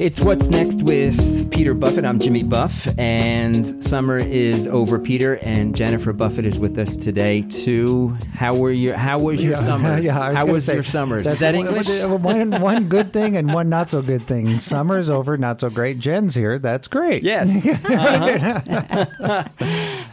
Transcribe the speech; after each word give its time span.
It's 0.00 0.18
What's 0.22 0.48
Next 0.48 0.82
with 0.82 1.50
Peter 1.52 1.74
Buffett. 1.74 2.06
I'm 2.06 2.18
Jimmy 2.18 2.42
Buff, 2.42 2.88
and 2.98 3.84
summer 3.84 4.16
is 4.16 4.66
over. 4.66 4.98
Peter 4.98 5.34
and 5.42 5.76
Jennifer 5.76 6.14
Buffett 6.14 6.46
is 6.46 6.58
with 6.58 6.78
us 6.78 6.96
today 6.96 7.42
too. 7.42 8.16
How 8.32 8.56
were 8.56 8.70
your 8.70 8.96
How 8.96 9.18
was 9.18 9.44
your 9.44 9.52
Yeah, 9.52 9.58
summers? 9.62 10.06
yeah, 10.06 10.18
I 10.18 10.28
was 10.30 10.38
How 10.38 10.46
was 10.46 10.64
say, 10.64 10.74
your 10.74 10.82
summers? 10.84 11.24
that's 11.24 11.34
Is 11.34 11.40
that 11.40 11.54
English? 11.54 11.88
One, 12.02 12.62
one 12.62 12.88
good 12.88 13.12
thing 13.12 13.36
and 13.36 13.52
one 13.52 13.68
not 13.68 13.90
so 13.90 14.00
good 14.00 14.22
thing. 14.22 14.58
Summer's 14.70 15.10
over, 15.10 15.36
not 15.36 15.60
so 15.60 15.68
great. 15.68 15.98
Jen's 15.98 16.34
here. 16.34 16.58
That's 16.58 16.88
great. 16.88 17.22
Yes. 17.22 17.68
Uh-huh. 17.90 19.44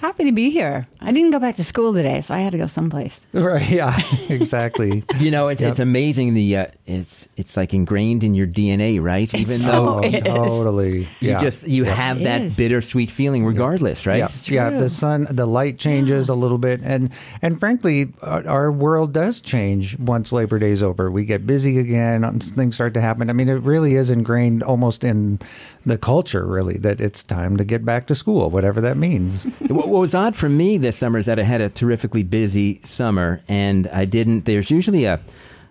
Happy 0.02 0.26
to 0.26 0.32
be 0.32 0.50
here. 0.50 0.88
I 1.02 1.12
didn't 1.12 1.32
go 1.32 1.40
back 1.40 1.56
to 1.56 1.64
school 1.64 1.94
today, 1.94 2.22
so 2.22 2.34
I 2.34 2.40
had 2.40 2.52
to 2.52 2.58
go 2.58 2.68
someplace. 2.68 3.26
Right. 3.34 3.68
Yeah. 3.70 3.98
Exactly. 4.30 5.04
You 5.20 5.32
know, 5.32 5.48
it's, 5.48 5.62
it's 5.62 5.80
amazing. 5.80 6.34
The 6.34 6.58
uh, 6.58 6.66
it's 6.86 7.30
it's 7.38 7.56
like 7.58 7.74
ingrained 7.74 8.24
in 8.24 8.36
your 8.36 8.48
DNA, 8.48 9.02
right? 9.02 9.32
Even 9.34 9.60
though 9.62 9.77
oh, 9.78 10.00
it 10.00 10.16
is. 10.16 10.24
totally. 10.24 11.00
you 11.00 11.08
yeah. 11.20 11.42
just 11.42 11.68
you 11.68 11.84
have 11.86 12.22
It 12.22 12.24
that 12.26 12.42
is. 12.42 12.58
bittersweet 12.58 13.12
feeling, 13.12 13.46
regardless, 13.46 14.06
right? 14.06 14.18
Yeah, 14.50 14.70
yeah. 14.72 14.78
The 14.78 14.90
sun, 14.90 15.28
the 15.30 15.46
light 15.46 15.78
changes 15.78 16.30
a 16.30 16.34
little 16.34 16.58
bit, 16.58 16.82
and 16.84 17.12
and 17.42 17.60
frankly, 17.60 18.14
our, 18.22 18.48
our 18.48 18.72
world 18.72 19.14
does 19.14 19.42
change 19.42 19.98
once 19.98 20.32
Labor 20.32 20.60
Day's 20.60 20.84
over. 20.84 21.10
We 21.12 21.26
get 21.26 21.46
busy 21.46 21.80
again. 21.80 22.40
Things 22.40 22.76
start 22.76 22.94
to 22.96 23.02
happen. 23.02 23.30
I 23.30 23.34
mean, 23.34 23.50
it 23.50 23.62
really 23.62 23.96
is 23.96 24.12
ingrained 24.12 24.64
almost 24.64 25.04
in 25.04 25.40
the 25.86 25.98
culture, 25.98 26.46
really, 26.46 26.78
that 26.78 27.00
it's 27.00 27.24
time 27.24 27.58
to 27.58 27.64
get 27.64 27.86
back 27.86 28.08
to 28.08 28.16
school, 28.16 28.50
whatever 28.50 28.82
that 28.82 28.98
means. 28.98 29.44
what, 29.68 29.88
what 29.88 30.00
was 30.00 30.14
odd 30.14 30.36
for 30.36 30.50
me 30.50 30.78
this 30.78 30.98
summer 30.98 31.20
is 31.20 31.26
that 31.28 31.40
I 31.40 31.44
had 31.44 31.62
a 31.62 31.70
terrifically 31.70 32.24
busy 32.24 32.80
summer, 32.84 33.42
and 33.48 33.88
I 33.88 34.06
didn't. 34.06 34.46
There's 34.46 34.70
usually 34.70 35.06
a 35.06 35.20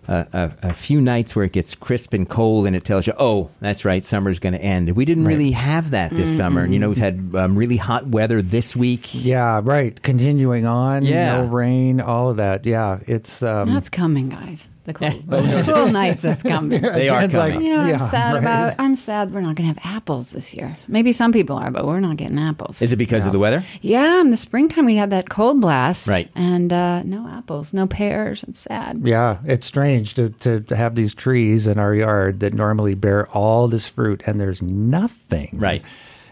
a, 0.07 0.27
a, 0.33 0.69
a 0.69 0.73
few 0.73 1.01
nights 1.01 1.35
where 1.35 1.45
it 1.45 1.51
gets 1.51 1.75
crisp 1.75 2.13
and 2.13 2.27
cold, 2.27 2.65
and 2.67 2.75
it 2.75 2.83
tells 2.85 3.07
you, 3.07 3.13
"Oh, 3.17 3.49
that's 3.59 3.85
right, 3.85 4.03
summer's 4.03 4.39
going 4.39 4.53
to 4.53 4.61
end." 4.61 4.91
We 4.95 5.05
didn't 5.05 5.25
really 5.25 5.51
have 5.51 5.91
that 5.91 6.11
this 6.11 6.35
summer. 6.35 6.61
And, 6.63 6.73
you 6.73 6.79
know, 6.79 6.89
we've 6.89 6.97
had 6.97 7.31
um, 7.35 7.55
really 7.57 7.77
hot 7.77 8.07
weather 8.07 8.41
this 8.41 8.75
week. 8.75 9.13
Yeah, 9.13 9.61
right. 9.63 10.01
Continuing 10.01 10.65
on, 10.65 11.03
Yeah. 11.03 11.37
no 11.41 11.45
rain, 11.47 11.99
all 12.01 12.29
of 12.29 12.37
that. 12.37 12.65
Yeah, 12.65 12.99
it's 13.07 13.43
um, 13.43 13.73
That's 13.73 13.89
coming, 13.89 14.29
guys. 14.29 14.69
The 14.87 14.93
cool, 14.93 15.09
the 15.09 15.63
cool 15.67 15.91
nights 15.91 16.23
that's 16.23 16.41
coming. 16.41 16.81
They 16.93 17.09
are 17.09 17.19
Jen's 17.21 17.33
like, 17.35 17.53
coming. 17.53 17.67
You 17.67 17.73
know, 17.75 17.81
what 17.81 17.89
Yeah, 17.89 17.95
I'm 17.95 18.05
sad 18.09 18.33
right. 18.35 18.39
about. 18.41 18.75
I'm 18.79 18.95
sad 18.95 19.33
we're 19.33 19.41
not 19.41 19.55
going 19.55 19.71
to 19.73 19.79
have 19.79 19.95
apples 19.97 20.31
this 20.31 20.53
year. 20.53 20.77
Maybe 20.87 21.11
some 21.11 21.33
people 21.33 21.57
are, 21.57 21.69
but 21.71 21.85
we're 21.85 21.99
not 21.99 22.15
getting 22.15 22.39
apples. 22.39 22.81
Is 22.81 22.93
it 22.93 22.95
because 22.95 23.25
of 23.25 23.33
the 23.33 23.39
weather? 23.39 23.65
yeah, 23.81 24.21
in 24.21 24.31
the 24.31 24.37
springtime 24.37 24.85
we 24.85 24.95
had 24.95 25.09
that 25.09 25.27
cold 25.29 25.59
blast, 25.59 26.07
Right. 26.07 26.29
And 26.35 26.71
uh, 26.71 27.03
no 27.03 27.27
apples, 27.27 27.73
no 27.73 27.85
pears. 27.85 28.43
It's 28.47 28.59
sad. 28.59 29.01
Yeah, 29.03 29.39
it's 29.43 29.67
strange 29.67 30.13
to, 30.15 30.29
to, 30.29 30.61
to 30.61 30.75
have 30.77 30.95
these 30.95 31.13
trees 31.13 31.67
in 31.67 31.77
our 31.77 31.93
yard 31.93 32.39
that 32.39 32.53
normally 32.53 32.95
bear 32.95 33.27
all 33.27 33.67
this 33.67 33.89
fruit 33.89 34.23
and 34.25 34.39
there's 34.39 34.61
nothing. 34.63 35.49
Right. 35.53 35.83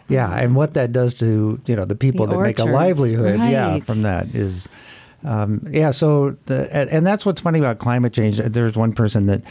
Yeah, 0.08 0.32
and 0.34 0.56
what 0.56 0.76
that 0.76 0.94
does 0.94 1.14
to 1.16 1.60
you 1.66 1.76
know 1.76 1.84
the 1.84 1.96
people 1.96 2.26
The 2.28 2.38
that 2.38 2.42
make 2.42 2.60
a 2.60 2.62
orchards, 2.62 2.74
livelihood, 3.02 3.40
yeah, 3.40 3.80
from 3.80 4.04
that 4.04 4.28
is, 4.36 4.70
um, 5.24 5.66
yeah. 5.70 5.92
So 5.92 6.38
the 6.46 6.74
and 6.74 7.06
that's 7.06 7.26
what's 7.26 7.42
funny 7.42 7.60
about 7.60 7.80
climate 7.80 8.14
change. 8.14 8.38
There's 8.38 8.76
one 8.76 8.94
person 8.94 9.28
that. 9.28 9.44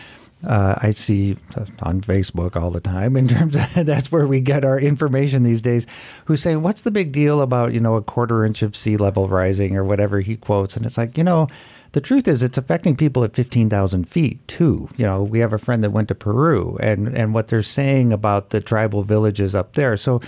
Uh, 0.46 0.74
I 0.76 0.90
see 0.90 1.38
on 1.80 2.02
Facebook 2.02 2.54
all 2.54 2.70
the 2.70 2.80
time. 2.80 3.16
In 3.16 3.26
terms 3.28 3.56
of 3.56 3.86
that's 3.86 4.12
where 4.12 4.26
we 4.26 4.42
get 4.42 4.62
our 4.62 4.78
information 4.78 5.42
these 5.42 5.62
days. 5.62 5.86
Who's 6.26 6.42
saying, 6.42 6.60
"What's 6.60 6.82
the 6.82 6.90
big 6.90 7.12
deal 7.12 7.40
about 7.40 7.72
you 7.72 7.80
know 7.80 7.94
a 7.94 8.02
quarter 8.02 8.44
inch 8.44 8.60
of 8.60 8.76
sea 8.76 8.98
level 8.98 9.26
rising 9.26 9.74
or 9.74 9.84
whatever 9.84 10.20
he 10.20 10.36
quotes?" 10.36 10.76
And 10.76 10.84
it's 10.84 10.98
like 10.98 11.16
you 11.16 11.24
know, 11.24 11.48
the 11.94 12.00
truth 12.00 12.26
is 12.26 12.42
it's 12.42 12.58
affecting 12.58 12.96
people 12.96 13.22
at 13.22 13.36
15,000 13.36 14.08
feet 14.08 14.46
too. 14.48 14.88
You 14.96 15.06
know, 15.06 15.22
we 15.22 15.38
have 15.38 15.52
a 15.52 15.58
friend 15.58 15.82
that 15.84 15.92
went 15.92 16.08
to 16.08 16.14
Peru 16.16 16.76
and, 16.80 17.16
and 17.16 17.32
what 17.32 17.46
they're 17.46 17.62
saying 17.62 18.12
about 18.12 18.50
the 18.50 18.60
tribal 18.60 19.04
villages 19.04 19.54
up 19.54 19.74
there. 19.74 19.96
So, 19.96 20.20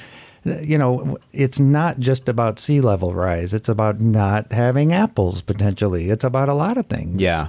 you 0.62 0.78
know, 0.78 1.18
it's 1.32 1.58
not 1.60 1.98
just 1.98 2.28
about 2.28 2.58
sea 2.58 2.80
level 2.80 3.14
rise. 3.14 3.52
It's 3.54 3.68
about 3.68 4.00
not 4.00 4.52
having 4.52 4.92
apples 4.92 5.42
potentially. 5.42 6.10
It's 6.10 6.24
about 6.24 6.48
a 6.48 6.54
lot 6.54 6.76
of 6.78 6.86
things. 6.86 7.20
Yeah. 7.20 7.48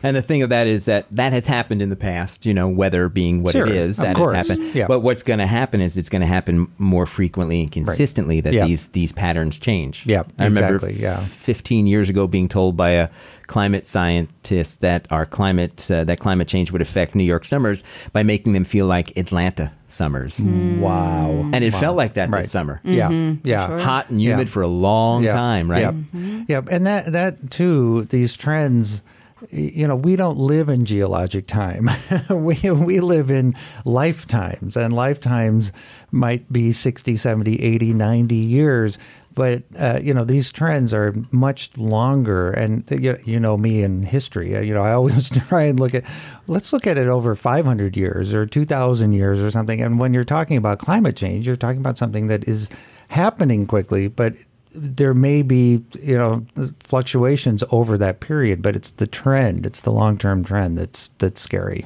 And 0.00 0.14
the 0.16 0.22
thing 0.22 0.42
of 0.42 0.50
that 0.50 0.68
is 0.68 0.84
that 0.84 1.06
that 1.10 1.32
has 1.32 1.48
happened 1.48 1.82
in 1.82 1.90
the 1.90 1.96
past, 1.96 2.46
you 2.46 2.54
know, 2.54 2.68
weather 2.68 3.08
being 3.08 3.42
what 3.42 3.52
Sure, 3.52 3.66
it 3.66 3.74
is, 3.74 3.96
that 3.96 4.14
course. 4.14 4.36
has 4.36 4.48
happened. 4.50 4.72
Yeah. 4.74 4.86
But 4.86 5.00
what's 5.00 5.24
going 5.24 5.40
to 5.40 5.46
happen 5.46 5.80
is 5.80 5.96
it's 5.96 6.08
going 6.08 6.20
to 6.20 6.26
happen 6.28 6.70
more 6.78 7.04
frequently 7.04 7.62
and 7.62 7.72
consistently 7.72 8.40
that 8.42 8.52
Yeah. 8.52 8.66
these 8.66 8.88
these 8.90 9.10
patterns 9.12 9.58
change. 9.58 10.06
Yeah, 10.06 10.22
I 10.38 10.44
remember 10.44 10.76
exactly, 10.86 11.02
yeah. 11.02 11.18
15 11.18 11.86
years 11.88 12.08
ago 12.10 12.28
being 12.28 12.48
told 12.48 12.76
by 12.76 12.90
a 12.90 13.08
climate 13.48 13.84
scientists 13.86 14.76
that 14.76 15.06
our 15.10 15.26
climate 15.26 15.90
uh, 15.90 16.04
that 16.04 16.20
climate 16.20 16.46
change 16.46 16.70
would 16.70 16.80
affect 16.82 17.16
New 17.16 17.24
York 17.24 17.44
summers 17.44 17.82
by 18.12 18.22
making 18.22 18.52
them 18.52 18.64
feel 18.64 18.86
like 18.86 19.16
Atlanta 19.16 19.72
summers. 19.88 20.38
Hmm. 20.38 20.80
Wow. 20.80 21.50
And 21.52 21.64
it 21.64 21.72
felt 21.74 21.96
like 21.96 22.14
that 22.14 22.30
Right. 22.30 22.42
this 22.42 22.52
summer. 22.52 22.80
Yeah. 22.84 23.08
Mm-hmm. 23.08 23.46
Yeah. 23.46 23.80
Hot 23.80 24.10
and 24.10 24.20
humid 24.20 24.46
Yeah. 24.46 24.52
for 24.52 24.62
a 24.62 24.68
long 24.68 25.24
Yeah. 25.24 25.32
time, 25.32 25.68
right? 25.70 25.80
Yep. 25.80 25.94
Mm-hmm. 25.94 26.42
Yep. 26.46 26.68
And 26.70 26.86
that 26.86 27.12
that 27.12 27.50
too, 27.50 28.02
these 28.04 28.36
trends, 28.36 29.02
you 29.50 29.86
know, 29.88 29.96
we 29.96 30.14
don't 30.16 30.36
live 30.38 30.68
in 30.68 30.84
geologic 30.84 31.46
time. 31.46 31.88
we 32.30 32.58
we 32.70 33.00
live 33.00 33.30
in 33.30 33.54
lifetimes, 33.84 34.76
and 34.76 34.92
lifetimes 34.92 35.72
might 36.12 36.52
be 36.52 36.72
60, 36.72 37.16
70, 37.16 37.60
80, 37.62 37.94
90 37.94 38.34
years. 38.36 38.98
But 39.34 39.62
uh, 39.78 40.00
you 40.02 40.12
know 40.12 40.24
these 40.24 40.50
trends 40.50 40.92
are 40.92 41.14
much 41.30 41.76
longer, 41.76 42.50
and 42.50 42.84
you, 42.90 43.38
know 43.38 43.56
me 43.56 43.82
in 43.82 44.02
history. 44.02 44.56
uh, 44.56 44.60
You 44.60 44.74
know 44.74 44.82
I 44.82 44.92
always 44.92 45.28
try 45.48 45.62
and 45.62 45.78
look 45.78 45.94
at, 45.94 46.04
let's 46.46 46.72
look 46.72 46.86
at 46.86 46.98
it 46.98 47.06
over 47.06 47.34
500 47.34 47.96
years 47.96 48.34
or 48.34 48.46
2,000 48.46 49.12
years 49.12 49.40
or 49.40 49.50
something. 49.50 49.80
And 49.80 50.00
when 50.00 50.12
you're 50.12 50.24
talking 50.24 50.56
about 50.56 50.78
climate 50.80 51.16
change, 51.16 51.46
you're 51.46 51.56
talking 51.56 51.80
about 51.80 51.98
something 51.98 52.26
that 52.26 52.48
is 52.48 52.68
happening 53.08 53.66
quickly, 53.66 54.08
but 54.08 54.34
there 54.74 55.14
may 55.14 55.42
be 55.42 55.84
you 56.00 56.18
know 56.18 56.44
fluctuations 56.80 57.64
over 57.70 57.96
that 57.98 58.20
period, 58.20 58.62
but 58.62 58.76
it's 58.76 58.90
the 58.92 59.06
trend, 59.06 59.66
it's 59.66 59.80
the 59.80 59.92
long 59.92 60.18
term 60.18 60.44
trend 60.44 60.76
that's 60.78 61.08
that's 61.18 61.40
scary. 61.40 61.84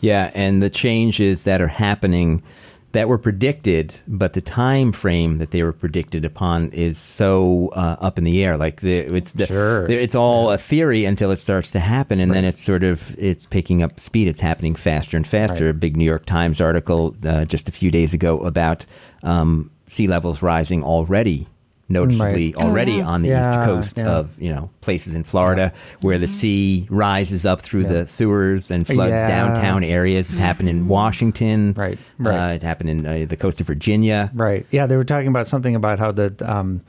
Yeah, 0.00 0.30
and 0.34 0.62
the 0.62 0.70
changes 0.70 1.44
that 1.44 1.60
are 1.60 1.68
happening 1.68 2.42
that 2.92 3.08
were 3.08 3.18
predicted, 3.18 3.98
but 4.08 4.32
the 4.32 4.40
time 4.40 4.90
frame 4.92 5.38
that 5.38 5.52
they 5.52 5.62
were 5.62 5.72
predicted 5.72 6.24
upon 6.24 6.70
is 6.72 6.98
so 6.98 7.68
uh, 7.76 7.96
up 8.00 8.18
in 8.18 8.24
the 8.24 8.42
air. 8.44 8.56
Like 8.56 8.80
the, 8.80 8.98
it's 9.14 9.32
the, 9.32 9.46
Sure. 9.46 9.86
the- 9.86 9.94
it's 10.02 10.14
all 10.16 10.50
a 10.50 10.58
theory 10.58 11.04
until 11.04 11.30
it 11.30 11.36
starts 11.36 11.70
to 11.72 11.80
happen, 11.80 12.18
and 12.20 12.32
then 12.32 12.44
it's 12.44 12.60
sort 12.60 12.82
of 12.82 13.16
it's 13.18 13.46
picking 13.46 13.82
up 13.82 14.00
speed. 14.00 14.26
It's 14.28 14.40
happening 14.40 14.74
faster 14.74 15.16
and 15.16 15.26
faster. 15.26 15.66
Right. 15.66 15.70
A 15.70 15.74
big 15.74 15.96
New 15.96 16.04
York 16.04 16.26
Times 16.26 16.60
article 16.60 17.14
uh, 17.24 17.44
just 17.44 17.68
a 17.68 17.72
few 17.72 17.90
days 17.90 18.12
ago 18.14 18.40
about 18.40 18.84
um, 19.22 19.70
sea 19.86 20.06
levels 20.08 20.42
rising 20.42 20.82
already. 20.82 21.46
Noticeably, 21.90 22.54
Right. 22.56 22.64
Oh, 22.64 22.68
already 22.68 22.92
yeah. 22.92 23.06
on 23.08 23.22
the 23.22 23.38
east 23.38 23.50
coast 23.50 23.98
yeah. 23.98 24.08
of 24.08 24.40
you 24.40 24.50
know 24.54 24.70
places 24.80 25.14
in 25.14 25.24
Florida 25.24 25.72
where 26.00 26.18
the 26.18 26.26
sea 26.26 26.86
rises 26.88 27.44
up 27.44 27.60
through 27.60 27.84
the 27.84 28.06
sewers 28.06 28.70
and 28.70 28.86
floods 28.86 29.20
Yeah. 29.22 29.28
downtown 29.28 29.84
areas. 29.84 30.32
It 30.32 30.38
happened 30.38 30.68
in 30.68 30.88
Washington. 30.88 31.74
Right, 31.76 31.98
Uh, 32.24 32.30
right. 32.30 32.52
it 32.54 32.62
happened 32.62 32.90
in 32.90 33.04
uh, 33.06 33.26
the 33.28 33.36
coast 33.36 33.60
of 33.60 33.66
Virginia. 33.66 34.30
Right. 34.32 34.64
Yeah, 34.70 34.86
they 34.86 34.96
were 34.96 35.04
talking 35.04 35.28
about 35.28 35.48
something 35.48 35.74
about 35.74 35.98
how 35.98 36.12
the 36.12 36.32
um, 36.46 36.80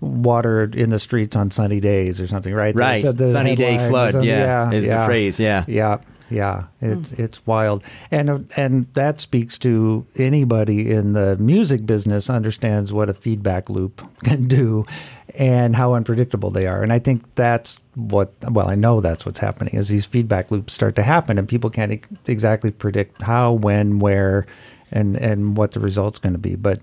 water 0.00 0.70
in 0.74 0.90
the 0.90 0.98
streets 0.98 1.36
on 1.36 1.50
sunny 1.50 1.80
days 1.80 2.20
or 2.20 2.26
something, 2.26 2.54
right? 2.54 2.74
Right. 2.74 3.02
said 3.02 3.16
the 3.18 3.30
Sunny 3.30 3.54
day 3.56 3.72
headline 3.72 3.86
or 3.86 3.90
flood, 3.90 4.12
something. 4.12 4.28
yeah, 4.28 4.70
is 4.72 4.86
the 4.88 5.04
phrase, 5.04 5.38
yeah. 5.40 5.64
Yeah. 5.66 5.98
Yeah, 6.30 6.64
hmm. 6.78 6.92
it's 6.92 7.12
it's 7.12 7.46
wild, 7.46 7.82
and 8.10 8.48
and 8.56 8.86
that 8.94 9.20
speaks 9.20 9.58
to 9.58 10.06
anybody 10.16 10.90
in 10.90 11.12
the 11.12 11.36
music 11.38 11.84
business 11.84 12.30
understands 12.30 12.92
what 12.92 13.10
a 13.10 13.14
feedback 13.14 13.68
loop 13.68 14.00
can 14.24 14.46
do, 14.46 14.86
and 15.34 15.76
how 15.76 15.94
unpredictable 15.94 16.50
they 16.50 16.66
are. 16.66 16.82
And 16.82 16.92
I 16.92 17.00
think 17.00 17.34
that's 17.34 17.78
what 17.94 18.32
well, 18.48 18.68
I 18.68 18.76
know 18.76 19.00
that's 19.00 19.26
what's 19.26 19.40
happening 19.40 19.74
is 19.74 19.88
these 19.88 20.06
feedback 20.06 20.50
loops 20.50 20.72
start 20.72 20.94
to 20.96 21.02
happen, 21.02 21.36
and 21.36 21.48
people 21.48 21.68
can't 21.68 21.92
ex- 21.92 22.08
exactly 22.26 22.70
predict 22.70 23.20
how, 23.22 23.52
when, 23.52 23.98
where, 23.98 24.46
and 24.92 25.16
and 25.16 25.56
what 25.56 25.72
the 25.72 25.80
result's 25.80 26.20
going 26.20 26.34
to 26.34 26.38
be. 26.38 26.54
But 26.54 26.80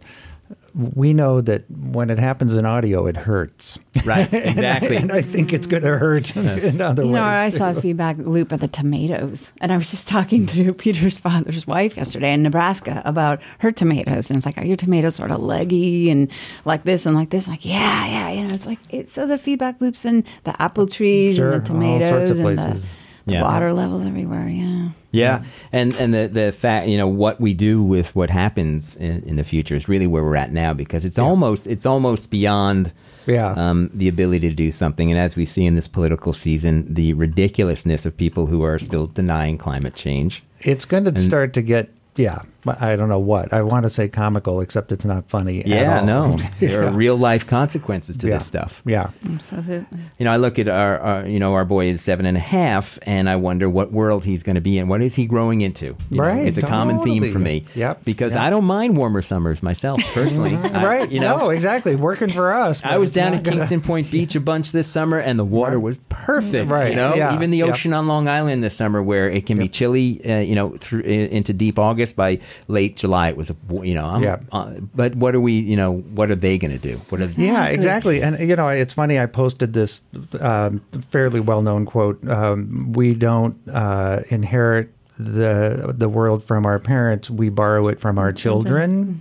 we 0.93 1.11
know 1.13 1.41
that 1.41 1.63
when 1.71 2.09
it 2.11 2.19
happens 2.19 2.55
in 2.55 2.65
audio, 2.65 3.07
it 3.07 3.17
hurts. 3.17 3.79
Right, 4.05 4.31
exactly. 4.33 4.95
and 4.97 5.11
I 5.11 5.23
think 5.23 5.51
it's 5.51 5.65
going 5.65 5.81
to 5.81 5.97
hurt 5.97 6.35
in 6.37 6.79
other 6.81 7.01
You 7.03 7.09
ways. 7.09 7.15
know, 7.15 7.23
I 7.25 7.49
saw 7.49 7.71
a 7.71 7.75
feedback 7.81 8.17
loop 8.17 8.51
of 8.51 8.59
the 8.59 8.67
tomatoes, 8.67 9.51
and 9.59 9.71
I 9.71 9.77
was 9.77 9.89
just 9.89 10.07
talking 10.07 10.45
to 10.47 10.73
Peter's 10.75 11.17
father's 11.17 11.65
wife 11.65 11.97
yesterday 11.97 12.31
in 12.33 12.43
Nebraska 12.43 13.01
about 13.05 13.41
her 13.59 13.71
tomatoes, 13.71 14.29
and 14.29 14.37
it's 14.37 14.45
like, 14.45 14.57
are 14.59 14.65
your 14.65 14.77
tomatoes 14.77 15.15
sort 15.15 15.31
of 15.31 15.39
leggy 15.41 16.11
and 16.11 16.31
like 16.63 16.83
this 16.83 17.05
and 17.07 17.15
like 17.15 17.31
this? 17.31 17.47
like, 17.47 17.65
yeah, 17.65 18.05
yeah, 18.05 18.29
you 18.31 18.47
know, 18.47 18.53
it's 18.53 18.67
like 18.67 18.79
it's 18.91 19.11
so 19.11 19.25
the 19.25 19.37
feedback 19.39 19.81
loops 19.81 20.05
and 20.05 20.23
the 20.43 20.61
apple 20.61 20.85
trees 20.85 21.37
Sure, 21.37 21.53
and 21.53 21.61
the 21.61 21.65
tomatoes 21.65 22.29
of 22.29 22.37
and 22.45 22.57
the, 22.57 22.61
places. 22.63 22.83
the 22.91 23.06
Yeah. 23.27 23.41
water 23.43 23.73
levels 23.73 24.05
everywhere. 24.05 24.47
Yeah. 24.47 24.89
Yeah, 25.11 25.43
and 25.71 25.93
and 25.95 26.13
the 26.13 26.27
the 26.27 26.51
fact 26.51 26.87
you 26.87 26.97
know 26.97 27.07
what 27.07 27.39
we 27.41 27.53
do 27.53 27.81
with 27.81 28.13
what 28.15 28.29
happens 28.29 28.95
in, 28.97 29.23
in 29.23 29.35
the 29.37 29.43
future 29.43 29.73
is 29.73 29.87
really 29.89 30.05
where 30.05 30.23
we're 30.23 30.35
at 30.35 30.51
now 30.51 30.73
because 30.73 31.05
it's 31.05 31.17
almost 31.17 31.65
it's 31.65 31.85
almost 31.85 32.29
beyond 32.29 32.91
Yeah. 33.25 33.51
um, 33.51 33.89
the 33.93 34.09
ability 34.09 34.49
to 34.49 34.55
do 34.55 34.71
something. 34.71 35.09
And 35.09 35.19
as 35.19 35.35
we 35.35 35.45
see 35.45 35.65
in 35.65 35.75
this 35.75 35.87
political 35.87 36.33
season, 36.33 36.93
the 36.93 37.13
ridiculousness 37.13 38.05
of 38.05 38.15
people 38.15 38.45
who 38.47 38.61
are 38.63 38.77
still 38.79 39.07
denying 39.07 39.57
climate 39.57 39.95
change. 39.95 40.43
It's 40.61 40.85
going 40.85 41.05
to 41.05 41.19
start 41.19 41.53
to 41.53 41.61
get, 41.61 41.89
yeah, 42.15 42.41
I 42.69 42.95
don't 42.95 43.09
know 43.09 43.19
what. 43.19 43.53
I 43.53 43.61
want 43.61 43.83
to 43.85 43.89
say 43.89 44.07
comical, 44.07 44.61
except 44.61 44.91
it's 44.91 45.05
not 45.05 45.29
funny. 45.29 45.61
at 45.61 45.67
Yeah, 45.67 45.99
all. 45.99 46.05
no, 46.05 46.37
there 46.59 46.83
Yeah. 46.83 46.89
are 46.89 46.91
real 46.91 47.15
life 47.17 47.45
consequences 47.47 48.17
to 48.17 48.27
yeah. 48.27 48.35
this 48.35 48.45
stuff. 48.45 48.81
Yeah. 48.85 49.09
Absolutely. 49.33 49.85
You 50.19 50.25
know, 50.25 50.31
I 50.31 50.37
look 50.37 50.59
at 50.59 50.67
our, 50.67 50.99
our, 50.99 51.27
you 51.27 51.39
know, 51.39 51.53
our 51.53 51.65
boy 51.65 51.87
is 51.87 52.01
seven 52.01 52.25
and 52.25 52.37
a 52.37 52.41
half, 52.41 52.99
and 53.03 53.29
I 53.29 53.35
wonder 53.35 53.69
what 53.69 53.91
world 53.91 54.25
he's 54.25 54.43
going 54.43 54.55
to 54.55 54.61
be 54.61 54.77
in. 54.77 54.87
What 54.87 55.01
is 55.01 55.15
he 55.15 55.25
growing 55.25 55.61
into? 55.61 55.95
You 56.09 56.17
know, 56.17 56.23
Right, 56.23 56.45
it's 56.47 56.57
a 56.57 56.61
common 56.61 56.99
theme 57.03 57.31
for 57.31 57.39
me. 57.39 57.65
Yep, 57.75 58.03
Because 58.03 58.33
yep. 58.35 58.43
I 58.43 58.49
don't 58.49 58.65
mind 58.65 58.97
warmer 58.97 59.21
summers 59.21 59.61
myself, 59.63 60.01
personally. 60.13 60.55
I- 60.55 60.85
right. 60.85 61.11
you 61.11 61.19
know, 61.19 61.37
no, 61.37 61.49
exactly. 61.49 61.95
Working 61.95 62.31
for 62.31 62.51
us. 62.53 62.83
I 62.83 62.97
was 62.97 63.11
down 63.11 63.33
at 63.33 63.43
gonna- 63.43 63.57
Kingston 63.57 63.81
Point 63.81 64.11
Beach 64.11 64.35
a 64.35 64.39
bunch 64.39 64.71
this 64.71 64.87
summer, 64.87 65.17
and 65.17 65.37
the 65.39 65.45
water 65.45 65.79
was 65.79 65.97
perfect. 66.09 66.69
Right, 66.69 66.89
You 66.91 66.95
know, 66.95 67.15
yeah, 67.15 67.33
even 67.35 67.51
the 67.51 67.59
yep. 67.59 67.69
ocean 67.69 67.93
on 67.93 68.07
Long 68.07 68.27
Island 68.27 68.63
this 68.63 68.75
summer, 68.75 69.01
where 69.03 69.29
it 69.29 69.45
can 69.45 69.57
be 69.57 69.67
chilly, 69.67 70.21
uh, 70.25 70.39
you 70.39 70.55
know, 70.55 70.71
through 70.77 71.01
into 71.01 71.53
deep 71.53 71.77
August. 71.79 72.15
By 72.15 72.39
late 72.67 72.95
July, 72.97 73.29
it 73.29 73.37
was 73.37 73.49
a, 73.49 73.55
you 73.83 73.93
know, 73.93 74.05
I'm, 74.05 74.23
Yep. 74.23 74.43
uh, 74.51 74.71
but 74.95 75.15
what 75.15 75.35
are 75.35 75.41
we? 75.41 75.53
You 75.53 75.75
know, 75.75 75.97
what 75.97 76.29
are 76.31 76.35
they 76.35 76.57
going 76.57 76.71
to 76.71 76.77
do? 76.79 76.97
What 77.09 77.21
are 77.21 77.25
Yeah, 77.37 77.65
exactly. 77.65 78.21
And 78.21 78.37
you 78.39 78.55
know, 78.55 78.67
it's 78.67 78.93
funny. 78.93 79.19
I 79.19 79.25
posted 79.25 79.73
this 79.73 80.01
um, 80.39 80.81
fairly 81.09 81.39
well-known 81.39 81.85
quote: 81.85 82.27
um, 82.29 82.91
"We 82.93 83.13
don't 83.13 83.55
uh, 83.71 84.21
inherit 84.29 84.91
the 85.19 85.93
the 85.97 86.09
world 86.09 86.43
from 86.43 86.65
our 86.65 86.79
parents; 86.79 87.29
we 87.29 87.49
borrow 87.49 87.87
it 87.87 87.99
from 87.99 88.17
our 88.17 88.31
children." 88.31 89.19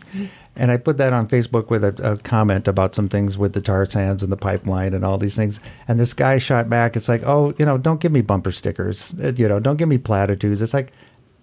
And 0.58 0.70
I 0.70 0.78
put 0.78 0.96
that 0.96 1.12
on 1.12 1.26
Facebook 1.28 1.68
with 1.68 1.84
a, 1.84 2.12
a 2.12 2.16
comment 2.16 2.66
about 2.66 2.94
some 2.94 3.10
things 3.10 3.36
with 3.36 3.52
the 3.52 3.60
tar 3.60 3.84
sands 3.84 4.22
and 4.22 4.32
the 4.32 4.38
pipeline 4.38 4.94
and 4.94 5.04
all 5.04 5.18
these 5.18 5.36
things. 5.36 5.60
And 5.86 6.00
this 6.00 6.14
guy 6.14 6.38
shot 6.38 6.70
back. 6.70 6.96
It's 6.96 7.10
like, 7.10 7.22
oh, 7.26 7.52
you 7.58 7.66
know, 7.66 7.76
don't 7.76 8.00
give 8.00 8.10
me 8.10 8.22
bumper 8.22 8.50
stickers. 8.50 9.12
Uh, 9.22 9.32
You 9.36 9.48
know, 9.48 9.60
don't 9.60 9.76
give 9.76 9.88
me 9.90 9.98
platitudes. 9.98 10.62
It's 10.62 10.72
like, 10.72 10.92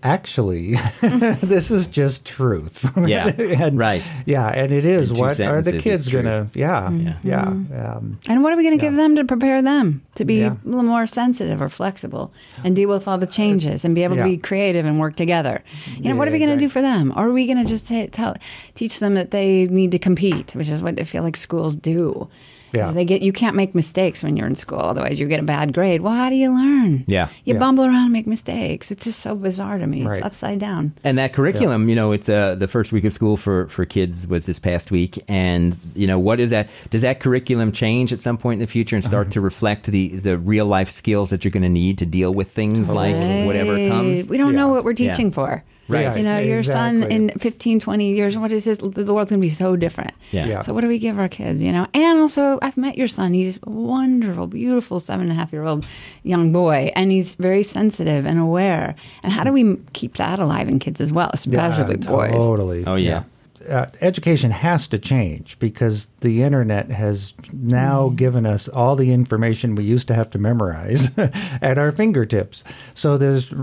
actually, 0.04 0.76
this 1.02 1.72
is 1.72 1.88
just 1.88 2.26
truth. 2.26 2.86
Yeah, 3.14 3.28
and, 3.28 3.78
right. 3.78 4.04
Yeah, 4.26 4.48
and 4.48 4.72
it 4.72 4.86
is. 4.86 5.10
In 5.10 5.16
two 5.16 5.22
What 5.22 5.40
are 5.40 5.62
the 5.62 5.78
kids 5.80 6.08
gonna? 6.08 6.48
Yeah, 6.54 6.90
Yeah. 6.92 7.16
yeah. 7.24 7.96
Um, 7.96 8.20
And 8.30 8.44
what 8.44 8.54
are 8.54 8.56
we 8.58 8.64
going 8.64 8.78
to 8.78 8.82
give 8.82 8.96
them 8.96 9.16
to 9.18 9.24
prepare 9.26 9.62
them 9.62 10.02
to 10.16 10.26
be 10.26 10.40
Yeah. 10.42 10.54
a 10.54 10.68
little 10.68 10.84
more 10.84 11.06
sensitive 11.08 11.62
or 11.62 11.70
flexible 11.70 12.32
and 12.64 12.76
deal 12.76 12.90
with 12.90 13.08
all 13.08 13.18
the 13.18 13.28
changes 13.28 13.84
and 13.86 13.94
be 13.96 14.04
able 14.04 14.18
to 14.18 14.24
be 14.24 14.38
creative 14.38 14.86
and 14.86 15.00
work 15.00 15.16
together? 15.16 15.64
You 15.98 16.10
know, 16.10 16.16
what 16.16 16.28
are 16.28 16.32
we 16.32 16.40
going 16.40 16.52
to 16.58 16.66
do 16.66 16.70
for 16.70 16.82
them? 16.82 17.12
Or 17.16 17.28
are 17.28 17.34
we 17.34 17.46
going 17.46 17.62
to 17.62 17.66
just 17.66 17.88
ta- 17.88 18.08
tell, 18.12 18.36
teach 18.76 19.00
them 19.00 19.16
that 19.16 19.32
they 19.32 19.66
need 19.68 19.92
to 19.92 20.00
compete, 20.00 20.56
which 20.56 20.70
is 20.70 20.82
what 20.82 21.00
I 21.00 21.04
feel 21.04 21.24
like 21.24 21.36
schools 21.38 21.76
do? 21.76 22.30
Yeah. 22.74 22.92
They 22.92 23.06
get 23.06 23.22
you 23.22 23.32
can't 23.32 23.56
make 23.56 23.76
mistakes 23.76 24.24
when 24.24 24.36
you're 24.36 24.48
in 24.48 24.56
school, 24.56 24.80
otherwise 24.80 25.20
you 25.20 25.28
get 25.28 25.40
a 25.40 25.44
bad 25.44 25.74
grade. 25.74 26.02
Well, 26.02 26.14
how 26.14 26.30
do 26.30 26.36
you 26.36 26.50
learn? 26.54 27.04
Yeah. 27.08 27.28
you 27.46 27.54
Yeah. 27.54 27.60
bumble 27.60 27.86
around 27.86 28.06
and 28.06 28.14
make 28.14 28.28
mistakes. 28.28 28.90
It's 28.92 29.04
just 29.06 29.20
so 29.20 29.36
bizarre 29.36 29.78
to 29.78 29.86
me. 29.88 30.00
It's 30.02 30.08
Right. 30.10 30.24
upside 30.24 30.60
down. 30.60 30.94
And 31.04 31.18
that 31.18 31.34
curriculum, 31.34 31.88
you 31.88 31.96
know, 31.96 32.12
it's 32.12 32.28
uh, 32.30 32.56
the 32.56 32.68
first 32.68 32.92
week 32.92 33.04
of 33.04 33.14
school 33.14 33.38
for, 33.38 33.68
for 33.68 33.86
kids 33.86 34.28
was 34.28 34.46
this 34.48 34.60
past 34.60 34.92
week, 34.92 35.24
and 35.28 35.78
you 35.96 36.08
know, 36.08 36.18
what 36.20 36.40
is 36.40 36.50
that? 36.50 36.68
Does 36.90 37.04
that 37.04 37.20
curriculum 37.20 37.72
change 37.72 38.12
at 38.12 38.20
some 38.20 38.38
point 38.38 38.56
in 38.58 38.60
the 38.62 38.68
future 38.68 38.96
and 38.96 39.04
Uh-huh. 39.06 39.10
start 39.12 39.32
to 39.32 39.42
reflect 39.42 39.86
the 39.88 40.10
the 40.10 40.38
real 40.38 40.66
life 40.66 40.90
skills 40.90 41.30
that 41.30 41.44
you're 41.44 41.52
going 41.52 41.64
to 41.64 41.70
need 41.70 41.98
to 42.00 42.06
deal 42.06 42.34
with 42.34 42.50
things 42.52 42.90
like 42.92 43.16
whatever 43.46 43.76
comes? 43.88 44.28
We 44.28 44.38
don't 44.38 44.56
know 44.56 44.70
what 44.70 44.84
we're 44.84 44.94
Yeah. 44.98 45.12
teaching 45.12 45.32
for. 45.32 45.64
Right. 45.88 46.18
You 46.18 46.24
know, 46.24 46.40
your 46.40 46.64
son 46.64 47.04
in 47.04 47.30
15, 47.38 47.80
20 47.80 48.16
years, 48.16 48.38
what 48.38 48.52
is 48.52 48.66
this? 48.66 48.78
The 48.78 49.14
world's 49.14 49.32
going 49.32 49.42
to 49.42 49.46
be 49.46 49.50
so 49.50 49.76
different. 49.76 50.14
Yeah. 50.32 50.46
Yeah. 50.46 50.60
So, 50.62 50.74
what 50.74 50.82
do 50.82 50.88
we 50.88 50.98
give 50.98 51.20
our 51.20 51.28
kids, 51.28 51.62
you 51.62 51.72
know? 51.72 51.88
And 51.94 52.20
also, 52.20 52.58
I've 52.62 52.78
met 52.78 52.98
your 52.98 53.08
son. 53.08 53.34
He's 53.34 53.60
a 53.64 53.70
wonderful, 53.70 54.48
beautiful 54.48 55.00
seven 55.00 55.24
and 55.24 55.32
a 55.32 55.36
half 55.36 55.52
year 55.52 55.64
old 55.64 55.86
young 56.24 56.54
boy, 56.54 56.92
and 56.96 57.12
he's 57.12 57.36
very 57.36 57.64
sensitive 57.64 58.26
and 58.26 58.40
aware. 58.40 58.96
And 59.24 59.34
how 59.34 59.44
do 59.44 59.52
we 59.52 59.76
keep 59.94 60.18
that 60.18 60.40
alive 60.40 60.70
in 60.70 60.80
kids 60.80 61.02
as 61.02 61.12
well, 61.12 61.30
especially 61.34 61.98
yeah, 62.00 62.08
boys? 62.10 62.32
Totally. 62.32 62.86
Oh, 62.86 62.96
yeah. 62.96 63.24
Uh, 63.70 63.86
education 64.02 64.52
has 64.52 64.88
to 64.90 64.98
change 65.00 65.58
because 65.60 66.10
the 66.20 66.44
internet 66.44 66.92
has 66.92 67.34
now 67.54 68.10
Mm. 68.10 68.16
given 68.18 68.46
us 68.46 68.68
all 68.68 68.96
the 68.96 69.12
information 69.14 69.76
we 69.76 69.84
used 69.84 70.08
to 70.08 70.14
have 70.14 70.30
to 70.32 70.38
memorize 70.40 71.10
at 71.62 71.78
our 71.78 71.92
fingertips. 71.92 72.64
So 72.94 73.18
there's 73.18 73.54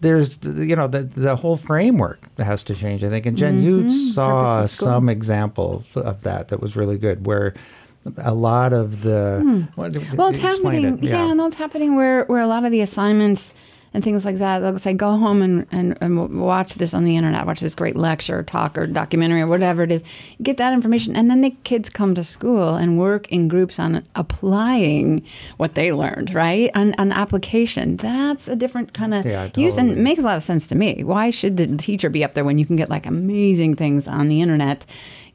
there's 0.00 0.38
you 0.44 0.76
know 0.76 0.88
the 0.88 1.02
the 1.04 1.36
whole 1.36 1.56
framework 1.56 2.18
has 2.38 2.62
to 2.64 2.74
change. 2.74 3.02
I 3.04 3.08
think, 3.08 3.24
and 3.26 3.36
Jen, 3.36 3.62
you 3.62 3.76
Mm-hmm. 3.78 3.88
Purpose 3.88 4.14
saw 4.14 4.66
some 4.66 5.08
examples 5.08 5.84
of 5.94 6.22
that 6.22 6.48
that 6.48 6.60
was 6.60 6.76
really 6.76 6.98
good 6.98 7.26
where. 7.26 7.54
A 8.18 8.34
lot 8.34 8.72
of 8.72 9.02
the 9.02 9.40
Hmm. 9.42 9.80
Well, 10.16 10.28
it's 10.28 10.38
happening. 10.38 10.98
it. 10.98 11.02
Yeah, 11.02 11.32
no, 11.32 11.48
it's 11.48 11.56
happening 11.56 11.96
where 11.96 12.24
where 12.26 12.40
a 12.40 12.46
lot 12.46 12.64
of 12.64 12.70
the 12.70 12.80
assignments 12.80 13.52
and 13.94 14.04
things 14.04 14.24
like 14.24 14.38
that. 14.38 14.60
They'll 14.60 14.78
say, 14.78 14.92
go 14.92 15.16
home 15.16 15.42
and, 15.42 15.66
and, 15.70 15.96
and 16.00 16.40
watch 16.40 16.74
this 16.74 16.94
on 16.94 17.04
the 17.04 17.16
internet, 17.16 17.46
watch 17.46 17.60
this 17.60 17.74
great 17.74 17.96
lecture, 17.96 18.38
or 18.38 18.42
talk, 18.42 18.76
or 18.76 18.86
documentary, 18.86 19.40
or 19.40 19.46
whatever 19.46 19.82
it 19.82 19.92
is. 19.92 20.02
Get 20.42 20.56
that 20.58 20.72
information, 20.72 21.16
and 21.16 21.30
then 21.30 21.40
the 21.40 21.50
kids 21.64 21.88
come 21.88 22.14
to 22.14 22.24
school 22.24 22.74
and 22.74 22.98
work 22.98 23.28
in 23.28 23.48
groups 23.48 23.78
on 23.78 24.04
applying 24.14 25.24
what 25.56 25.74
they 25.74 25.92
learned, 25.92 26.34
right? 26.34 26.70
On, 26.74 26.94
on 26.98 27.12
application. 27.12 27.96
That's 27.96 28.48
a 28.48 28.56
different 28.56 28.92
kind 28.92 29.14
of 29.14 29.24
Yeah, 29.24 29.50
use, 29.56 29.78
and 29.78 29.96
makes 29.96 30.22
a 30.22 30.26
lot 30.26 30.36
of 30.36 30.42
sense 30.42 30.66
to 30.68 30.74
me. 30.74 31.02
Why 31.04 31.30
should 31.30 31.56
the 31.56 31.76
teacher 31.76 32.10
be 32.10 32.22
up 32.24 32.34
there 32.34 32.44
when 32.44 32.58
you 32.58 32.66
can 32.66 32.76
get 32.76 32.90
like 32.90 33.06
amazing 33.06 33.76
things 33.76 34.06
on 34.08 34.28
the 34.28 34.40
internet? 34.42 34.86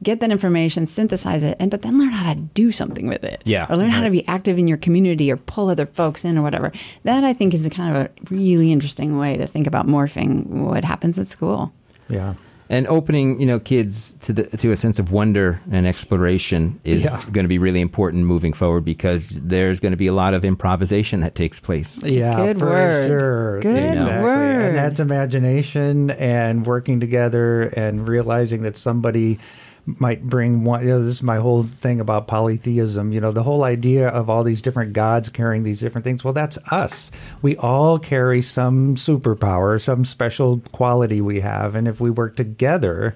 Get 0.03 0.19
that 0.21 0.31
information, 0.31 0.88
synthesize 0.88 1.44
it, 1.44 1.56
and 1.59 1.69
but 1.69 1.83
then 1.83 2.00
learn 2.00 2.09
how 2.09 2.33
to 2.33 2.39
do 2.39 2.71
something 2.71 3.07
with 3.07 3.24
it. 3.24 3.42
Yeah. 3.45 3.68
Or 3.69 3.77
learn 3.77 3.89
how 3.92 4.01
to 4.03 4.09
be 4.09 4.27
active 4.27 4.57
in 4.57 4.68
your 4.68 4.77
community 4.77 5.31
or 5.31 5.38
pull 5.38 5.69
other 5.69 5.86
folks 5.86 6.25
in 6.25 6.38
or 6.38 6.42
whatever. 6.42 6.71
That 7.03 7.24
I 7.24 7.33
think 7.33 7.53
is 7.53 7.65
a 7.65 7.69
kind 7.69 7.95
of 7.95 8.06
a 8.06 8.09
really 8.33 8.71
interesting 8.71 9.19
way 9.19 9.38
to 9.38 9.45
think 9.45 9.68
about 9.68 9.86
morphing 9.88 10.48
what 10.48 10.83
happens 10.83 11.19
at 11.19 11.27
school. 11.27 11.71
yeah. 12.09 12.33
And 12.69 12.88
opening, 12.88 13.38
you 13.42 13.45
know, 13.45 13.59
kids 13.59 14.13
to 14.21 14.31
the 14.31 14.44
to 14.45 14.71
a 14.71 14.77
sense 14.77 14.98
of 14.98 15.12
wonder 15.12 15.59
and 15.69 15.86
exploration 15.86 16.80
is 16.86 17.03
Yeah. 17.03 17.21
going 17.30 17.44
to 17.44 17.50
be 17.50 17.57
really 17.57 17.81
important 17.81 18.24
moving 18.25 18.53
forward 18.53 18.86
because 18.86 19.31
there's 19.44 19.81
going 19.81 19.92
to 19.92 19.98
be 19.98 20.07
a 20.07 20.13
lot 20.13 20.33
of 20.33 20.45
improvisation 20.45 21.19
that 21.19 21.36
takes 21.36 21.59
place. 21.59 22.01
Yeah, 22.01 22.33
Good 22.38 22.59
for 22.59 22.68
word. 22.68 23.07
sure. 23.09 23.59
Good 23.59 23.75
exactly. 23.98 24.24
word. 24.24 24.65
And 24.68 24.75
that's 24.77 25.01
imagination 25.01 26.12
and 26.12 26.65
working 26.65 27.01
together 27.01 27.63
and 27.75 28.07
realizing 28.07 28.62
that 28.62 28.77
somebody 28.77 29.38
might 29.86 30.24
bring 30.24 30.63
one. 30.63 30.83
You 30.83 30.89
know, 30.89 31.04
this 31.04 31.16
is 31.16 31.24
my 31.24 31.38
whole 31.38 31.63
thing 31.63 32.00
about 32.00 32.28
polytheism. 32.28 33.12
You 33.12 33.22
know, 33.22 33.31
the 33.31 33.44
whole 33.44 33.63
idea 33.63 34.07
of 34.07 34.30
all 34.30 34.44
these 34.44 34.62
different 34.62 34.94
gods 34.94 35.30
carrying 35.30 35.63
these 35.63 35.79
different 35.79 36.05
things. 36.05 36.24
Well, 36.24 36.34
that's 36.34 36.58
us. 36.72 37.12
We 37.41 37.58
all 37.58 38.00
carry 38.00 38.41
some 38.41 38.96
superpower, 38.96 39.82
some 39.82 40.05
special 40.05 40.62
quality 40.72 41.22
we 41.22 41.39
have, 41.39 41.75
and 41.75 41.88
if 41.88 42.00
we 42.00 42.10
work 42.10 42.36
together. 42.36 43.13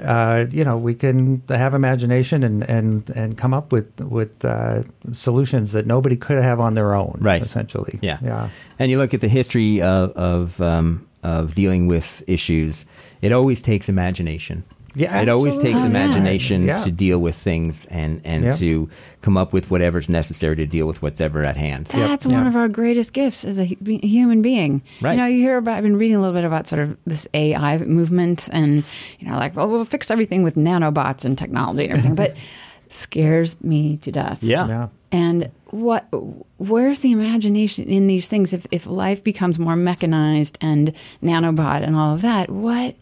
Uh, 0.00 0.46
you 0.50 0.64
know, 0.64 0.76
we 0.76 0.92
can 0.92 1.40
have 1.48 1.72
imagination 1.72 2.42
and, 2.42 2.68
and, 2.68 3.08
and 3.10 3.38
come 3.38 3.54
up 3.54 3.70
with 3.70 4.00
with 4.00 4.44
uh, 4.44 4.82
solutions 5.12 5.70
that 5.70 5.86
nobody 5.86 6.16
could 6.16 6.42
have 6.42 6.58
on 6.58 6.74
their 6.74 6.94
own. 6.94 7.16
Right. 7.20 7.40
Essentially. 7.40 8.00
Yeah. 8.02 8.18
Yeah. 8.20 8.48
And 8.80 8.90
you 8.90 8.98
look 8.98 9.14
at 9.14 9.20
the 9.20 9.28
history 9.28 9.80
of 9.80 10.10
of, 10.12 10.60
um, 10.60 11.06
of 11.22 11.54
dealing 11.54 11.86
with 11.86 12.24
issues. 12.26 12.86
It 13.22 13.30
always 13.30 13.62
takes 13.62 13.88
imagination. 13.88 14.64
Yeah, 14.94 15.20
it 15.20 15.28
always 15.28 15.58
takes 15.58 15.74
absolutely. 15.82 15.96
Oh, 15.96 16.00
yeah. 16.00 16.04
imagination 16.06 16.62
Yeah. 16.66 16.76
to 16.78 16.90
deal 16.90 17.18
with 17.18 17.34
things 17.34 17.84
and 17.86 18.20
and 18.24 18.44
Yeah. 18.44 18.52
to 18.52 18.88
come 19.22 19.36
up 19.36 19.52
with 19.52 19.70
whatever's 19.70 20.08
necessary 20.08 20.54
to 20.56 20.66
deal 20.66 20.86
with 20.86 21.02
whatever 21.02 21.42
at 21.44 21.56
hand. 21.56 21.86
That's 21.86 22.26
Yep. 22.26 22.32
one 22.34 22.42
Yeah. 22.44 22.48
of 22.48 22.56
our 22.56 22.68
greatest 22.68 23.12
gifts 23.12 23.44
as 23.44 23.58
a 23.58 23.64
human 23.64 24.42
being. 24.42 24.82
Right. 25.00 25.12
You 25.12 25.18
know, 25.18 25.26
you 25.26 25.38
hear 25.40 25.56
about, 25.56 25.76
I've 25.78 25.82
been 25.82 25.96
reading 25.96 26.16
a 26.16 26.20
little 26.20 26.34
bit 26.34 26.44
about 26.44 26.68
sort 26.68 26.82
of 26.82 26.96
this 27.06 27.26
AI 27.34 27.78
movement 27.78 28.48
and, 28.52 28.84
you 29.18 29.28
know, 29.28 29.36
like, 29.36 29.56
well, 29.56 29.68
we'll 29.68 29.84
fix 29.84 30.10
everything 30.10 30.42
with 30.42 30.54
nanobots 30.56 31.24
and 31.24 31.36
technology 31.38 31.84
and 31.84 31.92
everything, 31.92 32.14
but 32.14 32.30
it 32.86 32.92
scares 32.94 33.56
me 33.62 33.96
to 33.98 34.12
death. 34.12 34.42
Yeah. 34.42 34.68
Yeah. 34.68 34.88
And 35.10 35.50
what, 35.70 36.06
where's 36.58 37.00
the 37.00 37.12
imagination 37.12 37.84
in 37.84 38.06
these 38.08 38.28
things? 38.28 38.52
If, 38.52 38.66
if 38.70 38.86
life 38.86 39.24
becomes 39.24 39.58
more 39.58 39.76
mechanized 39.76 40.58
and 40.60 40.92
nanobot 41.22 41.82
and 41.82 41.96
all 41.96 42.14
of 42.14 42.22
that, 42.22 42.50
what, 42.50 42.94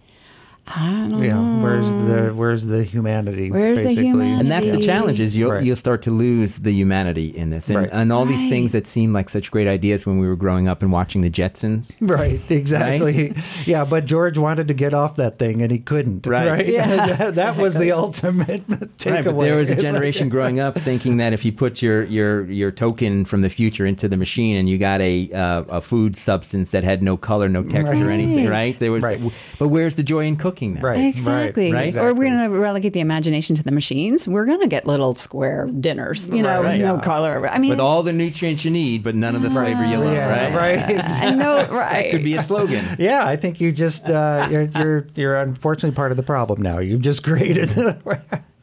I 0.64 1.08
don't 1.10 1.22
Yeah, 1.22 1.32
know. 1.32 1.60
where's 1.62 1.88
the 1.92 2.32
where's 2.36 2.66
the 2.66 2.84
humanity? 2.84 3.50
Where's 3.50 3.82
the 3.82 3.90
humanity? 3.92 4.40
And 4.40 4.50
that's 4.50 4.70
the 4.70 4.78
challenge 4.80 5.18
is 5.18 5.34
you'll 5.36 5.50
Right. 5.50 5.64
you'll 5.64 5.74
start 5.74 6.02
to 6.02 6.12
lose 6.12 6.58
the 6.60 6.70
humanity 6.72 7.26
in 7.36 7.50
this, 7.50 7.68
and, 7.68 7.78
Right. 7.78 7.88
and 7.92 8.12
all 8.12 8.24
these 8.24 8.48
things 8.48 8.70
that 8.70 8.86
seem 8.86 9.12
like 9.12 9.28
such 9.28 9.50
great 9.50 9.66
ideas 9.66 10.06
when 10.06 10.18
we 10.18 10.26
were 10.28 10.36
growing 10.36 10.68
up 10.68 10.80
and 10.80 10.92
watching 10.92 11.20
the 11.22 11.30
Jetsons. 11.30 11.96
Right, 12.00 12.40
exactly. 12.48 13.34
Yeah, 13.66 13.84
but 13.84 14.06
George 14.06 14.38
wanted 14.38 14.68
to 14.68 14.74
get 14.74 14.94
off 14.94 15.16
that 15.16 15.36
thing 15.38 15.62
and 15.62 15.72
he 15.72 15.78
couldn't. 15.80 16.26
Right. 16.26 16.46
Right. 16.48 16.68
Yeah. 16.68 17.06
that, 17.16 17.34
that 17.34 17.56
was 17.56 17.74
the 17.74 17.90
ultimate 17.92 18.66
takeaway. 18.68 19.06
Right, 19.12 19.24
but 19.24 19.38
there 19.38 19.56
was 19.56 19.70
a 19.70 19.76
generation 19.76 20.28
growing 20.28 20.60
up 20.60 20.78
thinking 20.78 21.16
that 21.16 21.32
if 21.32 21.44
you 21.44 21.50
put 21.52 21.82
your 21.82 22.04
your 22.04 22.44
your 22.50 22.70
token 22.70 23.24
from 23.24 23.40
the 23.42 23.50
future 23.50 23.84
into 23.84 24.08
the 24.08 24.16
machine 24.16 24.56
and 24.56 24.68
you 24.70 24.78
got 24.78 25.00
a 25.00 25.30
uh, 25.32 25.62
a 25.68 25.80
food 25.80 26.16
substance 26.16 26.70
that 26.70 26.84
had 26.84 27.02
no 27.02 27.16
color, 27.16 27.48
no 27.48 27.64
texture, 27.64 28.06
or 28.08 28.10
anything, 28.10 28.44
Right. 28.46 28.50
right? 28.66 28.78
There 28.78 28.92
was, 28.92 29.02
Right. 29.02 29.20
but 29.58 29.68
where's 29.68 29.96
the 29.96 30.02
joy 30.04 30.26
in 30.26 30.36
cooking? 30.36 30.51
Cooking 30.52 30.74
them. 30.74 30.84
Right. 30.84 31.04
Exactly. 31.06 31.72
right, 31.72 31.94
Or 31.96 32.14
we're 32.14 32.28
going 32.30 32.50
to 32.50 32.56
relegate 32.58 32.92
the 32.92 33.00
imagination 33.00 33.56
to 33.56 33.62
the 33.62 33.72
machines. 33.72 34.26
We're 34.28 34.44
going 34.46 34.60
to 34.60 34.68
get 34.68 34.86
little 34.86 35.14
square 35.14 35.66
dinners, 35.66 36.28
you 36.28 36.42
know, 36.42 36.48
Right. 36.62 36.72
with 36.74 36.80
no 36.80 36.94
Yeah. 36.96 37.00
color. 37.00 37.48
I 37.48 37.58
mean, 37.58 37.70
With 37.70 37.80
all 37.80 38.02
the 38.02 38.12
nutrients 38.12 38.64
you 38.64 38.70
need, 38.70 39.02
but 39.02 39.14
none 39.14 39.34
of 39.34 39.42
the 39.42 39.50
flavor 39.50 39.84
you 39.84 39.98
love, 39.98 40.12
Yeah, 40.14 40.54
right? 40.54 40.86
right. 40.86 41.10
I 41.22 41.30
know, 41.30 41.66
right. 41.70 42.10
Could 42.10 42.24
be 42.24 42.34
a 42.34 42.42
slogan. 42.42 42.84
Yeah, 42.98 43.26
I 43.26 43.36
think 43.36 43.60
you 43.60 43.72
just 43.72 44.08
uh, 44.08 44.48
you're, 44.50 44.62
you're 44.76 45.06
you're 45.14 45.36
unfortunately 45.40 45.96
part 45.96 46.10
of 46.10 46.16
the 46.16 46.22
problem 46.22 46.62
now. 46.62 46.78
You've 46.78 47.00
just 47.02 47.22
created. 47.24 47.70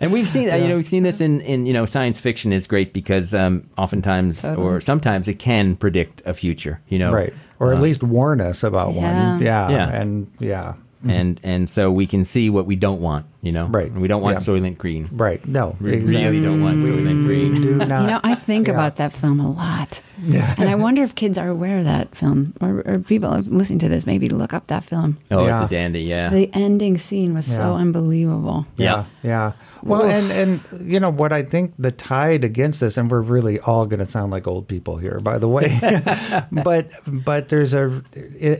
And 0.01 0.13
we've 0.13 0.27
seen, 0.29 0.50
uh, 0.50 0.55
you 0.55 0.67
know, 0.69 0.75
we've 0.77 0.86
seen 0.86 1.03
this 1.03 1.19
in, 1.19 1.41
in, 1.41 1.65
you 1.65 1.74
know, 1.74 1.86
science 1.86 2.22
fiction 2.22 2.53
is 2.53 2.65
great 2.67 2.93
because 2.93 3.34
um, 3.34 3.67
oftentimes 3.77 4.46
or 4.46 4.79
sometimes 4.79 5.27
it 5.27 5.39
can 5.39 5.75
predict 5.75 6.22
a 6.25 6.34
future, 6.34 6.79
you 6.88 7.00
know, 7.00 7.12
right, 7.12 7.34
or 7.60 7.74
at 7.74 7.81
least 7.81 8.01
warn 8.01 8.39
us 8.39 8.63
about 8.63 8.93
Yeah. 8.93 9.31
one. 9.34 9.41
Yeah, 9.43 9.69
Yeah. 9.69 9.89
and 10.01 10.27
yeah, 10.39 10.74
and 11.07 11.39
and 11.43 11.69
so 11.69 11.89
we 11.91 12.05
can 12.05 12.23
see 12.25 12.49
what 12.49 12.65
we 12.65 12.75
don't 12.75 12.99
want, 13.01 13.25
you 13.41 13.51
know, 13.53 13.67
Right. 13.67 13.89
And 13.89 14.01
we 14.01 14.07
don't 14.09 14.21
want 14.21 14.35
Yeah. 14.39 14.53
Soylent 14.53 14.77
Green. 14.77 15.07
right. 15.13 15.39
No, 15.47 15.75
We 15.79 15.97
really 15.99 16.41
don't 16.41 16.61
want 16.61 16.79
Soylent 16.81 17.25
Green. 17.25 17.61
Do 17.61 17.75
not. 17.75 18.01
You 18.01 18.07
know, 18.07 18.19
I 18.23 18.35
think 18.35 18.67
yeah. 18.67 18.73
about 18.73 18.97
that 18.97 19.13
film 19.13 19.39
a 19.39 19.49
lot. 19.49 20.01
Yeah. 20.21 20.53
And 20.57 20.67
I 20.69 20.75
wonder 20.85 21.01
if 21.03 21.15
kids 21.15 21.37
are 21.37 21.47
aware 21.47 21.77
of 21.79 21.85
that 21.85 22.15
film 22.15 22.53
or, 22.59 22.83
or 22.85 22.99
people 22.99 23.31
listening 23.47 23.79
to 23.79 23.87
this 23.89 24.05
maybe 24.05 24.27
look 24.27 24.53
up 24.53 24.67
that 24.67 24.83
film. 24.83 25.17
Oh, 25.31 25.45
it's 25.47 25.61
a 25.61 25.67
dandy, 25.69 26.01
yeah. 26.01 26.29
The 26.29 26.49
ending 26.53 26.97
scene 26.97 27.33
was 27.33 27.45
so 27.45 27.61
Yeah. 27.75 27.81
unbelievable. 27.81 28.65
Yeah, 28.75 29.05
yeah. 29.23 29.53
Well, 29.83 30.03
and 30.03 30.31
and 30.31 30.89
you 30.89 31.00
know 31.00 31.09
what 31.09 31.31
I 31.31 31.43
think 31.43 31.74
the 31.77 31.91
tide 31.91 32.43
against 32.43 32.79
this, 32.79 32.98
and 32.98 33.09
we're 33.09 33.21
really 33.21 33.59
all 33.59 33.86
going 33.86 34.03
to 34.05 34.09
sound 34.09 34.31
like 34.31 34.48
old 34.48 34.67
people 34.67 34.98
here, 34.98 35.19
by 35.21 35.38
the 35.38 35.48
way. 35.48 35.79
but 36.63 36.91
but 37.07 37.50
there's 37.50 37.74
a, 37.74 38.03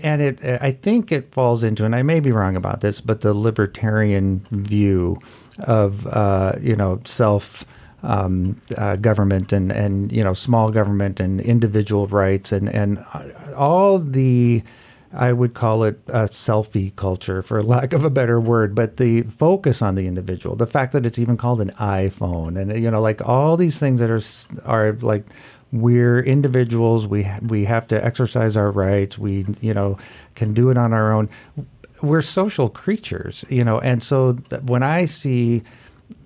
and 0.04 0.22
it 0.22 0.44
I 0.44 0.72
think 0.72 1.12
it 1.12 1.32
falls 1.32 1.64
into, 1.64 1.86
and 1.86 1.96
I 1.96 2.04
may 2.04 2.20
be 2.20 2.32
wrong 2.32 2.56
about 2.56 2.82
this, 2.82 3.02
but 3.02 3.22
the 3.22 3.34
libertarian 3.34 4.46
view 4.52 5.18
of 5.60 6.08
uh, 6.08 6.54
you 6.62 6.76
know 6.76 7.02
self. 7.06 7.66
Um, 8.02 8.62
uh, 8.78 8.96
government 8.96 9.52
and, 9.52 9.74
and 9.74 10.10
you 10.10 10.24
know 10.24 10.34
small 10.34 10.70
government 10.70 11.20
and 11.20 11.42
individual 11.42 12.08
rights 12.08 12.54
and 12.54 12.74
and 12.74 13.06
all 13.58 14.00
the 14.00 14.64
I 15.12 15.34
would 15.34 15.54
call 15.54 15.84
it 15.84 16.00
a 16.08 16.28
selfie 16.28 16.96
culture, 16.96 17.42
for 17.42 17.63
lack 17.63 17.94
of 17.94 18.04
a 18.04 18.10
better 18.10 18.39
word, 18.39 18.75
but 18.75 18.98
the 18.98 19.24
focus 19.24 19.82
on 19.82 19.96
the 19.96 20.06
individual, 20.06 20.56
the 20.56 20.68
fact 20.68 20.94
that 20.94 21.06
it's 21.06 21.18
even 21.18 21.36
called 21.36 21.62
an 21.62 21.72
iPhone, 21.80 22.60
and 22.60 22.82
you 22.82 22.92
know, 22.92 23.01
like 23.01 23.28
all 23.28 23.58
these 23.58 23.80
things 23.80 24.00
that 24.00 24.12
are 24.12 24.22
are 24.66 24.94
like 25.01 25.25
we're 25.72 26.20
individuals. 26.20 27.08
We 27.08 27.28
we 27.42 27.66
have 27.66 27.88
to 27.88 28.04
exercise 28.04 28.56
our 28.56 28.72
rights. 28.72 29.18
We 29.18 29.46
you 29.62 29.74
know 29.74 29.98
can 30.36 30.54
do 30.54 30.70
it 30.70 30.78
on 30.78 30.94
our 30.94 31.12
own. 31.12 31.30
We're 32.01 32.22
social 32.22 32.70
creatures, 32.70 33.46
you 33.50 33.63
know, 33.63 33.80
and 33.80 34.01
so 34.01 34.34
when 34.62 34.84
I 34.84 35.06
see 35.06 35.63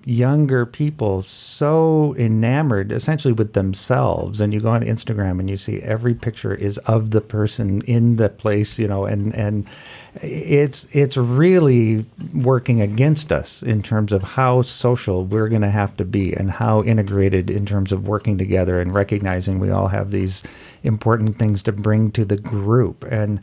younger 0.04 0.66
people 0.66 1.22
so 1.22 2.14
enamored 2.18 2.92
essentially 2.92 3.32
with 3.32 3.54
themselves. 3.54 4.40
And 4.40 4.52
you 4.52 4.60
go 4.60 4.70
on 4.70 4.82
Instagram 4.82 5.40
and 5.40 5.48
you 5.48 5.56
see 5.56 5.80
every 5.80 6.14
picture 6.14 6.54
is 6.54 6.78
of 6.78 7.10
the 7.10 7.20
person 7.20 7.80
in 7.82 8.16
the 8.16 8.28
place 8.28 8.78
you 8.78 8.86
know 8.88 9.04
and 9.04 9.34
and 9.34 9.66
it's 10.22 10.84
it's 10.94 11.16
really 11.16 12.04
working 12.34 12.80
against 12.80 13.32
us 13.32 13.62
in 13.62 13.82
terms 13.82 14.12
of 14.12 14.22
how 14.22 14.62
social 14.62 15.24
we're 15.24 15.48
going 15.48 15.62
to 15.62 15.70
have 15.70 15.96
to 15.96 16.04
be 16.04 16.32
and 16.34 16.50
how 16.50 16.82
integrated 16.82 17.50
in 17.50 17.66
terms 17.66 17.92
of 17.92 18.06
working 18.06 18.38
together 18.38 18.80
and 18.80 18.94
recognizing 18.94 19.58
we 19.58 19.70
all 19.70 19.88
have 19.88 20.10
these 20.10 20.42
important 20.82 21.38
things 21.38 21.62
to 21.62 21.72
bring 21.72 22.12
to 22.12 22.24
the 22.24 22.36
group. 22.36 23.04
And 23.04 23.40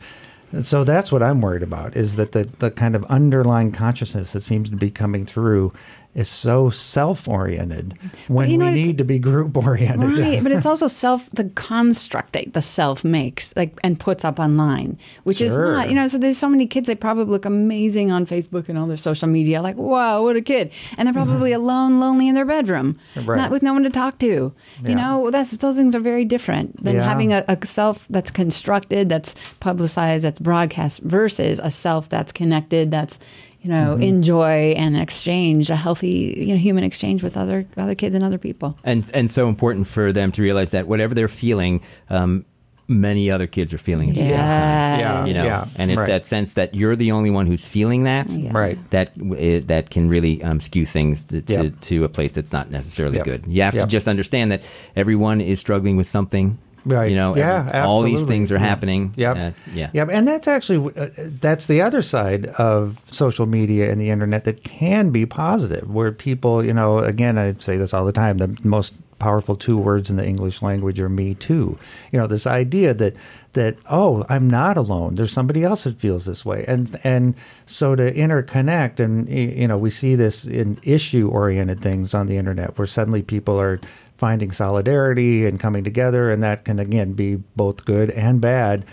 so 0.62 0.84
that's 0.84 1.10
what 1.10 1.22
I'm 1.22 1.40
worried 1.40 1.62
about 1.62 1.96
is 1.96 2.16
that 2.16 2.32
the, 2.32 2.44
the 2.44 2.70
kind 2.70 2.94
of 2.94 3.04
underlying 3.06 3.72
consciousness 3.72 4.32
that 4.32 4.42
seems 4.42 4.68
to 4.68 4.76
be 4.76 4.90
coming 4.90 5.24
through 5.24 5.72
is 6.14 6.28
so 6.28 6.68
self 6.68 7.26
oriented 7.26 7.98
when 8.28 8.50
you 8.50 8.58
know 8.58 8.66
we 8.66 8.72
need 8.72 8.98
to 8.98 9.04
be 9.04 9.18
group 9.18 9.56
oriented. 9.56 10.18
Right, 10.18 10.42
but 10.42 10.52
it's 10.52 10.66
also 10.66 10.86
self 10.88 11.30
the 11.30 11.44
construct 11.50 12.32
that 12.34 12.52
the 12.52 12.60
self 12.60 13.02
makes 13.02 13.54
like 13.56 13.78
and 13.82 13.98
puts 13.98 14.24
up 14.24 14.38
online, 14.38 14.98
which 15.24 15.40
is 15.40 15.56
not 15.56 15.88
you 15.88 15.94
know. 15.94 16.06
So 16.08 16.18
there's 16.18 16.36
so 16.36 16.48
many 16.48 16.66
kids 16.66 16.86
they 16.86 16.94
probably 16.94 17.24
look 17.24 17.44
amazing 17.44 18.10
on 18.10 18.26
Facebook 18.26 18.68
and 18.68 18.76
all 18.78 18.86
their 18.86 18.96
social 18.98 19.28
media, 19.28 19.62
like 19.62 19.76
wow, 19.76 20.22
what 20.22 20.36
a 20.36 20.42
kid, 20.42 20.72
and 20.98 21.06
they're 21.06 21.14
probably 21.14 21.52
mm-hmm. 21.52 21.62
alone, 21.62 22.00
lonely 22.00 22.28
in 22.28 22.34
their 22.34 22.44
bedroom, 22.44 22.98
Right. 23.16 23.36
not 23.36 23.50
with 23.50 23.62
no 23.62 23.72
one 23.72 23.82
to 23.84 23.90
talk 23.90 24.18
to. 24.18 24.52
Yeah. 24.82 24.88
You 24.88 24.94
know, 24.94 25.30
that's 25.30 25.52
those 25.52 25.76
things 25.76 25.94
are 25.94 26.00
very 26.00 26.24
different 26.26 26.82
than 26.82 26.96
Yeah. 26.96 27.08
having 27.08 27.32
a, 27.32 27.44
a 27.48 27.66
self 27.66 28.06
that's 28.10 28.30
constructed, 28.30 29.08
that's 29.08 29.34
publicized, 29.60 30.24
that's 30.24 30.40
broadcast, 30.40 31.00
versus 31.00 31.58
a 31.62 31.70
self 31.70 32.08
that's 32.10 32.32
connected, 32.32 32.90
that's 32.90 33.18
you 33.62 33.70
know 33.70 33.94
Mm-hmm. 33.94 34.02
enjoy 34.02 34.74
and 34.76 34.96
exchange 34.96 35.70
a 35.70 35.76
healthy 35.76 36.34
you 36.38 36.52
know 36.54 36.56
human 36.58 36.84
exchange 36.84 37.22
with 37.22 37.36
other 37.36 37.64
other 37.76 37.94
kids 37.94 38.14
and 38.14 38.24
other 38.24 38.38
people. 38.38 38.76
and 38.84 39.08
and 39.14 39.30
so 39.30 39.48
important 39.48 39.86
for 39.86 40.12
them 40.12 40.32
to 40.32 40.42
realize 40.42 40.70
that 40.72 40.86
whatever 40.88 41.14
they're 41.14 41.28
feeling, 41.28 41.80
um, 42.10 42.44
many 42.88 43.30
other 43.30 43.46
kids 43.46 43.72
are 43.72 43.78
feeling 43.78 44.10
at 44.10 44.16
the 44.16 44.22
same 44.24 44.36
time. 44.36 44.98
Yeah. 45.00 45.24
You 45.26 45.34
know, 45.34 45.44
Yeah. 45.44 45.64
and 45.78 45.90
it's 45.90 45.98
Right. 46.00 46.08
that 46.08 46.26
sense 46.26 46.54
that 46.54 46.74
you're 46.74 46.96
the 46.96 47.12
only 47.12 47.30
one 47.30 47.46
who's 47.46 47.64
feeling 47.64 48.04
that, 48.04 48.30
Yeah. 48.32 48.50
Right. 48.52 48.78
That 48.90 49.12
it, 49.38 49.68
that 49.68 49.88
can 49.90 50.08
really 50.08 50.42
um, 50.42 50.60
skew 50.60 50.84
things 50.84 51.24
to, 51.26 51.40
to, 51.42 51.52
Yep. 51.64 51.80
to 51.82 52.04
a 52.04 52.08
place 52.08 52.34
that's 52.34 52.52
not 52.52 52.70
necessarily 52.70 53.16
Yep. 53.18 53.24
good. 53.24 53.44
You 53.46 53.62
have 53.62 53.78
to 53.78 53.86
just 53.86 54.08
understand 54.08 54.50
that 54.50 54.62
everyone 54.96 55.40
is 55.40 55.60
struggling 55.60 55.96
with 55.96 56.06
something. 56.08 56.58
Right. 56.84 57.10
You 57.10 57.16
know, 57.16 57.36
Yeah, 57.36 57.68
every- 57.72 57.80
all 57.88 58.02
these 58.02 58.24
things 58.24 58.50
are 58.50 58.58
happening. 58.58 59.14
Yep. 59.16 59.36
Uh, 59.36 59.50
yeah. 59.72 59.90
Yep. 59.92 60.08
And 60.10 60.26
that's 60.26 60.48
actually 60.48 60.92
uh, 60.96 61.08
that's 61.40 61.66
the 61.66 61.80
other 61.80 62.02
side 62.02 62.46
of 62.58 63.00
social 63.10 63.46
media 63.46 63.90
and 63.90 64.00
the 64.00 64.10
internet 64.10 64.44
that 64.44 64.64
can 64.64 65.10
be 65.10 65.24
positive, 65.26 65.88
where 65.88 66.10
people, 66.12 66.64
you 66.64 66.74
know, 66.74 66.98
again, 66.98 67.38
I 67.38 67.54
say 67.58 67.76
this 67.76 67.94
all 67.94 68.04
the 68.04 68.12
time. 68.12 68.38
The 68.38 68.56
most 68.64 68.94
powerful 69.18 69.54
two 69.54 69.78
words 69.78 70.10
in 70.10 70.16
the 70.16 70.26
English 70.26 70.62
language 70.62 70.98
are 70.98 71.08
"me 71.08 71.34
too." 71.34 71.78
You 72.10 72.18
know, 72.18 72.26
this 72.26 72.44
idea 72.48 72.92
that 72.94 73.14
that 73.52 73.76
oh, 73.88 74.24
I'm 74.28 74.48
not 74.50 74.76
alone. 74.76 75.14
There's 75.14 75.30
somebody 75.32 75.62
else 75.62 75.84
that 75.84 76.00
feels 76.00 76.24
this 76.24 76.44
way, 76.44 76.64
and 76.66 76.98
and 77.04 77.34
so 77.64 77.94
to 77.94 78.12
interconnect, 78.12 78.98
and 78.98 79.28
you 79.28 79.68
know, 79.68 79.78
we 79.78 79.90
see 79.90 80.16
this 80.16 80.44
in 80.44 80.78
issue 80.82 81.28
oriented 81.28 81.80
things 81.80 82.14
on 82.14 82.26
the 82.26 82.36
internet, 82.36 82.76
where 82.76 82.86
suddenly 82.88 83.22
people 83.22 83.60
are 83.60 83.78
finding 84.22 84.52
solidarity 84.52 85.44
and 85.44 85.58
coming 85.58 85.82
together, 85.82 86.30
and 86.30 86.44
that 86.44 86.64
can 86.64 86.78
again 86.78 87.12
be 87.12 87.42
both 87.56 87.84
good 87.84 88.08
and 88.12 88.40
bad. 88.40 88.84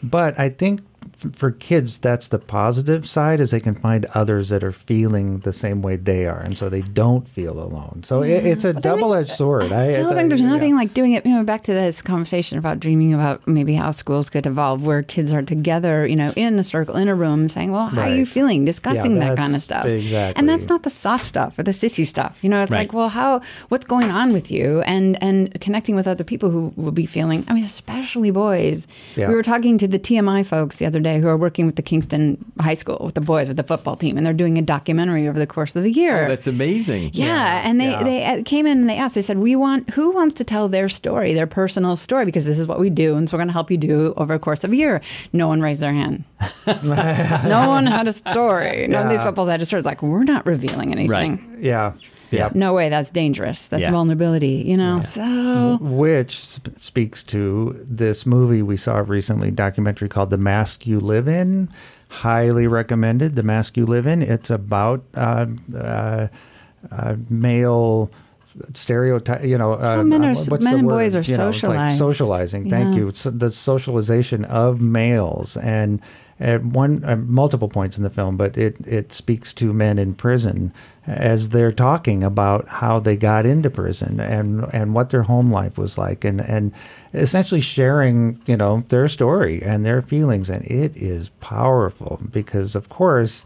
But 0.00 0.38
I 0.38 0.48
think 0.48 0.80
for 1.32 1.50
kids, 1.50 1.98
that's 1.98 2.28
the 2.28 2.38
positive 2.38 3.08
side 3.08 3.40
is 3.40 3.50
they 3.50 3.60
can 3.60 3.74
find 3.74 4.04
others 4.14 4.50
that 4.50 4.62
are 4.62 4.72
feeling 4.72 5.38
the 5.40 5.52
same 5.52 5.80
way 5.80 5.96
they 5.96 6.26
are, 6.26 6.40
and 6.40 6.56
so 6.58 6.68
they 6.68 6.82
don't 6.82 7.26
feel 7.26 7.58
alone. 7.58 8.02
So 8.04 8.22
it, 8.22 8.44
it's 8.44 8.64
a 8.64 8.74
double 8.74 9.14
edged 9.14 9.30
sword. 9.30 9.72
I 9.72 9.92
still 9.92 10.12
think 10.12 10.28
there's 10.28 10.40
yeah. 10.42 10.48
nothing 10.48 10.74
like 10.76 10.92
doing 10.92 11.12
it. 11.12 11.24
You 11.24 11.34
know, 11.34 11.44
back 11.44 11.62
to 11.64 11.72
this 11.72 12.02
conversation 12.02 12.58
about 12.58 12.80
dreaming 12.80 13.14
about 13.14 13.46
maybe 13.48 13.74
how 13.74 13.90
schools 13.92 14.28
could 14.28 14.46
evolve, 14.46 14.84
where 14.84 15.02
kids 15.02 15.32
are 15.32 15.42
together, 15.42 16.06
you 16.06 16.16
know, 16.16 16.32
in 16.36 16.58
a 16.58 16.64
circle, 16.64 16.96
in 16.96 17.08
a 17.08 17.14
room, 17.14 17.48
saying, 17.48 17.72
"Well, 17.72 17.86
how 17.86 18.02
are 18.02 18.14
you 18.14 18.26
feeling?" 18.26 18.64
Discussing 18.66 19.16
Yeah, 19.16 19.28
that 19.30 19.38
kind 19.38 19.54
of 19.54 19.62
stuff. 19.62 19.86
exactly. 19.86 20.38
And 20.38 20.48
that's 20.48 20.68
not 20.68 20.82
the 20.82 20.90
soft 20.90 21.24
stuff 21.24 21.58
or 21.58 21.62
the 21.62 21.70
sissy 21.70 22.04
stuff. 22.06 22.38
You 22.42 22.50
know, 22.50 22.62
it's 22.62 22.70
Right. 22.72 22.80
like, 22.80 22.92
well, 22.92 23.08
how, 23.08 23.40
what's 23.68 23.86
going 23.86 24.10
on 24.10 24.32
with 24.34 24.50
you, 24.50 24.82
and 24.82 25.16
and 25.22 25.58
connecting 25.60 25.96
with 25.96 26.06
other 26.06 26.24
people 26.24 26.50
who 26.50 26.72
will 26.76 26.92
be 26.92 27.06
feeling. 27.06 27.44
I 27.48 27.54
mean, 27.54 27.64
especially 27.64 28.30
boys. 28.30 28.86
Yeah. 29.16 29.28
We 29.28 29.34
were 29.34 29.42
talking 29.42 29.78
to 29.78 29.88
the 29.88 29.98
TMI 29.98 30.44
folks 30.44 30.78
the 30.78 30.84
other 30.86 31.00
day 31.00 31.05
who 31.20 31.28
are 31.28 31.36
working 31.36 31.66
with 31.66 31.76
the 31.76 31.82
Kingston 31.82 32.44
High 32.60 32.74
School 32.74 32.98
with 33.04 33.14
the 33.14 33.20
boys 33.20 33.48
with 33.48 33.56
the 33.56 33.62
football 33.62 33.96
team, 33.96 34.16
and 34.16 34.26
they're 34.26 34.32
doing 34.32 34.58
a 34.58 34.62
documentary 34.62 35.28
over 35.28 35.38
the 35.38 35.46
course 35.46 35.74
of 35.76 35.82
the 35.82 35.90
year. 35.92 36.26
Oh, 36.26 36.28
that's 36.28 36.46
amazing. 36.46 37.10
Yeah, 37.14 37.62
and 37.64 37.80
they 37.80 37.90
yeah. 37.90 38.02
they 38.02 38.24
uh, 38.24 38.42
came 38.44 38.66
in 38.66 38.78
and 38.78 38.88
they 38.88 38.96
asked. 38.96 39.14
They 39.14 39.22
said, 39.22 39.38
"We 39.38 39.56
want 39.56 39.90
who 39.90 40.10
wants 40.12 40.34
to 40.36 40.44
tell 40.44 40.68
their 40.68 40.88
story, 40.88 41.32
their 41.34 41.46
personal 41.46 41.96
story, 41.96 42.24
because 42.24 42.44
this 42.44 42.58
is 42.58 42.66
what 42.68 42.78
we 42.78 42.90
do, 42.90 43.16
and 43.16 43.28
so 43.28 43.36
we're 43.36 43.40
going 43.40 43.48
to 43.48 43.52
help 43.52 43.70
you 43.70 43.76
do 43.78 44.14
over 44.16 44.34
a 44.34 44.38
course 44.38 44.64
of 44.64 44.72
a 44.72 44.76
year." 44.76 45.00
No 45.32 45.48
one 45.48 45.60
raised 45.62 45.80
their 45.82 45.92
hand. 45.92 46.24
no 46.66 47.68
one 47.68 47.86
had 47.86 48.08
a 48.08 48.12
story. 48.12 48.86
None 48.88 49.04
of 49.06 49.08
these 49.10 49.18
Yeah. 49.18 49.24
couples 49.24 49.48
had 49.48 49.62
a 49.62 49.66
story. 49.66 49.80
It's 49.80 49.86
like 49.86 50.02
we're 50.02 50.24
not 50.24 50.46
revealing 50.46 50.92
anything. 50.92 51.08
Right. 51.10 51.62
Yeah. 51.62 51.92
Yeah. 52.30 52.50
No 52.54 52.74
way. 52.74 52.88
That's 52.88 53.10
dangerous. 53.10 53.68
That's 53.68 53.82
Yeah. 53.82 53.90
vulnerability. 53.92 54.64
You 54.66 54.76
know. 54.76 55.00
So 55.00 55.78
Which 55.80 56.40
sp- 56.48 56.74
speaks 56.80 57.22
to 57.24 57.84
this 57.88 58.26
movie 58.26 58.62
we 58.62 58.76
saw 58.76 58.98
recently, 59.06 59.50
documentary 59.50 60.08
called 60.08 60.30
"The 60.30 60.38
Mask 60.38 60.86
You 60.86 60.98
Live 61.00 61.28
In." 61.28 61.68
Highly 62.08 62.66
recommended. 62.66 63.36
"The 63.36 63.42
Mask 63.42 63.76
You 63.76 63.86
Live 63.86 64.06
In." 64.06 64.22
It's 64.22 64.50
about 64.50 65.02
uh, 65.14 65.46
uh, 65.74 66.26
uh, 66.92 67.16
male 67.30 68.10
stereotype. 68.74 69.44
You 69.44 69.58
know, 69.58 69.74
uh, 69.74 69.78
Well, 69.78 70.04
men 70.04 70.24
are- 70.24 70.30
uh, 70.32 70.44
what's 70.48 70.64
men 70.64 70.72
the 70.72 70.78
and 70.78 70.86
word? 70.86 70.92
boys 70.94 71.16
are 71.16 71.20
You 71.22 71.36
know, 71.36 71.44
like 71.46 71.54
socialized. 71.54 71.98
socializing. 71.98 72.70
Thank 72.70 72.96
you. 72.96 73.12
So 73.14 73.30
the 73.30 73.50
socialization 73.52 74.44
of 74.44 74.80
males 74.80 75.56
and. 75.56 76.00
At 76.38 76.62
one, 76.62 77.02
uh, 77.02 77.16
multiple 77.16 77.68
points 77.68 77.96
in 77.96 78.02
the 78.04 78.10
film, 78.10 78.36
but 78.36 78.58
it, 78.58 78.76
it 78.86 79.10
speaks 79.10 79.54
to 79.54 79.72
men 79.72 79.98
in 79.98 80.14
prison 80.14 80.72
as 81.06 81.48
they're 81.48 81.72
talking 81.72 82.22
about 82.22 82.68
how 82.68 82.98
they 82.98 83.16
got 83.16 83.46
into 83.46 83.70
prison 83.70 84.20
and 84.20 84.66
and 84.72 84.92
what 84.92 85.10
their 85.10 85.22
home 85.22 85.50
life 85.50 85.78
was 85.78 85.96
like, 85.96 86.24
and 86.24 86.42
and 86.42 86.72
essentially 87.14 87.60
sharing 87.62 88.40
you 88.46 88.56
know 88.56 88.84
their 88.88 89.08
story 89.08 89.62
and 89.62 89.84
their 89.84 90.02
feelings, 90.02 90.50
and 90.50 90.64
it 90.66 90.94
is 90.96 91.30
powerful 91.40 92.20
because 92.30 92.76
of 92.76 92.88
course 92.90 93.44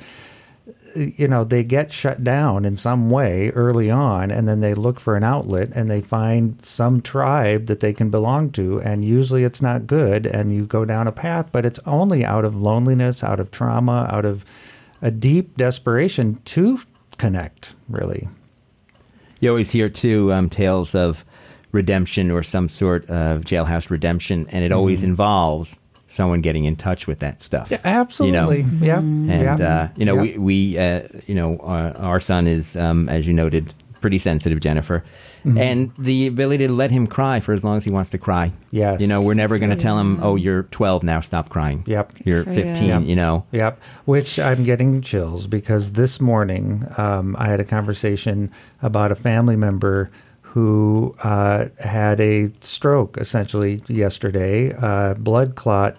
you 0.95 1.29
know 1.29 1.45
they 1.45 1.63
get 1.63 1.93
shut 1.93 2.23
down 2.25 2.65
in 2.65 2.77
some 2.77 3.11
way 3.11 3.51
early 3.51 3.91
on 3.91 4.31
and 4.31 4.49
then 4.49 4.61
they 4.61 4.75
look 4.75 4.99
for 4.99 5.17
an 5.17 5.25
outlet 5.25 5.71
and 5.75 5.91
they 5.91 6.01
find 6.01 6.65
some 6.65 7.01
tribe 7.01 7.67
that 7.67 7.81
they 7.81 7.93
can 7.93 8.11
belong 8.11 8.51
to 8.51 8.81
and 8.83 9.05
usually 9.05 9.45
it's 9.45 9.63
not 9.63 9.87
good 9.87 10.27
and 10.27 10.55
you 10.55 10.67
go 10.67 10.85
down 10.85 11.07
a 11.07 11.13
path 11.13 11.49
but 11.53 11.65
it's 11.65 11.79
only 11.87 12.25
out 12.25 12.45
of 12.45 12.57
loneliness 12.57 13.23
out 13.23 13.39
of 13.39 13.51
trauma 13.51 14.09
out 14.11 14.25
of 14.25 14.45
a 15.03 15.11
deep 15.11 15.57
desperation 15.57 16.41
to 16.45 16.81
connect 17.17 17.75
really. 17.89 18.29
You 19.41 19.49
always 19.49 19.71
hear 19.71 19.89
too 19.89 20.33
um, 20.33 20.51
tales 20.51 20.95
of 20.95 21.25
redemption 21.73 22.31
or 22.31 22.43
some 22.43 22.69
sort 22.69 23.09
of 23.09 23.43
jailhouse 23.43 23.91
redemption, 23.91 24.47
and 24.51 24.65
it 24.65 24.73
always 24.73 25.03
involves 25.03 25.79
someone 26.11 26.41
getting 26.41 26.65
in 26.65 26.77
touch 26.77 27.07
with 27.07 27.21
that 27.21 27.41
stuff. 27.43 27.71
yeah, 27.71 27.79
absolutely 27.85 28.63
yeah 28.81 28.99
And 28.99 29.29
yeah. 29.29 29.55
uh, 29.55 29.89
you 29.97 30.05
know, 30.05 30.15
Yeah. 30.17 30.23
we, 30.23 30.39
we 30.39 30.79
uh, 30.79 31.01
you 31.27 31.35
know, 31.35 31.57
our, 31.63 31.97
our 31.97 32.21
son 32.21 32.47
is, 32.47 32.77
um, 32.77 33.09
as 33.09 33.27
you 33.27 33.33
noted, 33.33 33.73
pretty 34.01 34.19
sensitive, 34.19 34.61
Jennifer, 34.61 35.05
Mm-hmm. 35.45 35.57
and 35.57 35.91
the 35.99 36.27
ability 36.27 36.67
to 36.67 36.73
let 36.75 36.91
him 36.91 37.07
cry 37.07 37.41
for 37.41 37.55
as 37.55 37.65
long 37.65 37.79
as 37.79 37.85
he 37.85 37.91
wants 37.91 38.11
to 38.11 38.19
cry. 38.19 38.53
Yes. 38.71 39.01
You 39.01 39.07
know, 39.07 39.23
we're 39.23 39.33
never 39.33 39.59
going 39.59 39.71
to 39.71 39.77
tell 39.77 39.99
him, 39.99 40.19
"Oh, 40.23 40.37
you're 40.37 40.65
12 40.65 41.03
now, 41.03 41.21
stop 41.23 41.49
crying." 41.49 41.83
Yep. 41.87 42.13
You're 42.27 42.45
15. 42.45 42.87
Yep. 42.89 43.03
You 43.05 43.17
know. 43.17 43.47
Yep. 43.53 43.81
Which 44.05 44.39
I'm 44.39 44.65
getting 44.65 45.01
chills 45.01 45.47
because 45.47 45.93
this 45.93 46.21
morning 46.21 46.87
um, 46.99 47.35
I 47.39 47.49
had 47.49 47.59
a 47.59 47.65
conversation 47.65 48.51
about 48.83 49.13
a 49.13 49.15
family 49.15 49.57
member 49.57 50.11
who 50.51 51.15
uh, 51.23 51.67
had 51.79 52.21
a 52.21 52.51
stroke 52.61 53.17
essentially 53.19 53.83
yesterday, 53.87 54.73
uh, 54.75 55.15
blood 55.15 55.55
clot 55.55 55.97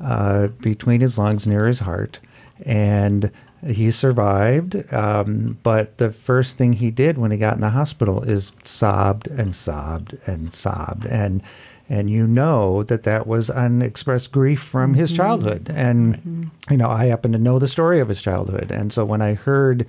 uh, 0.00 0.48
between 0.48 1.00
his 1.00 1.18
lungs 1.18 1.46
near 1.46 1.66
his 1.66 1.80
heart. 1.80 2.18
And 2.64 3.30
he 3.64 3.92
survived. 3.92 4.92
Um, 4.92 5.58
but 5.62 5.98
the 5.98 6.10
first 6.10 6.58
thing 6.58 6.74
he 6.74 6.90
did 6.90 7.16
when 7.16 7.30
he 7.30 7.38
got 7.38 7.54
in 7.54 7.60
the 7.60 7.70
hospital 7.70 8.22
is 8.22 8.52
sobbed 8.64 9.28
and 9.28 9.54
sobbed 9.54 10.18
and 10.26 10.52
sobbed. 10.52 11.06
And 11.06 11.42
and 11.88 12.08
you 12.08 12.26
know 12.26 12.82
that 12.84 13.02
that 13.02 13.26
was 13.26 13.50
unexpressed 13.50 14.32
grief 14.32 14.60
from 14.60 14.94
his 14.94 15.12
childhood. 15.12 15.70
And 15.74 16.50
you 16.70 16.76
know, 16.76 16.88
I 16.88 17.06
happen 17.06 17.32
to 17.32 17.38
know 17.38 17.58
the 17.58 17.68
story 17.68 18.00
of 18.00 18.08
his 18.08 18.22
childhood, 18.22 18.70
and 18.70 18.92
so 18.92 19.04
when 19.04 19.20
I 19.20 19.34
heard 19.34 19.86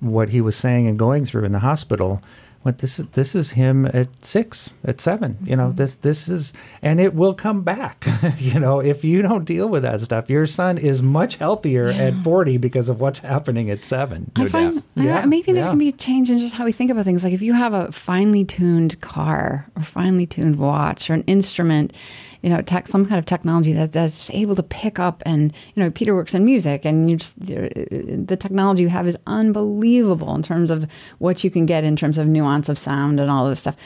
what 0.00 0.28
he 0.28 0.40
was 0.40 0.56
saying 0.56 0.86
and 0.86 0.98
going 0.98 1.24
through 1.24 1.44
in 1.44 1.52
the 1.52 1.60
hospital, 1.60 2.22
what 2.68 2.78
this 2.78 2.98
is 2.98 3.06
this 3.12 3.34
is 3.34 3.52
him 3.52 3.86
at 3.86 4.08
six, 4.24 4.70
at 4.84 5.00
seven. 5.00 5.38
You 5.42 5.56
know, 5.56 5.68
mm-hmm. 5.68 5.76
this 5.76 5.94
this 5.96 6.28
is, 6.28 6.52
and 6.82 7.00
it 7.00 7.14
will 7.14 7.32
come 7.32 7.62
back. 7.62 8.06
you 8.38 8.60
know, 8.60 8.80
if 8.80 9.04
you 9.04 9.22
don't 9.22 9.46
deal 9.46 9.68
with 9.68 9.84
that 9.84 10.02
stuff, 10.02 10.28
your 10.28 10.46
son 10.46 10.76
is 10.76 11.00
much 11.00 11.36
healthier 11.36 11.88
at 11.88 12.12
forty 12.12 12.58
because 12.58 12.90
of 12.90 13.00
what's 13.00 13.20
happening 13.20 13.70
at 13.70 13.84
seven. 13.84 14.30
I 14.36 14.46
find 14.46 14.82
Yeah, 14.94 15.24
maybe 15.24 15.52
there 15.52 15.64
yeah. 15.64 15.70
can 15.70 15.78
be 15.78 15.88
a 15.88 15.92
change 15.92 16.30
in 16.30 16.38
just 16.38 16.56
how 16.56 16.66
we 16.66 16.72
think 16.72 16.90
about 16.90 17.06
things. 17.06 17.24
Like 17.24 17.32
if 17.32 17.40
you 17.40 17.54
have 17.54 17.72
a 17.72 17.90
finely 17.90 18.44
tuned 18.44 19.00
car 19.00 19.66
or 19.74 19.82
finely 19.82 20.26
tuned 20.26 20.56
watch 20.56 21.08
or 21.08 21.14
an 21.14 21.22
instrument, 21.22 21.94
you 22.42 22.50
know, 22.50 22.62
tech, 22.62 22.86
some 22.86 23.04
kind 23.04 23.18
of 23.18 23.26
technology 23.26 23.72
that, 23.72 23.92
that's 23.92 24.30
able 24.30 24.54
to 24.54 24.62
pick 24.62 24.98
up 24.98 25.22
and, 25.26 25.52
you 25.74 25.82
know, 25.82 25.90
Peter 25.90 26.14
works 26.14 26.34
in 26.34 26.44
music 26.44 26.84
and 26.84 27.10
you 27.10 27.16
just, 27.16 27.34
uh, 27.42 27.68
the 28.24 28.36
technology 28.38 28.82
you 28.82 28.88
have 28.88 29.06
is 29.06 29.18
unbelievable 29.26 30.34
in 30.34 30.42
terms 30.42 30.70
of 30.70 30.90
what 31.18 31.42
you 31.42 31.50
can 31.50 31.66
get 31.66 31.84
in 31.84 31.96
terms 31.96 32.18
of 32.18 32.26
nuance 32.26 32.68
of 32.68 32.78
sound 32.78 33.18
and 33.18 33.30
all 33.30 33.48
this 33.48 33.60
stuff. 33.60 33.76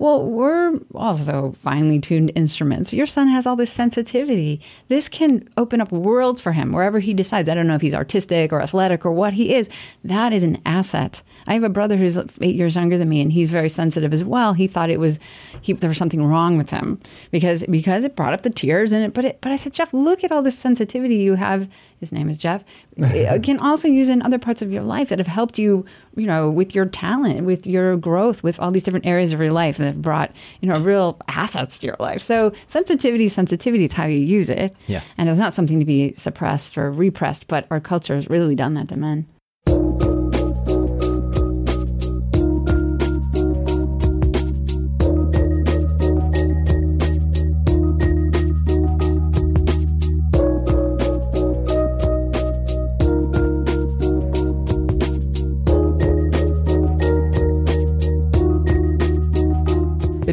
Well, 0.00 0.24
we're 0.24 0.80
also 0.94 1.52
finely 1.52 2.00
tuned 2.00 2.32
instruments. 2.34 2.94
Your 2.94 3.06
son 3.06 3.28
has 3.28 3.46
all 3.46 3.54
this 3.54 3.70
sensitivity. 3.70 4.62
This 4.88 5.10
can 5.10 5.46
open 5.58 5.82
up 5.82 5.92
worlds 5.92 6.40
for 6.40 6.52
him 6.52 6.72
wherever 6.72 7.00
he 7.00 7.12
decides. 7.12 7.50
I 7.50 7.54
don't 7.54 7.66
know 7.66 7.74
if 7.74 7.82
he's 7.82 7.92
artistic 7.92 8.50
or 8.50 8.62
athletic 8.62 9.04
or 9.04 9.12
what 9.12 9.34
he 9.34 9.54
is. 9.54 9.68
That 10.02 10.32
is 10.32 10.42
an 10.42 10.62
asset. 10.64 11.22
I 11.46 11.52
have 11.52 11.64
a 11.64 11.68
brother 11.68 11.98
who's 11.98 12.16
eight 12.40 12.54
years 12.54 12.76
younger 12.76 12.96
than 12.96 13.10
me, 13.10 13.20
and 13.20 13.30
he's 13.30 13.50
very 13.50 13.68
sensitive 13.68 14.14
as 14.14 14.24
well. 14.24 14.54
He 14.54 14.66
thought 14.66 14.88
it 14.88 15.00
was 15.00 15.18
he, 15.60 15.74
there 15.74 15.88
was 15.88 15.98
something 15.98 16.24
wrong 16.24 16.56
with 16.56 16.70
him 16.70 16.98
because 17.30 17.64
because 17.64 18.02
it 18.02 18.16
brought 18.16 18.32
up 18.32 18.40
the 18.40 18.48
tears 18.48 18.92
and 18.92 19.04
it. 19.04 19.12
But 19.12 19.26
it, 19.26 19.40
but 19.42 19.52
I 19.52 19.56
said, 19.56 19.74
Jeff, 19.74 19.92
look 19.92 20.24
at 20.24 20.32
all 20.32 20.40
this 20.40 20.58
sensitivity 20.58 21.16
you 21.16 21.34
have. 21.34 21.68
His 21.98 22.10
name 22.10 22.30
is 22.30 22.38
Jeff. 22.38 22.64
It 22.96 23.42
can 23.42 23.58
also 23.58 23.86
use 23.86 24.08
in 24.08 24.22
other 24.22 24.38
parts 24.38 24.62
of 24.62 24.72
your 24.72 24.82
life 24.82 25.10
that 25.10 25.18
have 25.18 25.26
helped 25.26 25.58
you, 25.58 25.84
you 26.16 26.26
know, 26.26 26.50
with 26.50 26.74
your 26.74 26.86
talent, 26.86 27.44
with 27.44 27.66
your 27.66 27.96
growth, 27.96 28.42
with 28.42 28.58
all 28.60 28.70
these 28.70 28.82
different 28.82 29.06
areas 29.06 29.32
of 29.32 29.40
your 29.40 29.52
life 29.52 29.76
that 29.76 29.86
have 29.86 30.02
brought, 30.02 30.32
you 30.60 30.68
know, 30.68 30.78
real 30.80 31.18
assets 31.28 31.78
to 31.78 31.86
your 31.86 31.96
life. 32.00 32.22
So 32.22 32.52
sensitivity, 32.66 33.28
sensitivity, 33.28 33.84
it's 33.84 33.94
how 33.94 34.06
you 34.06 34.18
use 34.18 34.50
it. 34.50 34.74
Yeah. 34.86 35.02
And 35.16 35.28
it's 35.28 35.38
not 35.38 35.54
something 35.54 35.78
to 35.78 35.84
be 35.84 36.14
suppressed 36.16 36.76
or 36.76 36.90
repressed, 36.90 37.46
but 37.48 37.66
our 37.70 37.80
culture 37.80 38.14
has 38.14 38.28
really 38.28 38.54
done 38.54 38.74
that 38.74 38.88
to 38.88 38.96
men. 38.96 39.26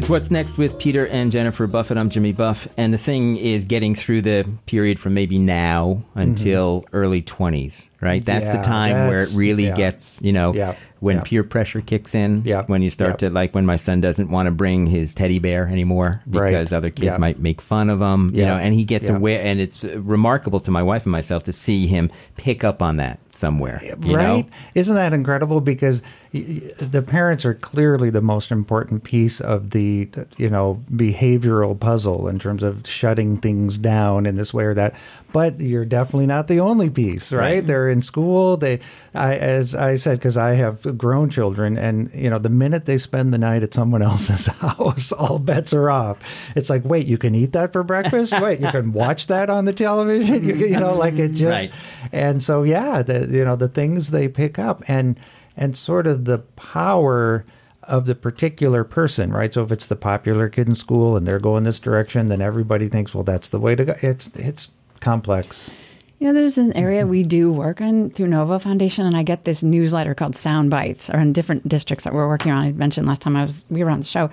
It's 0.08 0.10
what's 0.10 0.30
next 0.30 0.56
with 0.56 0.78
Peter 0.78 1.06
and 1.06 1.30
Jennifer 1.30 1.66
Buffett. 1.66 1.98
I'm 1.98 2.08
Jimmy 2.08 2.32
Buff, 2.32 2.66
and 2.78 2.94
the 2.94 2.98
thing 2.98 3.36
is 3.36 3.66
getting 3.66 3.94
through 3.94 4.22
the 4.22 4.48
period 4.64 4.98
from 4.98 5.12
maybe 5.12 5.36
now 5.36 5.98
mm-hmm. 6.00 6.20
until 6.20 6.86
early 6.94 7.20
20s, 7.20 7.90
right? 8.00 8.24
That's 8.24 8.48
the 8.48 8.56
Yeah, 8.56 8.62
time 8.62 9.08
where 9.08 9.22
it 9.22 9.34
really 9.34 9.66
yeah. 9.66 9.76
gets, 9.76 10.22
you 10.22 10.32
know, 10.32 10.54
Yeah, 10.54 10.76
when 11.00 11.20
peer 11.20 11.44
pressure 11.44 11.82
kicks 11.82 12.14
in. 12.14 12.40
Yeah, 12.46 12.62
When 12.62 12.80
you 12.80 12.88
start 12.88 13.18
to, 13.18 13.28
like, 13.28 13.54
when 13.54 13.66
my 13.66 13.76
son 13.76 14.00
doesn't 14.00 14.30
want 14.30 14.46
to 14.46 14.50
bring 14.50 14.86
his 14.86 15.14
teddy 15.14 15.40
bear 15.40 15.68
anymore 15.68 16.22
Right. 16.26 16.52
because 16.52 16.72
other 16.72 16.88
kids 16.88 17.18
might 17.18 17.38
make 17.38 17.60
fun 17.60 17.90
of 17.90 18.00
him, 18.00 18.30
you 18.34 18.46
know, 18.46 18.56
and 18.56 18.72
he 18.72 18.84
gets 18.84 19.10
aware. 19.10 19.42
And 19.44 19.60
it's 19.60 19.84
remarkable 19.84 20.60
to 20.60 20.70
my 20.70 20.82
wife 20.82 21.04
and 21.04 21.12
myself 21.12 21.44
to 21.44 21.52
see 21.52 21.86
him 21.86 22.10
pick 22.38 22.64
up 22.64 22.80
on 22.80 22.96
that 22.96 23.18
somewhere, 23.38 23.80
you 23.82 24.16
right? 24.16 24.44
know? 24.44 24.50
Isn't 24.74 24.94
that 24.96 25.12
incredible? 25.12 25.60
Because 25.60 26.02
the 26.32 27.04
parents 27.06 27.44
are 27.44 27.54
clearly 27.54 28.10
the 28.10 28.20
most 28.20 28.50
important 28.50 29.04
piece 29.04 29.40
of 29.40 29.70
the 29.70 30.08
you 30.36 30.50
know 30.50 30.82
behavioral 30.92 31.78
puzzle 31.78 32.28
in 32.28 32.38
terms 32.38 32.62
of 32.62 32.86
shutting 32.86 33.38
things 33.38 33.78
down 33.78 34.26
in 34.26 34.36
this 34.36 34.52
way 34.52 34.64
or 34.64 34.74
that. 34.74 34.94
But 35.30 35.60
you're 35.60 35.84
definitely 35.84 36.26
not 36.26 36.48
the 36.48 36.60
only 36.60 36.88
piece, 36.88 37.32
right? 37.32 37.40
Right. 37.40 37.66
They're 37.66 37.88
in 37.88 38.00
school. 38.00 38.56
They, 38.56 38.80
I, 39.14 39.36
as 39.36 39.74
I 39.74 39.96
said, 39.96 40.18
because 40.18 40.38
I 40.38 40.54
have 40.54 40.96
grown 40.96 41.28
children, 41.28 41.76
and 41.76 42.10
you 42.14 42.30
know, 42.30 42.38
the 42.38 42.48
minute 42.48 42.86
they 42.86 42.96
spend 42.96 43.34
the 43.34 43.38
night 43.38 43.62
at 43.62 43.74
someone 43.74 44.02
else's 44.10 44.46
house, 44.46 45.12
all 45.12 45.38
bets 45.38 45.72
are 45.74 45.90
off. 45.90 46.18
It's 46.56 46.70
like, 46.70 46.84
wait, 46.84 47.06
you 47.06 47.18
can 47.18 47.34
eat 47.34 47.52
that 47.52 47.72
for 47.72 47.82
breakfast. 47.82 48.32
wait, 48.40 48.60
you 48.60 48.70
can 48.70 48.92
watch 48.92 49.26
that 49.26 49.50
on 49.50 49.64
the 49.64 49.72
television. 49.72 50.38
You, 50.48 50.54
you 50.54 50.78
know, 50.80 50.94
like 50.94 51.14
it 51.14 51.32
just. 51.32 51.42
Right. 51.50 51.72
And 52.12 52.42
so, 52.42 52.62
yeah, 52.62 53.02
the 53.02 53.26
you 53.30 53.44
know 53.44 53.56
the 53.56 53.68
things 53.68 54.10
they 54.10 54.28
pick 54.28 54.58
up 54.58 54.82
and 54.88 55.18
and 55.56 55.76
sort 55.76 56.06
of 56.06 56.24
the 56.24 56.38
power 56.38 57.44
of 57.82 58.06
the 58.06 58.14
particular 58.14 58.84
person, 58.84 59.32
right? 59.32 59.52
So 59.52 59.64
if 59.64 59.72
it's 59.72 59.86
the 59.86 59.96
popular 59.96 60.48
kid 60.48 60.68
in 60.68 60.74
school 60.74 61.16
and 61.16 61.26
they're 61.26 61.38
going 61.38 61.64
this 61.64 61.78
direction, 61.78 62.26
then 62.26 62.40
everybody 62.42 62.88
thinks, 62.88 63.14
well, 63.14 63.24
that's 63.24 63.48
the 63.48 63.58
way 63.58 63.74
to 63.74 63.84
go. 63.84 63.94
It's 64.02 64.28
it's 64.34 64.68
complex. 64.98 65.72
You 66.18 66.26
know, 66.26 66.32
this 66.32 66.58
is 66.58 66.58
an 66.58 66.76
area 66.76 67.06
we 67.06 67.22
do 67.22 67.52
work 67.52 67.80
on 67.80 68.10
through 68.10 68.26
NoVo 68.26 68.60
Foundation, 68.60 69.06
and 69.06 69.16
I 69.16 69.22
get 69.22 69.44
this 69.44 69.62
newsletter 69.62 70.14
called 70.14 70.34
Sound 70.34 70.68
Bites, 70.68 71.08
or 71.08 71.20
in 71.20 71.32
different 71.32 71.68
districts 71.68 72.04
that 72.04 72.12
we're 72.12 72.26
working 72.26 72.50
on. 72.50 72.64
I 72.64 72.72
mentioned 72.72 73.06
last 73.06 73.22
time 73.22 73.36
I 73.36 73.44
was 73.44 73.64
we 73.70 73.84
were 73.84 73.90
on 73.90 74.00
the 74.00 74.04
show 74.04 74.28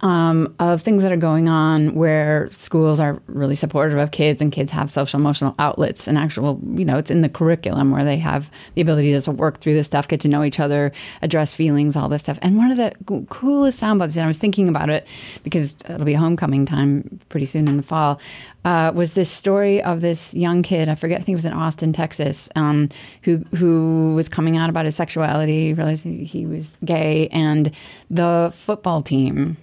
um, 0.00 0.54
of 0.58 0.82
things 0.82 1.02
that 1.02 1.12
are 1.12 1.16
going 1.16 1.48
on 1.48 1.94
where 1.94 2.48
schools 2.52 3.00
are 3.00 3.20
really 3.26 3.56
supportive 3.56 3.98
of 3.98 4.10
kids, 4.10 4.40
and 4.40 4.52
kids 4.52 4.70
have 4.70 4.90
social 4.90 5.18
emotional 5.18 5.54
outlets, 5.58 6.06
and 6.06 6.16
actual, 6.16 6.60
you 6.74 6.84
know, 6.84 6.98
it's 6.98 7.10
in 7.10 7.22
the 7.22 7.28
curriculum 7.28 7.90
where 7.90 8.04
they 8.04 8.16
have 8.16 8.50
the 8.74 8.80
ability 8.80 9.18
to 9.18 9.30
work 9.30 9.58
through 9.58 9.74
this 9.74 9.86
stuff, 9.86 10.08
get 10.08 10.20
to 10.20 10.28
know 10.28 10.44
each 10.44 10.60
other, 10.60 10.92
address 11.22 11.54
feelings, 11.54 11.96
all 11.96 12.08
this 12.08 12.22
stuff. 12.22 12.38
And 12.42 12.56
one 12.56 12.70
of 12.70 12.76
the 12.76 12.92
coolest 13.28 13.80
soundbites, 13.80 14.16
and 14.16 14.24
I 14.24 14.28
was 14.28 14.38
thinking 14.38 14.68
about 14.68 14.90
it 14.90 15.06
because 15.42 15.74
it'll 15.88 16.04
be 16.04 16.14
homecoming 16.14 16.66
time 16.66 17.20
pretty 17.28 17.46
soon 17.46 17.68
in 17.68 17.76
the 17.76 17.82
fall 17.82 18.20
uh, 18.64 18.92
was 18.94 19.12
this 19.12 19.30
story 19.30 19.82
of 19.82 20.00
this 20.00 20.34
young 20.34 20.62
kid. 20.62 20.88
I 20.88 20.94
forget. 20.94 21.20
I 21.20 21.24
think 21.24 21.34
it 21.34 21.36
was 21.36 21.44
in 21.44 21.52
Austin, 21.52 21.92
Texas, 21.92 22.48
um, 22.54 22.88
who 23.22 23.38
who 23.56 24.14
was 24.14 24.28
coming 24.28 24.56
out 24.56 24.68
about 24.68 24.84
his 24.84 24.96
sexuality, 24.96 25.72
realized 25.74 26.04
he, 26.04 26.24
he 26.24 26.46
was 26.46 26.76
gay, 26.84 27.28
and 27.28 27.72
the 28.10 28.50
football 28.54 29.00
team 29.00 29.56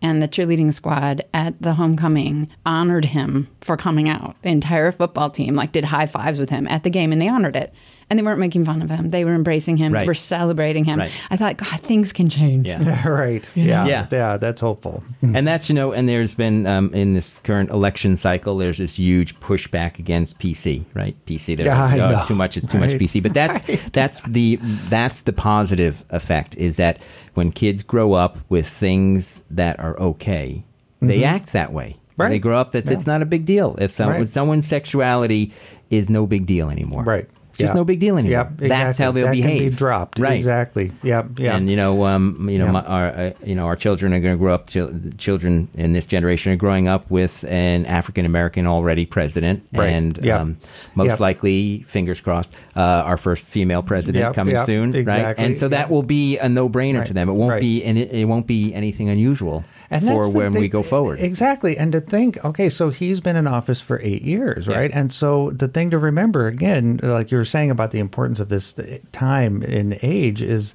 and 0.00 0.22
the 0.22 0.28
cheerleading 0.28 0.72
squad 0.72 1.24
at 1.34 1.60
the 1.60 1.74
homecoming 1.74 2.48
honored 2.64 3.06
him 3.06 3.48
for 3.60 3.76
coming 3.76 4.08
out. 4.08 4.36
The 4.42 4.50
entire 4.50 4.92
football 4.92 5.30
team 5.30 5.54
like 5.54 5.72
did 5.72 5.84
high 5.84 6.06
fives 6.06 6.38
with 6.38 6.50
him 6.50 6.66
at 6.68 6.84
the 6.84 6.90
game, 6.90 7.12
and 7.12 7.20
they 7.20 7.28
honored 7.28 7.56
it. 7.56 7.72
And 8.10 8.18
they 8.18 8.22
weren't 8.22 8.38
making 8.40 8.64
fun 8.64 8.80
of 8.82 8.88
him. 8.90 9.10
They 9.10 9.24
were 9.24 9.34
embracing 9.34 9.76
him. 9.76 9.92
Right. 9.92 10.00
They 10.00 10.06
were 10.06 10.14
celebrating 10.14 10.84
him. 10.84 10.98
Right. 10.98 11.12
I 11.30 11.36
thought, 11.36 11.56
God, 11.58 11.80
things 11.80 12.12
can 12.12 12.28
change. 12.28 12.66
Yeah. 12.66 13.06
right. 13.08 13.48
Yeah. 13.54 13.86
Yeah. 13.86 14.06
yeah. 14.10 14.36
That's 14.38 14.60
hopeful. 14.60 15.02
and 15.22 15.46
that's 15.46 15.68
you 15.68 15.74
know, 15.74 15.92
and 15.92 16.08
there's 16.08 16.34
been 16.34 16.66
um, 16.66 16.92
in 16.94 17.14
this 17.14 17.40
current 17.40 17.70
election 17.70 18.16
cycle, 18.16 18.56
there's 18.56 18.78
this 18.78 18.98
huge 18.98 19.38
pushback 19.40 19.98
against 19.98 20.38
PC, 20.38 20.84
right? 20.94 21.14
PC, 21.26 21.56
they're 21.56 21.66
Yeah, 21.66 21.84
I 21.84 21.94
"Oh, 21.94 22.08
know. 22.08 22.10
it's 22.10 22.24
too 22.26 22.34
much, 22.34 22.56
it's 22.56 22.66
too 22.66 22.78
much 22.78 22.90
PC. 22.92 23.22
But 23.22 23.34
that's 23.34 23.60
that's 23.92 24.20
the 24.22 24.56
that's 24.88 25.22
the 25.22 25.32
positive 25.32 26.04
effect 26.10 26.56
is 26.56 26.76
that 26.78 27.02
when 27.34 27.52
kids 27.52 27.82
grow 27.82 28.14
up 28.14 28.38
with 28.48 28.66
things 28.68 29.44
that 29.50 29.78
are 29.78 29.98
okay, 30.00 30.64
they 31.00 31.24
act 31.24 31.52
that 31.52 31.72
way. 31.72 31.96
Right. 32.16 32.30
They 32.30 32.38
grow 32.40 32.58
up 32.58 32.72
that 32.72 32.90
it's 32.90 33.06
not 33.06 33.22
a 33.22 33.26
big 33.26 33.46
deal. 33.46 33.76
If 33.78 33.92
some, 33.92 34.08
Right. 34.08 34.26
someone's 34.26 34.66
sexuality 34.66 35.52
is 35.88 36.10
no 36.10 36.26
big 36.26 36.46
deal 36.46 36.68
anymore, 36.68 37.04
Right. 37.04 37.28
It's 37.58 37.64
just 37.64 37.74
no 37.74 37.84
big 37.84 37.98
deal 38.00 38.16
anymore. 38.18 38.30
Yep. 38.38 38.46
Exactly. 38.46 38.68
That's 38.68 38.98
how 38.98 39.10
they'll 39.12 39.26
that 39.26 39.32
behave. 39.32 39.58
Can 39.60 39.70
be 39.70 39.74
dropped. 39.76 40.18
right? 40.18 40.36
Exactly. 40.36 40.92
Yep. 41.02 41.38
Yeah. 41.38 41.56
And 41.56 41.68
you 41.68 41.76
know, 41.76 42.06
um, 42.06 42.48
you 42.48 42.58
know, 42.58 42.70
my, 42.72 42.82
our 42.82 43.06
uh, 43.08 43.32
you 43.44 43.54
know 43.54 43.66
our 43.66 43.76
children 43.76 44.12
are 44.12 44.20
going 44.20 44.34
to 44.34 44.38
grow 44.38 44.54
up. 44.54 44.68
Chil- 44.68 44.92
children 45.18 45.68
in 45.74 45.92
this 45.92 46.06
generation 46.06 46.52
are 46.52 46.56
growing 46.56 46.86
up 46.88 47.10
with 47.10 47.44
an 47.44 47.84
African 47.86 48.24
American 48.26 48.66
already 48.66 49.06
president, 49.06 49.66
Right. 49.72 49.86
and 49.88 50.18
Yeah. 50.22 50.38
um, 50.40 50.58
most 50.94 51.18
Yeah. 51.18 51.22
likely, 51.24 51.84
fingers 51.86 52.20
crossed, 52.20 52.54
uh, 52.76 52.80
our 52.80 53.16
first 53.16 53.46
female 53.46 53.82
president 53.82 54.22
Yep, 54.22 54.34
coming 54.34 54.54
yep, 54.54 54.66
soon, 54.66 54.92
right? 55.04 55.34
And 55.36 55.58
so 55.58 55.68
that 55.68 55.90
will 55.90 56.02
be 56.02 56.38
a 56.38 56.48
no-brainer 56.48 57.04
to 57.04 57.12
them. 57.12 57.28
It 57.28 57.32
won't 57.32 57.50
right. 57.52 57.60
be, 57.60 57.82
and 57.84 57.98
it, 57.98 58.12
it 58.12 58.24
won't 58.26 58.46
be 58.46 58.72
anything 58.74 59.08
unusual 59.08 59.64
And 59.90 60.04
for 60.06 60.30
when 60.30 60.52
we 60.52 60.68
go 60.68 60.82
forward. 60.82 61.18
Exactly. 61.20 61.76
And 61.78 61.92
to 61.92 62.00
think, 62.00 62.44
okay, 62.44 62.68
so 62.68 62.90
he's 62.90 63.20
been 63.20 63.36
in 63.36 63.46
office 63.46 63.80
for 63.80 64.00
eight 64.02 64.22
years, 64.22 64.66
Yeah. 64.66 64.76
right? 64.76 64.90
And 64.92 65.12
so 65.12 65.50
the 65.50 65.68
thing 65.68 65.90
to 65.90 65.98
remember, 65.98 66.46
again, 66.46 67.00
like 67.02 67.30
you 67.30 67.38
were 67.38 67.44
saying 67.44 67.70
about 67.70 67.90
the 67.90 67.98
importance 67.98 68.38
of 68.40 68.48
this 68.50 68.74
time 69.12 69.62
in 69.62 69.98
age, 70.02 70.42
is 70.42 70.74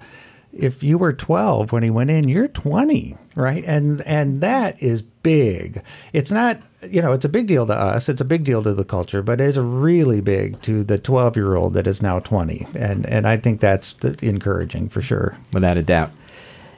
if 0.51 0.83
you 0.83 0.97
were 0.97 1.13
12 1.13 1.71
when 1.71 1.83
he 1.83 1.89
went 1.89 2.09
in, 2.11 2.27
you're 2.27 2.47
20, 2.47 3.17
right? 3.35 3.63
And 3.65 4.01
and 4.03 4.41
that 4.41 4.81
is 4.81 5.01
big. 5.01 5.81
It's 6.11 6.31
not, 6.31 6.59
you 6.87 7.01
know, 7.01 7.11
it's 7.11 7.25
a 7.25 7.29
big 7.29 7.47
deal 7.47 7.65
to 7.65 7.73
us. 7.73 8.07
It's 8.09 8.21
a 8.21 8.25
big 8.25 8.43
deal 8.43 8.61
to 8.63 8.73
the 8.73 8.83
culture, 8.83 9.21
but 9.23 9.39
it's 9.41 9.57
really 9.57 10.21
big 10.21 10.61
to 10.63 10.83
the 10.83 10.97
12 10.99 11.35
year 11.35 11.55
old 11.55 11.73
that 11.75 11.87
is 11.87 12.01
now 12.01 12.19
20. 12.19 12.67
And 12.75 13.05
and 13.07 13.27
I 13.27 13.37
think 13.37 13.61
that's 13.61 13.93
encouraging 14.21 14.89
for 14.89 15.01
sure. 15.01 15.37
without 15.51 15.77
a 15.77 15.83
doubt. 15.83 16.11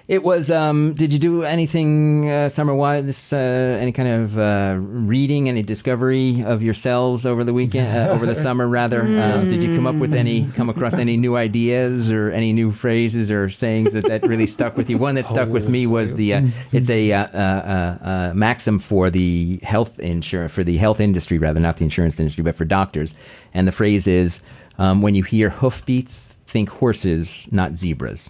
It 0.08 0.24
was. 0.24 0.52
Um, 0.52 0.94
did 0.94 1.12
you 1.12 1.18
do 1.18 1.44
anything 1.44 2.30
uh, 2.30 2.50
summer 2.50 2.76
wise? 2.76 3.34
Uh, 3.34 3.38
any 3.38 3.92
kind 3.92 4.10
of 4.10 4.38
uh, 4.38 4.76
reading, 4.78 5.50
any 5.50 5.64
discovery 5.64 6.44
of 6.44 6.62
yourselves 6.62 7.26
over 7.26 7.44
the 7.44 7.54
weekend, 7.54 7.98
uh, 7.98 8.12
over 8.12 8.28
the 8.28 8.36
summer 8.46 8.68
rather? 8.68 9.02
Um, 9.02 9.48
did 9.48 9.64
you 9.64 9.76
come 9.76 9.88
up 9.88 9.96
with 9.96 10.14
any, 10.14 10.48
come 10.52 10.70
across 10.70 11.00
any 11.00 11.18
new 11.18 11.36
ideas 11.36 12.12
or 12.12 12.30
any 12.30 12.54
new 12.54 12.72
phrases 12.72 13.32
or 13.32 13.50
sayings 13.50 13.94
that, 13.94 14.06
that 14.06 14.28
really 14.28 14.46
stuck 14.46 14.78
with 14.78 14.92
you? 14.92 15.00
One 15.00 15.16
that 15.16 15.26
stuck 15.26 15.50
with 15.50 15.68
me 15.70 15.88
was 15.88 16.14
the. 16.16 16.36
Uh, 16.36 16.48
it's 16.72 16.92
a 16.92 17.12
uh, 17.12 17.26
uh, 17.34 17.38
uh, 17.38 18.08
uh, 18.08 18.34
maxim 18.36 18.78
for 18.78 19.10
the 19.10 19.60
health 19.64 20.00
insurance 20.00 20.54
for 20.54 20.64
the 20.64 20.78
health 20.78 21.00
industry 21.00 21.40
rather, 21.40 21.60
not 21.60 21.78
the 21.78 21.84
insurance 21.84 22.20
industry, 22.20 22.44
but 22.44 22.56
for 22.56 22.66
doctors. 22.66 23.16
And 23.56 23.68
the 23.68 23.72
phrase 23.72 24.06
is, 24.06 24.42
um, 24.78 25.02
"When 25.02 25.16
you 25.16 25.24
hear 25.24 25.50
hoofbeats, 25.50 26.38
think 26.46 26.70
horses, 26.70 27.48
not 27.52 27.76
zebras." 27.76 28.30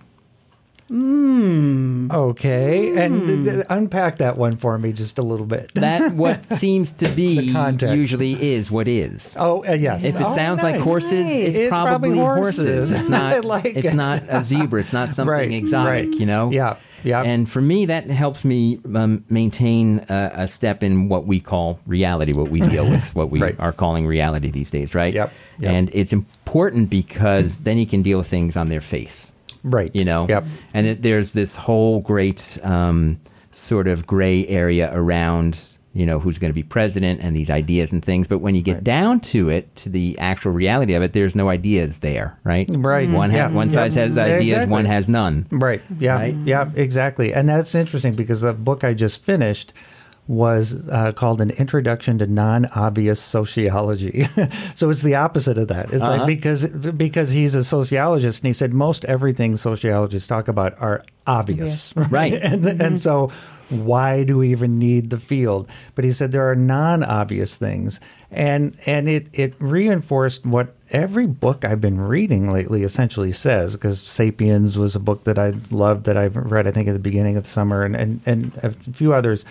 Okay. 0.92 2.98
And 3.04 3.26
th- 3.28 3.44
th- 3.46 3.66
unpack 3.70 4.18
that 4.20 4.38
one 4.38 4.56
for 4.56 4.78
me 4.78 4.94
just 4.94 5.18
a 5.18 5.22
little 5.22 5.46
bit. 5.46 5.72
that 5.76 6.14
what 6.14 6.46
seems 6.46 6.94
to 6.94 7.10
be 7.10 7.54
usually 7.82 8.54
is 8.54 8.72
what 8.72 8.88
is. 8.88 9.36
Oh, 9.40 9.66
uh, 9.68 9.74
yes. 9.74 10.04
If 10.04 10.16
it 10.16 10.22
Oh, 10.22 10.32
sounds 10.32 10.64
like 10.64 10.76
nice. 10.76 10.84
horses, 10.84 11.36
it's, 11.36 11.58
It's 11.58 11.70
probably, 11.70 12.10
probably 12.12 12.18
horses. 12.20 12.66
horses. 12.66 12.92
It's 12.92 13.10
not. 13.10 13.46
like 13.56 13.66
it's 13.66 13.90
it. 13.90 13.96
not 13.96 14.24
a 14.30 14.44
zebra. 14.44 14.80
It's 14.80 14.94
not 14.94 15.10
something 15.10 15.32
Right, 15.32 15.52
exotic. 15.52 16.10
right. 16.10 16.20
You 16.20 16.26
know. 16.26 16.52
Yeah, 16.52 16.78
yeah. 17.04 17.22
And 17.24 17.50
for 17.50 17.62
me, 17.62 17.86
that 17.88 18.10
helps 18.10 18.46
me 18.46 18.80
um, 18.94 19.24
maintain 19.30 20.06
a, 20.10 20.32
a 20.36 20.48
step 20.48 20.84
in 20.84 21.10
what 21.10 21.26
we 21.26 21.40
call 21.40 21.80
reality, 21.86 22.34
what 22.34 22.50
we 22.50 22.62
deal 22.62 22.90
with, 22.90 23.14
what 23.16 23.30
we 23.30 23.40
Right. 23.42 23.60
are 23.60 23.74
calling 23.74 24.08
reality 24.08 24.52
these 24.52 24.72
days, 24.72 24.96
right? 24.96 25.14
Yep, 25.14 25.34
yep. 25.60 25.72
And 25.72 25.90
it's 25.94 26.14
important 26.14 26.90
because 26.90 27.60
then 27.60 27.78
you 27.78 27.86
can 27.86 28.02
deal 28.02 28.18
with 28.20 28.28
things 28.28 28.56
on 28.58 28.70
their 28.70 28.82
face 28.82 29.32
Right. 29.66 29.92
you 29.96 30.06
know 30.06 30.28
Yep. 30.30 30.44
and 30.74 30.88
it, 30.88 31.02
there's 31.02 31.34
this 31.34 31.56
whole 31.56 32.00
great 32.00 32.58
um, 32.64 33.20
sort 33.52 33.88
of 33.88 34.06
gray 34.08 34.48
area 34.48 34.90
around 34.94 35.62
you 35.94 36.06
know 36.06 36.20
who's 36.20 36.38
going 36.38 36.50
to 36.50 36.54
be 36.54 36.62
president 36.64 37.22
and 37.22 37.34
these 37.36 37.50
ideas 37.50 37.94
and 37.94 38.04
things 38.04 38.28
but 38.28 38.40
when 38.40 38.54
you 38.54 38.62
get 38.62 38.76
Right. 38.76 38.84
down 38.84 39.20
to 39.32 39.48
it 39.50 39.74
to 39.78 39.90
the 39.90 40.18
actual 40.20 40.52
reality 40.52 40.94
of 40.94 41.02
it 41.04 41.14
there's 41.14 41.36
no 41.36 41.48
ideas 41.50 42.00
there 42.00 42.38
right 42.44 42.70
Right. 42.70 43.10
one 43.10 43.30
ha- 43.32 43.36
Yeah. 43.38 43.52
one 43.52 43.70
side 43.70 43.94
Yeah. 43.94 44.04
has 44.04 44.18
ideas 44.18 44.42
exactly. 44.64 44.72
one 44.72 44.86
has 44.86 45.08
none 45.10 45.46
Right. 45.52 45.82
Yeah. 46.00 46.16
Right? 46.16 46.36
Yeah. 46.46 46.70
Exactly. 46.76 47.34
And 47.34 47.48
that's 47.48 47.74
interesting 47.76 48.14
because 48.14 48.42
the 48.42 48.54
book 48.54 48.84
I 48.84 48.94
just 48.94 49.24
finished 49.24 49.72
was 50.28 50.88
uh, 50.90 51.12
called 51.12 51.40
an 51.40 51.52
introduction 51.52 52.18
to 52.18 52.26
non-obvious 52.28 53.20
sociology. 53.22 54.28
So 54.76 54.90
it's 54.90 55.04
the 55.04 55.16
opposite 55.16 55.58
of 55.58 55.68
that. 55.70 55.94
It's 55.94 56.02
Uh-huh. 56.02 56.18
like 56.18 56.28
because 56.28 56.66
because 56.68 57.30
he's 57.32 57.56
a 57.56 57.64
sociologist 57.64 58.42
and 58.44 58.48
he 58.48 58.54
said 58.54 58.74
most 58.74 59.06
everything 59.06 59.56
sociologists 59.58 60.28
talk 60.28 60.48
about 60.48 60.76
are 60.82 61.04
obvious. 61.28 61.94
Right. 61.96 62.34
and, 62.42 62.66
and 62.66 63.00
so 63.02 63.32
why 63.70 64.24
do 64.24 64.38
we 64.38 64.50
even 64.52 64.78
need 64.78 65.10
the 65.10 65.18
field? 65.18 65.70
But 65.96 66.04
he 66.06 66.12
said 66.12 66.32
there 66.32 66.50
are 66.50 66.56
non-obvious 66.56 67.56
things. 67.56 68.00
And 68.32 68.76
and 68.86 69.08
it 69.08 69.28
it 69.34 69.54
reinforced 69.60 70.46
what 70.46 70.76
every 70.92 71.26
book 71.26 71.66
i've 71.66 71.82
been 71.82 72.00
reading 72.00 72.52
lately 72.52 72.84
essentially 72.84 73.32
says 73.32 73.74
because 73.74 74.02
sapiens 74.02 74.78
was 74.78 74.96
a 74.96 75.00
book 75.00 75.24
that 75.24 75.40
i 75.40 75.52
loved 75.72 76.06
that 76.06 76.16
i've 76.16 76.36
read 76.36 76.68
i 76.68 76.72
think 76.72 76.88
at 76.88 76.94
the 76.94 77.00
beginning 77.00 77.36
of 77.38 77.44
the 77.44 77.50
summer 77.50 77.84
and 77.84 77.96
and, 77.96 78.22
and 78.28 78.52
a 78.62 78.70
few 78.94 79.12
others 79.12 79.44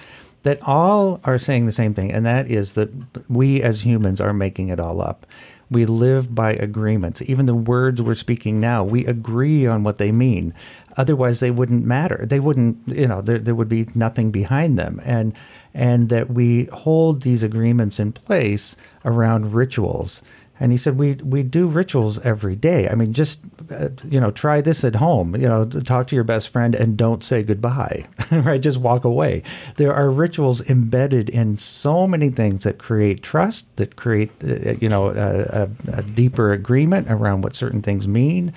that 0.44 0.62
all 0.62 1.20
are 1.24 1.38
saying 1.38 1.66
the 1.66 1.72
same 1.72 1.92
thing 1.92 2.12
and 2.12 2.24
that 2.24 2.50
is 2.50 2.72
that 2.74 2.90
we 3.28 3.60
as 3.62 3.84
humans 3.84 4.20
are 4.20 4.32
making 4.32 4.68
it 4.68 4.80
all 4.80 5.00
up 5.02 5.26
we 5.70 5.86
live 5.86 6.34
by 6.34 6.52
agreements. 6.52 7.22
Even 7.22 7.46
the 7.46 7.54
words 7.54 8.00
we're 8.00 8.14
speaking 8.14 8.60
now, 8.60 8.84
we 8.84 9.06
agree 9.06 9.66
on 9.66 9.82
what 9.82 9.98
they 9.98 10.12
mean. 10.12 10.54
Otherwise, 10.96 11.40
they 11.40 11.50
wouldn't 11.50 11.84
matter. 11.84 12.24
They 12.26 12.40
wouldn't, 12.40 12.78
you 12.86 13.08
know, 13.08 13.20
there, 13.20 13.38
there 13.38 13.54
would 13.54 13.68
be 13.68 13.88
nothing 13.94 14.30
behind 14.30 14.78
them. 14.78 15.00
And 15.04 15.34
and 15.72 16.08
that 16.10 16.30
we 16.30 16.66
hold 16.66 17.22
these 17.22 17.42
agreements 17.42 17.98
in 17.98 18.12
place 18.12 18.76
around 19.04 19.54
rituals. 19.54 20.22
And 20.60 20.70
he 20.70 20.78
said, 20.78 20.96
we, 20.96 21.14
we 21.14 21.42
do 21.42 21.66
rituals 21.66 22.20
every 22.20 22.54
day. 22.54 22.88
I 22.88 22.94
mean, 22.94 23.12
just, 23.12 23.40
uh, 23.70 23.88
you 24.08 24.20
know, 24.20 24.30
try 24.30 24.60
this 24.60 24.84
at 24.84 24.94
home. 24.96 25.34
You 25.34 25.48
know, 25.48 25.64
talk 25.64 26.06
to 26.08 26.14
your 26.14 26.24
best 26.24 26.48
friend 26.48 26.76
and 26.76 26.96
don't 26.96 27.24
say 27.24 27.42
goodbye, 27.42 28.04
right? 28.30 28.60
Just 28.60 28.78
walk 28.78 29.04
away. 29.04 29.42
There 29.76 29.92
are 29.92 30.10
rituals 30.10 30.60
embedded 30.70 31.28
in 31.28 31.56
so 31.56 32.06
many 32.06 32.30
things 32.30 32.62
that 32.64 32.78
create 32.78 33.22
trust, 33.22 33.66
that 33.76 33.96
create, 33.96 34.30
uh, 34.44 34.72
you 34.80 34.88
know, 34.88 35.08
a, 35.08 35.66
a, 35.66 35.70
a 35.98 36.02
deeper 36.02 36.52
agreement 36.52 37.10
around 37.10 37.42
what 37.42 37.56
certain 37.56 37.82
things 37.82 38.06
mean. 38.06 38.52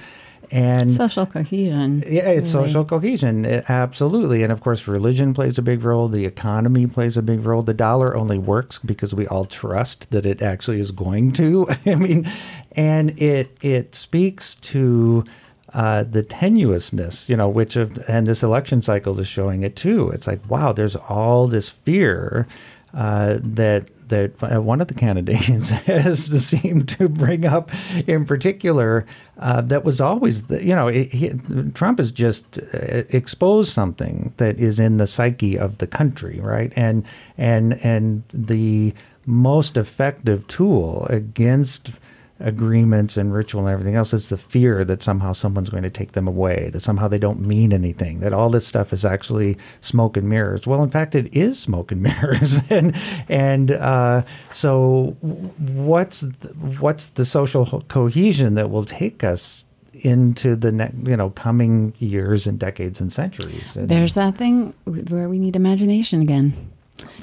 And 0.52 0.92
Social 0.92 1.26
cohesion. 1.26 2.04
yeah, 2.08 2.30
it's 2.30 2.54
really. 2.54 2.68
social 2.68 2.86
cohesion, 2.86 3.46
eh, 3.46 3.62
absolutely. 3.68 4.44
And 4.44 4.52
of 4.52 4.62
course, 4.62 4.88
religion 4.88 5.34
plays 5.34 5.58
a 5.58 5.62
big 5.62 5.84
role. 5.84 6.08
The 6.08 6.26
economy 6.26 6.88
plays 6.88 7.18
a 7.18 7.22
big 7.22 7.46
role. 7.46 7.62
The 7.62 7.74
dollar 7.74 8.16
only 8.16 8.38
works 8.38 8.80
because 8.80 9.14
we 9.14 9.28
all 9.28 9.46
trust 9.46 10.10
that 10.12 10.26
it 10.26 10.42
actually 10.42 10.80
is 10.80 10.92
going 10.92 11.32
to. 11.34 11.68
I 11.86 11.96
mean, 11.96 12.26
and 12.74 13.20
it 13.22 13.58
it 13.62 13.94
speaks 13.96 14.56
to 14.56 15.26
uh, 15.74 16.04
the 16.04 16.24
tenuousness, 16.24 17.28
you 17.28 17.36
know, 17.36 17.50
which 17.50 17.76
of 17.76 17.98
and 18.10 18.26
this 18.26 18.42
election 18.42 18.82
cycle 18.82 19.20
is 19.20 19.28
showing 19.28 19.64
it 19.64 19.76
too. 19.76 20.10
It's 20.12 20.28
like, 20.28 20.40
wow, 20.50 20.72
there's 20.72 20.96
all 20.96 21.48
this 21.48 21.70
fear 21.70 22.48
uh, 22.94 23.38
that 23.42 23.90
that 24.10 24.32
uh, 24.42 24.62
one 24.62 24.82
of 24.82 24.88
the 24.88 24.94
candidates 24.94 25.70
has 25.86 26.26
seemed 26.46 26.88
to 26.90 27.10
bring 27.10 27.46
up 27.46 27.72
in 28.08 28.26
particular 28.26 29.06
uh, 29.40 29.62
that 29.62 29.84
was 29.84 30.02
always 30.02 30.44
the, 30.44 30.64
you 30.64 30.76
know 30.76 30.88
he, 30.88 31.32
Trump 31.74 32.00
has 32.00 32.12
just 32.12 32.58
uh, 32.58 33.04
exposed 33.10 33.72
something 33.72 34.34
that 34.38 34.60
is 34.60 34.80
in 34.80 34.98
the 34.98 35.08
psyche 35.08 35.58
of 35.58 35.78
the 35.78 35.88
country 35.88 36.40
right? 36.42 36.74
And 36.76 37.06
and 37.38 37.74
and 37.84 38.24
the 38.34 38.94
most 39.26 39.76
effective 39.78 40.48
tool 40.48 41.06
against 41.10 41.92
agreements 42.40 43.18
and 43.18 43.34
ritual 43.34 43.66
and 43.66 43.74
everything 43.74 43.96
else. 43.96 44.14
It's 44.14 44.28
the 44.28 44.38
fear 44.38 44.86
that 44.86 45.02
somehow 45.02 45.34
someone's 45.34 45.70
going 45.70 45.84
to 45.84 45.90
take 45.90 46.12
them 46.12 46.28
away, 46.28 46.70
that 46.74 46.82
somehow 46.82 47.08
they 47.08 47.20
don't 47.20 47.40
mean 47.42 47.74
anything, 47.74 48.20
that 48.20 48.34
all 48.34 48.50
this 48.50 48.68
stuff 48.68 48.94
is 48.94 49.04
actually 49.04 49.58
smoke 49.82 50.18
and 50.18 50.30
mirrors. 50.30 50.68
Well, 50.68 50.84
in 50.84 50.90
fact, 50.90 51.16
it 51.16 51.36
is 51.36 51.60
smoke 51.60 51.92
and 51.92 52.02
mirrors, 52.04 52.60
and 52.70 52.96
and 53.28 53.72
uh, 53.72 54.24
so 54.52 55.16
what's 55.22 56.22
the, 56.22 56.50
what's 56.80 57.08
the 57.08 57.26
social 57.26 57.82
cohesion 57.88 58.56
that 58.56 58.70
will 58.70 58.86
take 58.86 59.24
us 59.24 59.64
into 60.04 60.56
the 60.56 60.72
ne- 60.72 60.92
you 61.06 61.18
know 61.18 61.32
coming 61.32 61.92
years 61.98 62.46
and 62.46 62.60
decades 62.60 63.02
and 63.02 63.12
centuries? 63.12 63.76
And- 63.76 63.90
There's 63.90 64.14
that 64.14 64.38
thing 64.38 64.74
where 64.86 65.28
we 65.28 65.40
need 65.40 65.56
imagination 65.56 66.22
again. 66.22 66.54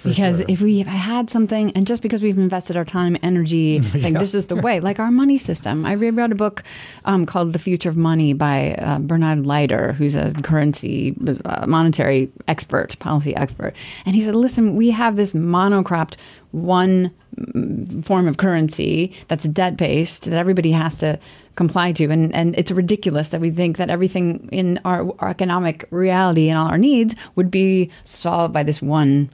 Because 0.02 0.38
sure. 0.38 0.46
if 0.48 0.60
we 0.60 0.80
had 0.80 1.30
something, 1.30 1.70
and 1.72 1.86
just 1.86 2.02
because 2.02 2.22
we've 2.22 2.38
invested 2.38 2.76
our 2.76 2.84
time, 2.84 3.16
energy, 3.22 3.80
like 3.94 4.14
this 4.14 4.34
is 4.34 4.46
the 4.46 4.56
way, 4.56 4.80
like 4.80 4.98
our 4.98 5.10
money 5.10 5.38
system. 5.38 5.86
I 5.86 5.94
read 5.94 6.32
a 6.32 6.34
book 6.34 6.62
um, 7.04 7.26
called 7.26 7.52
The 7.52 7.58
Future 7.58 7.88
of 7.88 7.96
Money 7.96 8.32
by 8.32 8.74
uh, 8.74 8.98
Bernard 8.98 9.44
Lietaer, 9.44 9.94
who's 9.94 10.14
a 10.14 10.32
currency, 10.42 11.16
uh, 11.44 11.66
monetary 11.66 12.30
expert, 12.48 12.98
policy 12.98 13.34
expert. 13.34 13.74
And 14.04 14.14
he 14.14 14.20
said, 14.20 14.34
listen, 14.34 14.76
we 14.76 14.90
have 14.90 15.16
this 15.16 15.32
monocropped 15.32 16.16
one 16.52 17.10
mm, 17.36 18.04
form 18.04 18.28
of 18.28 18.36
currency 18.36 19.14
that's 19.28 19.44
debt 19.44 19.76
based 19.76 20.24
that 20.24 20.38
everybody 20.38 20.70
has 20.70 20.98
to 20.98 21.18
comply 21.56 21.92
to. 21.92 22.10
And, 22.10 22.34
and 22.34 22.56
it's 22.56 22.70
ridiculous 22.70 23.30
that 23.30 23.40
we 23.40 23.50
think 23.50 23.76
that 23.78 23.90
everything 23.90 24.48
in 24.52 24.80
our, 24.84 25.12
our 25.18 25.30
economic 25.30 25.86
reality 25.90 26.48
and 26.48 26.58
all 26.58 26.68
our 26.68 26.78
needs 26.78 27.14
would 27.34 27.50
be 27.50 27.90
solved 28.04 28.52
by 28.52 28.62
this 28.62 28.80
one 28.80 29.30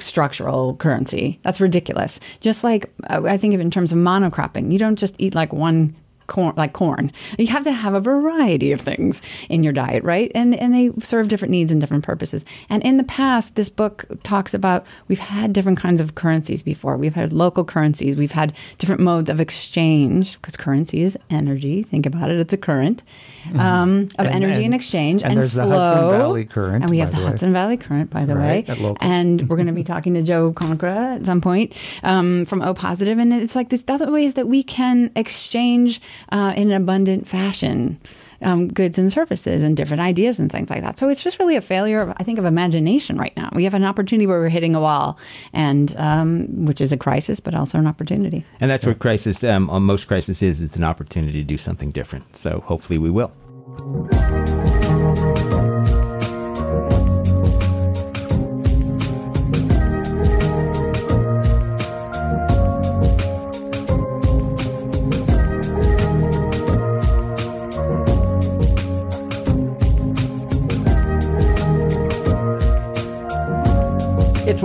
structural 0.00 0.76
currency. 0.76 1.38
That's 1.42 1.60
ridiculous. 1.60 2.20
Just 2.40 2.64
like 2.64 2.92
uh, 3.08 3.22
I 3.24 3.36
think 3.36 3.54
of 3.54 3.60
in 3.60 3.70
terms 3.70 3.92
of 3.92 3.98
monocropping, 3.98 4.72
you 4.72 4.78
don't 4.78 4.96
just 4.96 5.14
eat 5.18 5.34
like 5.34 5.52
one 5.52 5.96
corn 6.26 6.54
like 6.56 6.72
corn. 6.72 7.12
You 7.38 7.46
have 7.48 7.64
to 7.64 7.72
have 7.72 7.94
a 7.94 8.00
variety 8.00 8.72
of 8.72 8.80
things 8.80 9.22
in 9.48 9.62
your 9.62 9.72
diet, 9.72 10.02
right? 10.04 10.30
And 10.34 10.54
and 10.54 10.72
they 10.74 10.90
serve 11.02 11.28
different 11.28 11.52
needs 11.52 11.70
and 11.72 11.80
different 11.80 12.04
purposes. 12.04 12.44
And 12.70 12.82
in 12.82 12.96
the 12.96 13.04
past, 13.04 13.56
this 13.56 13.68
book 13.68 14.04
talks 14.22 14.54
about 14.54 14.84
we've 15.08 15.18
had 15.18 15.52
different 15.52 15.78
kinds 15.78 16.00
of 16.00 16.14
currencies 16.14 16.62
before. 16.62 16.96
We've 16.96 17.14
had 17.14 17.32
local 17.32 17.64
currencies. 17.64 18.16
We've 18.16 18.32
had 18.32 18.54
different 18.78 19.00
modes 19.00 19.28
of 19.30 19.40
exchange 19.40 20.40
because 20.40 20.56
currency 20.56 21.02
is 21.02 21.18
energy. 21.30 21.82
Think 21.82 22.06
about 22.06 22.30
it; 22.30 22.38
it's 22.38 22.52
a 22.52 22.56
current 22.58 23.02
um, 23.54 24.08
of 24.18 24.26
And- 24.26 24.28
energy 24.34 24.54
and, 24.56 24.64
and- 24.66 24.74
exchange 24.74 25.22
and 25.22 25.32
and, 25.32 25.40
there's 25.40 25.54
the 25.54 25.62
flow. 25.64 25.78
Hudson 25.78 26.10
Valley 26.18 26.44
Current, 26.44 26.82
and 26.84 26.90
we 26.90 26.98
have 26.98 27.10
the 27.12 27.20
the. 27.20 27.26
Hudson 27.26 27.52
Valley 27.52 27.76
Current, 27.76 28.10
by 28.10 28.24
the 28.24 28.34
Right, 28.34 28.66
way. 28.68 28.94
And 29.00 29.48
we're 29.48 29.56
going 29.56 29.66
to 29.66 29.72
be 29.72 29.84
talking 29.94 30.14
to 30.14 30.22
Joe 30.22 30.52
Concra 30.52 31.16
at 31.16 31.26
some 31.26 31.40
point 31.40 31.72
um, 32.02 32.44
from 32.46 32.62
O 32.62 32.74
Positive, 32.74 33.18
and 33.18 33.32
it's 33.32 33.54
like 33.56 33.68
this 33.70 33.84
other 33.88 34.10
ways 34.10 34.34
that 34.34 34.48
we 34.48 34.62
can 34.62 35.10
exchange 35.16 36.00
uh, 36.30 36.52
in 36.56 36.70
an 36.70 36.82
abundant 36.82 37.26
fashion. 37.26 38.00
Um, 38.42 38.68
goods 38.68 38.98
and 38.98 39.10
services 39.10 39.62
and 39.62 39.74
different 39.74 40.02
ideas 40.02 40.38
and 40.38 40.52
things 40.52 40.68
like 40.68 40.82
that. 40.82 40.98
So 40.98 41.08
it's 41.08 41.22
just 41.22 41.38
really 41.38 41.56
a 41.56 41.62
failure, 41.62 42.02
of, 42.02 42.10
I 42.18 42.24
think, 42.24 42.38
of 42.38 42.44
imagination 42.44 43.16
right 43.16 43.34
now. 43.38 43.48
We 43.54 43.64
have 43.64 43.72
an 43.72 43.84
opportunity 43.84 44.26
where 44.26 44.38
we're 44.38 44.50
hitting 44.50 44.74
a 44.74 44.80
wall, 44.80 45.18
and 45.54 45.96
um, 45.96 46.66
which 46.66 46.82
is 46.82 46.92
a 46.92 46.98
crisis, 46.98 47.40
but 47.40 47.54
also 47.54 47.78
an 47.78 47.86
opportunity. 47.86 48.44
And 48.60 48.70
that's 48.70 48.84
what 48.84 48.98
crisis, 48.98 49.42
um, 49.44 49.70
on 49.70 49.84
most 49.84 50.08
crisis 50.08 50.42
is. 50.42 50.60
It's 50.60 50.76
an 50.76 50.84
opportunity 50.84 51.38
to 51.38 51.44
do 51.44 51.56
something 51.56 51.90
different. 51.90 52.36
So 52.36 52.60
hopefully 52.66 52.98
we 52.98 53.08
will. 53.08 53.32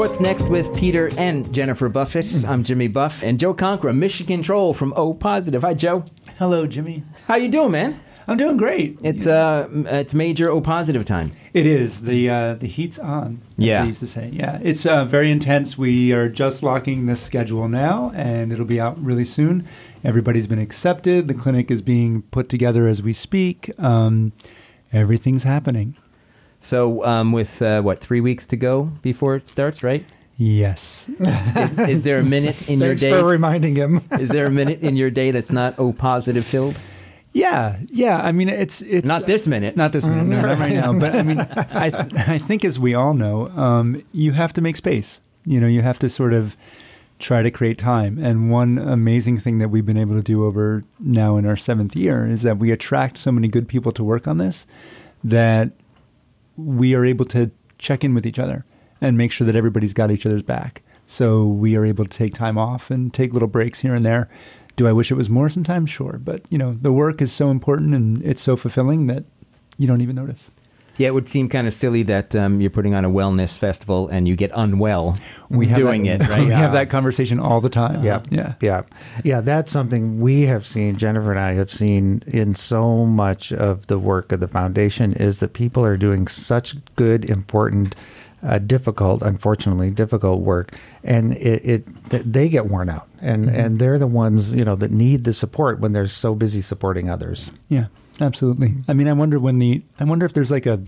What's 0.10 0.22
Next 0.22 0.50
with 0.50 0.76
Peter 0.76 1.12
and 1.20 1.54
Jennifer 1.54 1.88
Buffett. 1.88 2.44
I'm 2.48 2.64
Jimmy 2.64 2.88
Buff 2.88 3.22
and 3.22 3.40
Joe 3.40 3.54
Concra, 3.54 3.96
Michigan 3.96 4.42
Troll 4.42 4.74
from 4.74 4.92
O 4.98 5.14
Positive. 5.14 5.62
Hi, 5.62 5.76
Joe. 5.76 6.04
Hello, 6.40 6.66
Jimmy. 6.66 7.04
How 7.28 7.36
you 7.36 7.48
doing, 7.48 7.70
man? 7.74 8.02
I'm 8.28 8.36
doing 8.36 8.58
great. 8.58 8.98
It's 9.04 9.28
uh, 9.28 9.68
it's 9.72 10.16
major 10.16 10.50
O 10.50 10.62
Positive 10.62 11.06
time. 11.06 11.34
It 11.54 11.68
is 11.68 12.02
the 12.02 12.28
uh, 12.28 12.54
the 12.56 12.66
heat's 12.66 12.98
on. 12.98 13.42
As 13.60 13.64
Yeah. 13.64 13.84
used 13.84 14.00
to 14.00 14.08
say. 14.08 14.32
Yeah, 14.34 14.58
it's 14.64 14.84
uh, 14.84 15.06
very 15.06 15.30
intense. 15.30 15.78
We 15.78 16.12
are 16.12 16.28
just 16.28 16.64
locking 16.64 17.06
the 17.06 17.16
schedule 17.16 17.68
now, 17.68 18.12
and 18.16 18.52
it'll 18.52 18.66
be 18.66 18.82
out 18.82 19.00
really 19.00 19.26
soon. 19.26 19.64
Everybody's 20.04 20.48
been 20.48 20.58
accepted. 20.58 21.28
The 21.28 21.36
clinic 21.36 21.70
is 21.70 21.84
being 21.84 22.24
put 22.24 22.50
together 22.50 22.88
as 22.88 23.04
we 23.04 23.14
speak. 23.14 23.72
Um, 23.78 24.32
everything's 24.92 25.44
happening. 25.44 25.98
So, 26.60 27.06
um, 27.06 27.32
with 27.32 27.62
uh, 27.62 27.82
what 27.82 28.00
three 28.02 28.22
weeks 28.22 28.46
to 28.48 28.58
go 28.58 28.92
before 29.02 29.36
it 29.36 29.48
starts, 29.48 29.82
right? 29.84 30.06
Yes. 30.38 31.10
Is, 31.20 31.80
is 31.80 32.04
there 32.06 32.20
a 32.20 32.24
minute 32.24 32.70
in 32.70 32.80
your 32.80 32.96
day? 32.96 33.10
Thanks 33.10 33.22
for 33.22 33.28
reminding 33.28 33.76
him. 33.76 34.02
is 34.12 34.30
there 34.30 34.46
a 34.46 34.52
minute 34.52 34.82
in 34.82 34.96
your 34.96 35.10
day 35.10 35.32
that's 35.32 35.52
not 35.52 35.78
O 35.78 35.92
Positive 35.92 36.46
filled? 36.46 36.78
Yeah, 37.32 37.78
yeah. 37.90 38.22
I 38.22 38.32
mean, 38.32 38.50
it's 38.50 38.82
it's 38.82 39.06
Not 39.08 39.26
this 39.26 39.48
minute. 39.48 39.76
Not 39.76 39.92
this 39.92 40.06
minute, 40.06 40.26
no, 40.26 40.42
not 40.42 40.58
right 40.58 40.74
now. 40.74 40.94
But 40.94 41.16
I 41.16 41.24
mean, 41.24 41.40
I 41.40 41.90
th- 41.90 42.14
I 42.28 42.38
think 42.38 42.66
as 42.66 42.80
we 42.80 42.96
all 42.96 43.14
know, 43.14 43.48
um, 43.50 44.02
you 44.12 44.32
have 44.32 44.54
to 44.54 44.62
make 44.62 44.78
space. 44.78 45.22
You 45.46 45.60
know, 45.60 45.68
you 45.68 45.82
have 45.82 46.00
to 46.00 46.10
sort 46.10 46.34
of 46.34 46.58
try 47.20 47.44
to 47.44 47.52
create 47.52 47.78
time. 47.78 48.18
And 48.18 48.50
one 48.50 48.78
amazing 48.78 49.38
thing 49.40 49.58
that 49.60 49.70
we've 49.70 49.86
been 49.86 49.98
able 49.98 50.16
to 50.16 50.24
do 50.24 50.46
over 50.46 50.86
now 51.00 51.36
in 51.36 51.46
our 51.46 51.58
seventh 51.58 51.96
year 51.96 52.26
is 52.26 52.44
that 52.44 52.58
we 52.58 52.72
attract 52.72 53.18
so 53.18 53.32
many 53.32 53.48
good 53.50 53.68
people 53.68 53.92
to 53.92 54.04
work 54.04 54.28
on 54.28 54.38
this 54.38 54.66
that 55.24 55.74
we 56.66 56.94
are 56.94 57.06
able 57.06 57.26
to 57.26 57.52
check 57.78 58.04
in 58.04 58.14
with 58.14 58.26
each 58.26 58.40
other 58.40 58.66
and 59.02 59.18
make 59.18 59.32
sure 59.32 59.46
that 59.46 59.56
everybody's 59.56 59.94
got 59.94 60.12
each 60.12 60.26
other's 60.26 60.44
back. 60.44 60.82
So 61.06 61.46
we 61.46 61.76
are 61.76 61.86
able 61.86 62.06
to 62.06 62.18
take 62.18 62.34
time 62.34 62.58
off 62.58 62.92
and 62.92 63.14
take 63.14 63.34
little 63.34 63.48
breaks 63.48 63.80
here 63.80 63.96
and 63.96 64.06
there. 64.06 64.30
Do 64.76 64.88
I 64.88 64.94
wish 64.94 65.12
it 65.12 65.16
was 65.16 65.30
more 65.30 65.50
sometimes? 65.50 65.90
Sure. 65.90 66.20
But, 66.24 66.44
you 66.50 66.58
know, 66.58 66.78
the 66.80 66.94
work 66.94 67.22
is 67.22 67.32
so 67.32 67.50
important 67.50 67.96
and 67.96 68.24
it's 68.24 68.42
so 68.42 68.56
fulfilling 68.56 69.08
that 69.08 69.24
you 69.78 69.88
don't 69.88 70.02
even 70.02 70.16
notice. 70.16 70.52
Yeah, 71.00 71.08
it 71.08 71.14
would 71.16 71.28
seem 71.28 71.50
kind 71.50 71.66
of 71.66 71.74
silly 71.74 72.04
that 72.04 72.36
um, 72.36 72.62
you're 72.62 72.70
putting 72.70 72.94
on 72.94 73.04
a 73.06 73.10
wellness 73.10 73.58
festival 73.58 74.08
and 74.10 74.28
you 74.28 74.36
get 74.36 74.52
unwell 74.54 75.16
have 75.50 75.78
doing 75.78 76.04
that, 76.04 76.22
it, 76.22 76.30
right? 76.30 76.46
We 76.46 76.52
have 76.52 76.74
that 76.74 76.90
conversation 76.92 77.40
all 77.40 77.62
the 77.62 77.70
time. 77.70 78.04
Yeah, 78.04 78.22
Yeah. 78.30 78.54
yeah, 78.62 78.82
yeah. 79.24 79.42
That's 79.42 79.72
something 79.72 80.20
we 80.20 80.42
have 80.44 80.68
seen. 80.68 80.98
Jennifer 80.98 81.32
and 81.32 81.40
I 81.40 81.54
have 81.54 81.72
seen 81.72 82.22
in 82.28 82.54
so 82.54 83.06
much 83.06 83.52
of 83.52 83.88
the 83.88 83.98
work 83.98 84.32
of 84.32 84.40
the 84.42 84.48
foundation 84.48 85.14
is 85.14 85.40
that 85.40 85.54
people 85.54 85.84
are 85.84 85.98
doing 85.98 86.28
such 86.28 86.76
good, 86.96 87.26
important, 87.26 87.96
uh, 88.44 88.58
difficult, 88.60 89.22
unfortunately, 89.22 89.92
difficult 89.92 90.42
work, 90.42 90.74
and 91.04 91.34
it, 91.34 91.62
it 91.66 92.10
th- 92.10 92.24
they 92.26 92.48
get 92.50 92.68
worn 92.68 92.90
out, 92.90 93.08
and 93.22 93.48
Mm-hmm. 93.48 93.60
and 93.60 93.80
they're 93.80 94.00
the 94.00 94.08
ones 94.08 94.54
you 94.56 94.64
know 94.64 94.76
that 94.76 94.92
need 94.92 95.24
the 95.26 95.34
support 95.34 95.80
when 95.82 95.92
they're 95.92 96.08
so 96.08 96.36
busy 96.36 96.62
supporting 96.62 97.10
others. 97.10 97.52
Yeah, 97.68 97.88
absolutely. 98.20 98.76
I 98.88 98.94
mean, 98.94 99.08
I 99.08 99.14
wonder 99.14 99.40
when 99.40 99.60
the 99.60 99.82
I 100.00 100.04
wonder 100.04 100.26
if 100.26 100.34
there's 100.34 100.52
like 100.52 100.66
a 100.66 100.82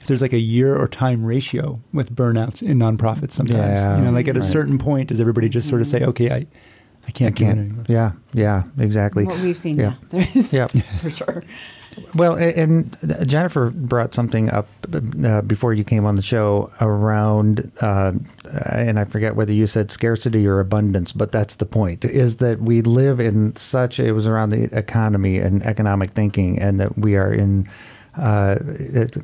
if 0.00 0.06
there's 0.08 0.22
like 0.22 0.32
a 0.32 0.38
year 0.38 0.76
or 0.76 0.88
time 0.88 1.24
ratio 1.24 1.80
with 1.92 2.14
burnouts 2.14 2.62
in 2.62 2.78
nonprofits 2.78 3.32
sometimes. 3.32 3.58
Yeah, 3.82 3.98
you 3.98 4.04
know, 4.04 4.10
like 4.10 4.28
at 4.28 4.36
a 4.36 4.42
certain 4.42 4.78
point, 4.78 5.08
does 5.08 5.20
everybody 5.20 5.48
just 5.48 5.68
sort 5.68 5.80
of 5.80 5.86
say, 5.86 6.00
mm-hmm. 6.00 6.10
"Okay, 6.10 6.30
I, 6.30 6.34
I 6.36 6.46
I 7.06 7.10
can't, 7.12 7.36
do 7.36 7.44
it 7.44 7.46
can't. 7.46 7.58
anymore." 7.60 7.84
Yeah, 7.88 8.12
yeah, 8.32 8.64
exactly. 8.78 9.24
What 9.24 9.38
we've 9.40 9.56
seen, 9.56 9.78
Yeah. 9.78 9.94
yeah, 10.00 10.08
there 10.10 10.28
is 10.34 10.52
Yeah. 10.52 10.66
for 11.00 11.10
sure. 11.10 11.44
Well, 12.14 12.36
and 12.36 12.96
Jennifer 13.26 13.70
brought 13.70 14.14
something 14.14 14.50
up 14.50 14.68
uh, 15.24 15.42
before 15.42 15.72
you 15.72 15.84
came 15.84 16.04
on 16.04 16.16
the 16.16 16.22
show 16.22 16.70
around, 16.80 17.70
uh, 17.80 18.12
and 18.70 18.98
I 18.98 19.04
forget 19.04 19.34
whether 19.34 19.52
you 19.52 19.66
said 19.66 19.90
scarcity 19.90 20.46
or 20.46 20.60
abundance, 20.60 21.12
but 21.12 21.32
that's 21.32 21.56
the 21.56 21.66
point: 21.66 22.04
is 22.04 22.36
that 22.36 22.60
we 22.60 22.82
live 22.82 23.20
in 23.20 23.56
such. 23.56 23.98
It 23.98 24.12
was 24.12 24.26
around 24.26 24.50
the 24.50 24.64
economy 24.76 25.38
and 25.38 25.62
economic 25.62 26.10
thinking, 26.10 26.58
and 26.58 26.80
that 26.80 26.98
we 26.98 27.16
are 27.16 27.32
in. 27.32 27.68
Uh, 28.14 28.56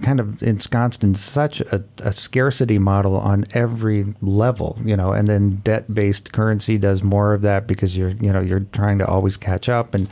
kind 0.01 0.19
of 0.19 0.43
ensconced 0.43 1.05
in 1.05 1.15
such 1.15 1.61
a, 1.61 1.85
a 1.99 2.11
scarcity 2.11 2.79
model 2.79 3.19
on 3.19 3.45
every 3.53 4.15
level, 4.23 4.79
you 4.83 4.97
know, 4.97 5.13
and 5.13 5.29
then 5.29 5.57
debt-based 5.57 6.33
currency 6.33 6.79
does 6.79 7.03
more 7.03 7.35
of 7.35 7.43
that 7.43 7.67
because 7.67 7.99
you're, 7.99 8.09
you 8.13 8.33
know, 8.33 8.41
you're 8.41 8.61
trying 8.73 8.99
to 8.99 9.07
always 9.07 9.37
catch 9.37 9.69
up, 9.69 9.95
and 9.95 10.09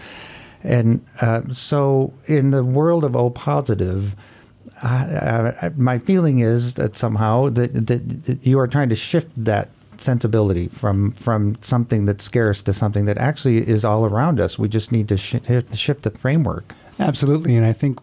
and 0.66 1.00
uh, 1.20 1.42
so, 1.52 2.12
in 2.26 2.50
the 2.50 2.64
world 2.64 3.04
of 3.04 3.14
O 3.16 3.30
positive, 3.30 4.16
I, 4.82 5.54
I, 5.62 5.70
my 5.76 5.98
feeling 5.98 6.40
is 6.40 6.74
that 6.74 6.96
somehow 6.96 7.48
that, 7.50 7.86
that, 7.86 8.24
that 8.24 8.46
you 8.46 8.58
are 8.58 8.66
trying 8.66 8.88
to 8.90 8.96
shift 8.96 9.30
that 9.36 9.70
sensibility 9.98 10.68
from 10.68 11.12
from 11.12 11.56
something 11.62 12.04
that's 12.04 12.22
scarce 12.24 12.60
to 12.62 12.72
something 12.74 13.06
that 13.06 13.16
actually 13.16 13.58
is 13.66 13.84
all 13.84 14.04
around 14.04 14.38
us. 14.40 14.58
We 14.58 14.68
just 14.68 14.92
need 14.92 15.08
to 15.08 15.16
sh- 15.16 15.36
shift 15.72 16.02
the 16.02 16.10
framework. 16.10 16.74
Absolutely, 16.98 17.56
and 17.56 17.64
I 17.64 17.72
think 17.72 17.98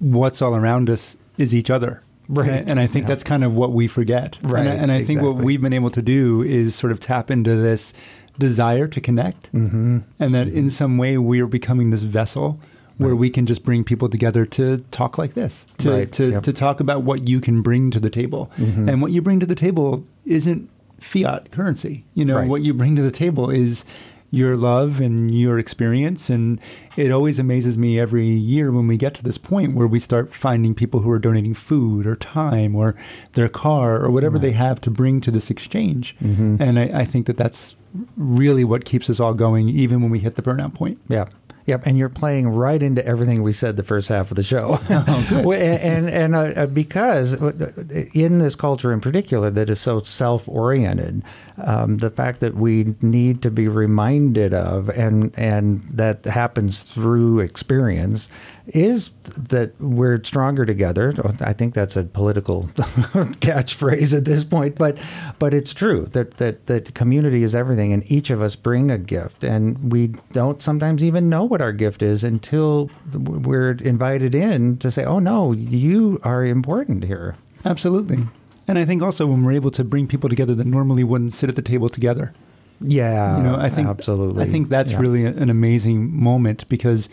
what's 0.00 0.42
all 0.42 0.56
around 0.56 0.90
us 0.90 1.16
is 1.36 1.54
each 1.54 1.70
other. 1.70 2.02
Right. 2.28 2.48
And 2.48 2.56
I, 2.56 2.70
and 2.72 2.80
I 2.80 2.86
think 2.86 3.04
Yeah. 3.04 3.08
that's 3.08 3.24
kind 3.24 3.42
of 3.44 3.54
what 3.54 3.72
we 3.72 3.86
forget. 3.88 4.36
Right, 4.42 4.60
And 4.60 4.68
I, 4.68 4.74
and 4.74 4.92
I 4.92 5.02
think 5.02 5.22
what 5.22 5.36
we've 5.36 5.62
been 5.62 5.72
able 5.72 5.90
to 5.90 6.02
do 6.02 6.42
is 6.42 6.74
sort 6.74 6.92
of 6.92 7.00
tap 7.00 7.30
into 7.30 7.56
this 7.56 7.94
desire 8.38 8.86
to 8.88 9.00
connect, 9.00 9.52
mm-hmm. 9.52 9.98
and 10.18 10.34
that 10.34 10.48
in 10.48 10.70
some 10.70 10.98
way 10.98 11.18
we 11.18 11.40
are 11.40 11.46
becoming 11.46 11.90
this 11.90 12.02
vessel 12.02 12.60
where 12.98 13.14
we 13.14 13.30
can 13.30 13.46
just 13.46 13.62
bring 13.64 13.84
people 13.84 14.08
together 14.08 14.44
to 14.44 14.78
talk 14.90 15.18
like 15.18 15.34
this, 15.34 15.66
to 15.78 15.90
Right, 15.92 16.12
to, 16.12 16.24
yep. 16.24 16.32
Mm-hmm. 16.32 16.40
to 16.42 16.52
talk 16.52 16.80
about 16.80 17.02
what 17.04 17.28
you 17.28 17.40
can 17.40 17.62
bring 17.62 17.92
to 17.92 18.00
the 18.00 18.10
table, 18.10 18.50
and 18.56 19.00
what 19.00 19.12
you 19.12 19.22
bring 19.22 19.38
to 19.38 19.46
the 19.46 19.54
table 19.54 20.04
isn't 20.26 20.68
fiat 21.00 21.52
currency. 21.52 22.04
You 22.14 22.24
know, 22.24 22.36
Right. 22.36 22.48
what 22.48 22.62
you 22.62 22.74
bring 22.74 22.96
to 22.96 23.02
the 23.02 23.12
table 23.12 23.50
is 23.50 23.84
your 24.30 24.56
love 24.56 25.00
and 25.00 25.34
your 25.34 25.58
experience. 25.58 26.28
And 26.28 26.60
it 26.96 27.10
always 27.10 27.38
amazes 27.38 27.78
me 27.78 27.98
every 27.98 28.26
year 28.26 28.70
when 28.70 28.86
we 28.86 28.96
get 28.96 29.14
to 29.14 29.22
this 29.22 29.38
point 29.38 29.74
where 29.74 29.86
we 29.86 30.00
start 30.00 30.34
finding 30.34 30.74
people 30.74 31.00
who 31.00 31.10
are 31.10 31.18
donating 31.18 31.54
food 31.54 32.06
or 32.06 32.16
time 32.16 32.74
or 32.76 32.94
their 33.32 33.48
car 33.48 34.00
or 34.02 34.10
whatever 34.10 34.34
right. 34.34 34.42
they 34.42 34.52
have 34.52 34.80
to 34.82 34.90
bring 34.90 35.20
to 35.22 35.30
this 35.30 35.50
exchange. 35.50 36.16
Mm-hmm. 36.22 36.56
And 36.60 36.78
I, 36.78 37.00
I 37.00 37.04
think 37.04 37.26
that 37.26 37.36
that's 37.36 37.74
really 38.16 38.64
what 38.64 38.84
keeps 38.84 39.08
us 39.08 39.18
all 39.20 39.34
going, 39.34 39.68
even 39.68 40.02
when 40.02 40.10
we 40.10 40.18
hit 40.18 40.36
the 40.36 40.42
burnout 40.42 40.74
point. 40.74 41.00
Yeah. 41.08 41.26
Yep, 41.68 41.82
and 41.84 41.98
you're 41.98 42.08
playing 42.08 42.48
right 42.48 42.82
into 42.82 43.04
everything 43.04 43.42
we 43.42 43.52
said 43.52 43.76
the 43.76 43.82
first 43.82 44.08
half 44.08 44.30
of 44.30 44.36
the 44.36 44.42
show. 44.42 44.78
Oh, 44.90 45.52
and 45.52 46.08
and 46.08 46.34
uh, 46.34 46.62
uh, 46.62 46.66
because 46.66 47.40
uh, 47.40 47.74
in 48.14 48.38
this 48.38 48.56
culture 48.56 48.92
in 48.92 49.00
particular 49.00 49.50
that 49.50 49.68
is 49.68 49.78
so 49.78 50.00
self-oriented, 50.00 51.22
um, 51.62 51.98
the 51.98 52.10
fact 52.10 52.40
that 52.40 52.54
we 52.54 52.94
need 53.02 53.42
to 53.42 53.50
be 53.50 53.68
reminded 53.68 54.54
of 54.54 54.88
and 54.90 55.32
and 55.36 55.82
that 55.90 56.24
happens 56.24 56.82
through 56.82 57.40
experience 57.40 58.30
is 58.68 59.10
that 59.26 59.78
we're 59.80 60.22
stronger 60.24 60.66
together. 60.66 61.14
I 61.40 61.52
think 61.52 61.74
that's 61.74 61.96
a 61.96 62.04
political 62.04 62.64
catchphrase 62.74 64.16
at 64.16 64.24
this 64.24 64.44
point, 64.44 64.76
but 64.76 65.00
but 65.38 65.54
it's 65.54 65.72
true 65.72 66.06
that 66.12 66.32
that 66.38 66.66
that 66.66 66.94
community 66.94 67.42
is 67.42 67.54
everything, 67.54 67.92
and 67.92 68.10
each 68.10 68.30
of 68.30 68.42
us 68.42 68.56
bring 68.56 68.90
a 68.90 68.98
gift, 68.98 69.44
and 69.44 69.92
we 69.92 70.08
don't 70.32 70.60
sometimes 70.62 71.02
even 71.02 71.28
know 71.28 71.44
what 71.44 71.62
our 71.62 71.72
gift 71.72 72.02
is 72.02 72.24
until 72.24 72.90
we're 73.12 73.72
invited 73.72 74.34
in 74.34 74.76
to 74.78 74.90
say, 74.90 75.04
"Oh 75.04 75.18
no, 75.18 75.52
you 75.52 76.20
are 76.22 76.44
important 76.44 77.04
here." 77.04 77.36
Absolutely, 77.64 78.26
and 78.66 78.78
I 78.78 78.84
think 78.84 79.02
also 79.02 79.26
when 79.26 79.44
we're 79.44 79.52
able 79.52 79.70
to 79.72 79.84
bring 79.84 80.06
people 80.06 80.28
together 80.28 80.54
that 80.54 80.66
normally 80.66 81.04
wouldn't 81.04 81.32
sit 81.32 81.48
at 81.48 81.56
the 81.56 81.62
table 81.62 81.88
together. 81.88 82.32
Yeah, 82.80 83.38
you 83.38 83.42
know, 83.42 83.56
I 83.56 83.70
think 83.70 83.88
absolutely. 83.88 84.44
I 84.44 84.46
think 84.46 84.68
that's 84.68 84.92
yeah. 84.92 85.00
really 85.00 85.24
an 85.24 85.50
amazing 85.50 86.14
moment 86.14 86.68
because 86.68 87.08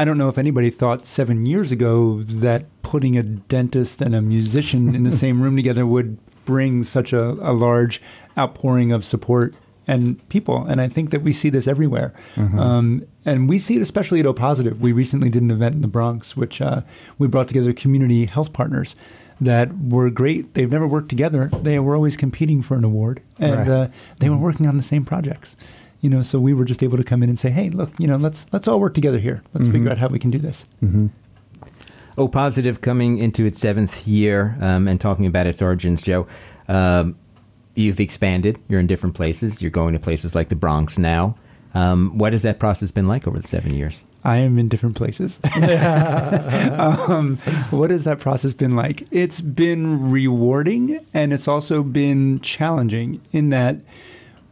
I 0.00 0.04
don't 0.06 0.16
know 0.16 0.30
if 0.30 0.38
anybody 0.38 0.70
thought 0.70 1.06
seven 1.06 1.44
years 1.44 1.70
ago 1.70 2.22
that 2.22 2.64
putting 2.80 3.18
a 3.18 3.22
dentist 3.22 4.00
and 4.00 4.14
a 4.14 4.22
musician 4.22 4.94
in 4.94 5.02
the 5.02 5.12
same 5.24 5.42
room 5.42 5.56
together 5.56 5.86
would 5.86 6.16
bring 6.46 6.84
such 6.84 7.12
a, 7.12 7.32
a, 7.32 7.52
large 7.52 8.00
outpouring 8.38 8.92
of 8.92 9.04
support 9.04 9.54
and 9.86 10.26
people. 10.30 10.64
And 10.64 10.80
I 10.80 10.88
think 10.88 11.10
that 11.10 11.20
we 11.20 11.34
see 11.34 11.50
this 11.50 11.68
everywhere. 11.68 12.14
Mm-hmm. 12.36 12.58
Um, 12.58 13.06
and 13.26 13.46
we 13.46 13.58
see 13.58 13.76
it 13.76 13.82
especially 13.82 14.20
at 14.20 14.26
O 14.26 14.32
Positive. 14.32 14.80
We 14.80 14.92
recently 14.92 15.28
did 15.28 15.42
an 15.42 15.50
event 15.50 15.74
in 15.74 15.82
the 15.82 15.86
Bronx, 15.86 16.34
which 16.34 16.62
uh, 16.62 16.80
we 17.18 17.28
brought 17.28 17.48
together 17.48 17.74
community 17.74 18.24
health 18.24 18.54
partners 18.54 18.96
that 19.38 19.68
were 19.82 20.08
great. 20.08 20.54
They've 20.54 20.70
never 20.70 20.86
worked 20.86 21.10
together. 21.10 21.50
They 21.60 21.78
were 21.78 21.94
always 21.94 22.16
competing 22.16 22.62
for 22.62 22.74
an 22.78 22.84
award, 22.84 23.20
and 23.38 23.68
right. 23.68 23.68
uh, 23.68 23.88
they 24.18 24.30
were 24.30 24.38
working 24.38 24.66
on 24.66 24.78
the 24.78 24.82
same 24.82 25.04
projects 25.04 25.56
you 26.00 26.08
know, 26.08 26.22
so 26.22 26.38
we 26.40 26.54
were 26.54 26.64
just 26.64 26.82
able 26.82 26.96
to 26.96 27.04
come 27.04 27.22
in 27.22 27.28
and 27.28 27.38
say, 27.38 27.50
hey, 27.50 27.70
look, 27.70 27.90
you 27.98 28.06
know, 28.06 28.16
let's 28.16 28.46
let's 28.52 28.66
all 28.66 28.80
work 28.80 28.94
together 28.94 29.18
here. 29.18 29.42
Let's 29.52 29.66
mm-hmm. 29.66 29.72
figure 29.72 29.90
out 29.90 29.98
how 29.98 30.08
we 30.08 30.18
can 30.18 30.30
do 30.30 30.38
this. 30.38 30.64
Mm-hmm. 30.82 31.08
O 32.18 32.28
Positive 32.28 32.80
coming 32.80 33.18
into 33.18 33.44
its 33.44 33.58
seventh 33.58 34.06
year 34.06 34.56
um, 34.60 34.88
and 34.88 35.00
talking 35.00 35.26
about 35.26 35.46
its 35.46 35.62
origins, 35.62 36.02
Joe. 36.02 36.26
Um, 36.68 37.16
you've 37.74 38.00
expanded. 38.00 38.58
You're 38.68 38.80
in 38.80 38.86
different 38.86 39.14
places. 39.14 39.62
You're 39.62 39.70
going 39.70 39.94
to 39.94 40.00
places 40.00 40.34
like 40.34 40.48
the 40.48 40.56
Bronx 40.56 40.98
now. 40.98 41.36
Um, 41.72 42.18
what 42.18 42.32
has 42.32 42.42
that 42.42 42.58
process 42.58 42.90
been 42.90 43.06
like 43.06 43.28
over 43.28 43.38
the 43.38 43.46
seven 43.46 43.74
years? 43.74 44.04
I 44.24 44.38
am 44.38 44.58
in 44.58 44.68
different 44.68 44.96
places. 44.96 45.38
um, 45.54 47.36
what 47.70 47.90
has 47.90 48.04
that 48.04 48.18
process 48.18 48.52
been 48.52 48.74
like? 48.74 49.06
It's 49.12 49.40
been 49.40 50.10
rewarding 50.10 51.06
and 51.14 51.32
it's 51.32 51.46
also 51.46 51.82
been 51.82 52.40
challenging 52.40 53.20
in 53.30 53.50
that 53.50 53.76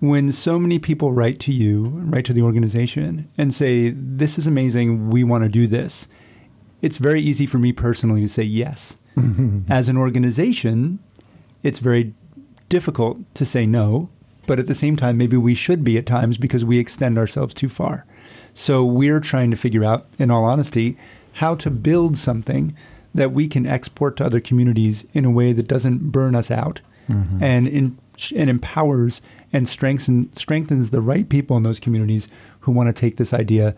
when 0.01 0.31
so 0.31 0.59
many 0.59 0.79
people 0.79 1.13
write 1.13 1.39
to 1.41 1.53
you, 1.53 1.89
write 1.89 2.25
to 2.27 2.33
the 2.33 2.43
organization, 2.43 3.29
and 3.37 3.55
say, 3.55 3.91
This 3.91 4.39
is 4.39 4.47
amazing, 4.47 5.11
we 5.11 5.25
want 5.25 5.45
to 5.45 5.51
do 5.51 5.67
this, 5.67 6.07
it's 6.81 6.99
very 6.99 7.21
easy 7.21 7.47
for 7.47 7.59
me 7.59 7.73
personally 7.73 8.21
to 8.21 8.29
say 8.29 8.45
yes. 8.45 8.97
As 9.69 9.89
an 9.89 9.97
organization, 9.97 11.01
it's 11.63 11.81
very 11.81 12.15
difficult 12.69 13.19
to 13.35 13.45
say 13.45 13.67
no, 13.67 14.11
but 14.47 14.61
at 14.61 14.67
the 14.67 14.75
same 14.75 14.97
time, 14.97 15.17
maybe 15.17 15.37
we 15.37 15.55
should 15.55 15.83
be 15.83 15.99
at 15.99 16.07
times 16.07 16.39
because 16.39 16.65
we 16.65 16.79
extend 16.79 17.19
ourselves 17.19 17.53
too 17.53 17.69
far. 17.69 18.07
So 18.55 18.85
we're 18.85 19.21
trying 19.21 19.51
to 19.51 19.57
figure 19.57 19.85
out, 19.85 20.07
in 20.19 20.31
all 20.31 20.45
honesty, 20.45 20.97
how 21.35 21.55
to 21.57 21.71
build 21.71 22.17
something 22.17 22.77
that 23.15 23.33
we 23.33 23.49
can 23.49 23.67
export 23.67 24.17
to 24.17 24.25
other 24.25 24.41
communities 24.41 25.05
in 25.13 25.25
a 25.25 25.31
way 25.31 25.53
that 25.53 25.69
doesn't 25.69 26.11
burn 26.11 26.35
us 26.35 26.51
out 26.51 26.81
mm-hmm. 27.09 27.43
and 27.43 27.67
in, 27.67 27.99
and 28.35 28.51
empowers 28.51 29.21
and 29.53 29.69
strengthen, 29.69 30.35
strengthens 30.35 30.91
the 30.91 31.01
right 31.01 31.29
people 31.29 31.57
in 31.57 31.63
those 31.63 31.81
communities 31.81 32.29
who 32.61 32.73
want 32.73 32.89
to 32.89 32.93
take 32.93 33.17
this 33.17 33.33
idea 33.33 33.75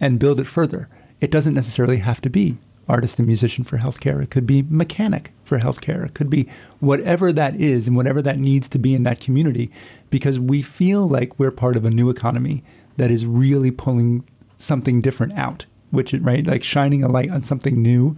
and 0.00 0.18
build 0.18 0.40
it 0.40 0.46
further. 0.46 0.88
It 1.20 1.30
doesn't 1.30 1.54
necessarily 1.54 1.98
have 1.98 2.20
to 2.22 2.30
be 2.30 2.58
artist 2.86 3.18
and 3.18 3.26
musician 3.26 3.64
for 3.64 3.78
healthcare. 3.78 4.22
It 4.22 4.30
could 4.30 4.46
be 4.46 4.62
mechanic 4.68 5.32
for 5.42 5.58
healthcare. 5.58 6.04
It 6.04 6.14
could 6.14 6.28
be 6.28 6.48
whatever 6.80 7.32
that 7.32 7.58
is 7.58 7.86
and 7.86 7.96
whatever 7.96 8.20
that 8.22 8.38
needs 8.38 8.68
to 8.70 8.78
be 8.78 8.94
in 8.94 9.04
that 9.04 9.20
community 9.20 9.70
because 10.10 10.38
we 10.38 10.60
feel 10.60 11.08
like 11.08 11.38
we're 11.38 11.50
part 11.50 11.76
of 11.76 11.84
a 11.84 11.90
new 11.90 12.10
economy 12.10 12.62
that 12.96 13.10
is 13.10 13.24
really 13.24 13.70
pulling 13.70 14.28
something 14.58 15.00
different 15.00 15.32
out, 15.32 15.64
which 15.90 16.12
right 16.12 16.46
like 16.46 16.62
shining 16.62 17.02
a 17.02 17.08
light 17.08 17.30
on 17.30 17.42
something 17.42 17.80
new 17.80 18.16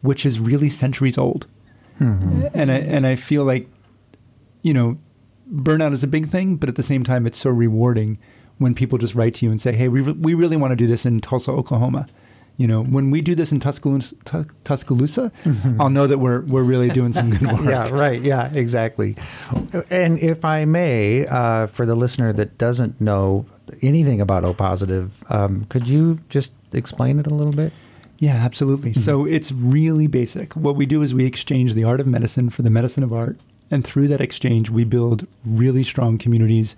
which 0.00 0.24
is 0.24 0.38
really 0.40 0.70
centuries 0.70 1.18
old. 1.18 1.46
Mm-hmm. 2.00 2.46
And 2.54 2.70
I 2.70 2.76
and 2.76 3.06
I 3.06 3.16
feel 3.16 3.44
like 3.44 3.68
you 4.62 4.72
know 4.72 4.98
burnout 5.52 5.92
is 5.92 6.02
a 6.02 6.08
big 6.08 6.26
thing, 6.26 6.56
but 6.56 6.68
at 6.68 6.76
the 6.76 6.82
same 6.82 7.04
time, 7.04 7.26
it's 7.26 7.38
so 7.38 7.50
rewarding 7.50 8.18
when 8.58 8.74
people 8.74 8.98
just 8.98 9.14
write 9.14 9.34
to 9.34 9.46
you 9.46 9.50
and 9.50 9.60
say, 9.60 9.72
"Hey, 9.72 9.88
we 9.88 10.00
re- 10.00 10.12
we 10.12 10.34
really 10.34 10.56
want 10.56 10.72
to 10.72 10.76
do 10.76 10.86
this 10.86 11.06
in 11.06 11.20
Tulsa, 11.20 11.52
Oklahoma." 11.52 12.06
You 12.56 12.66
know, 12.66 12.82
when 12.82 13.12
we 13.12 13.20
do 13.20 13.36
this 13.36 13.52
in 13.52 13.60
Tuscaloosa, 13.60 14.16
Tuscaloosa 14.64 15.30
mm-hmm. 15.44 15.80
I'll 15.80 15.90
know 15.90 16.08
that 16.08 16.18
we're 16.18 16.40
we're 16.40 16.64
really 16.64 16.88
doing 16.88 17.12
some 17.12 17.30
good 17.30 17.42
work. 17.52 17.64
yeah, 17.64 17.88
right. 17.88 18.20
Yeah, 18.20 18.52
exactly. 18.52 19.16
And 19.90 20.18
if 20.18 20.44
I 20.44 20.64
may, 20.64 21.26
uh, 21.28 21.68
for 21.68 21.86
the 21.86 21.94
listener 21.94 22.32
that 22.32 22.58
doesn't 22.58 23.00
know 23.00 23.46
anything 23.80 24.20
about 24.20 24.44
O 24.44 24.54
Positive, 24.54 25.22
um, 25.28 25.66
could 25.68 25.86
you 25.86 26.18
just 26.28 26.52
explain 26.72 27.20
it 27.20 27.28
a 27.28 27.34
little 27.34 27.52
bit? 27.52 27.72
Yeah, 28.18 28.34
absolutely. 28.34 28.90
Mm-hmm. 28.90 29.00
So 29.00 29.24
it's 29.24 29.52
really 29.52 30.08
basic. 30.08 30.56
What 30.56 30.74
we 30.74 30.84
do 30.84 31.02
is 31.02 31.14
we 31.14 31.24
exchange 31.26 31.74
the 31.74 31.84
art 31.84 32.00
of 32.00 32.08
medicine 32.08 32.50
for 32.50 32.62
the 32.62 32.70
medicine 32.70 33.04
of 33.04 33.12
art 33.12 33.38
and 33.70 33.84
through 33.84 34.08
that 34.08 34.20
exchange, 34.20 34.70
we 34.70 34.84
build 34.84 35.26
really 35.44 35.82
strong 35.82 36.18
communities 36.18 36.76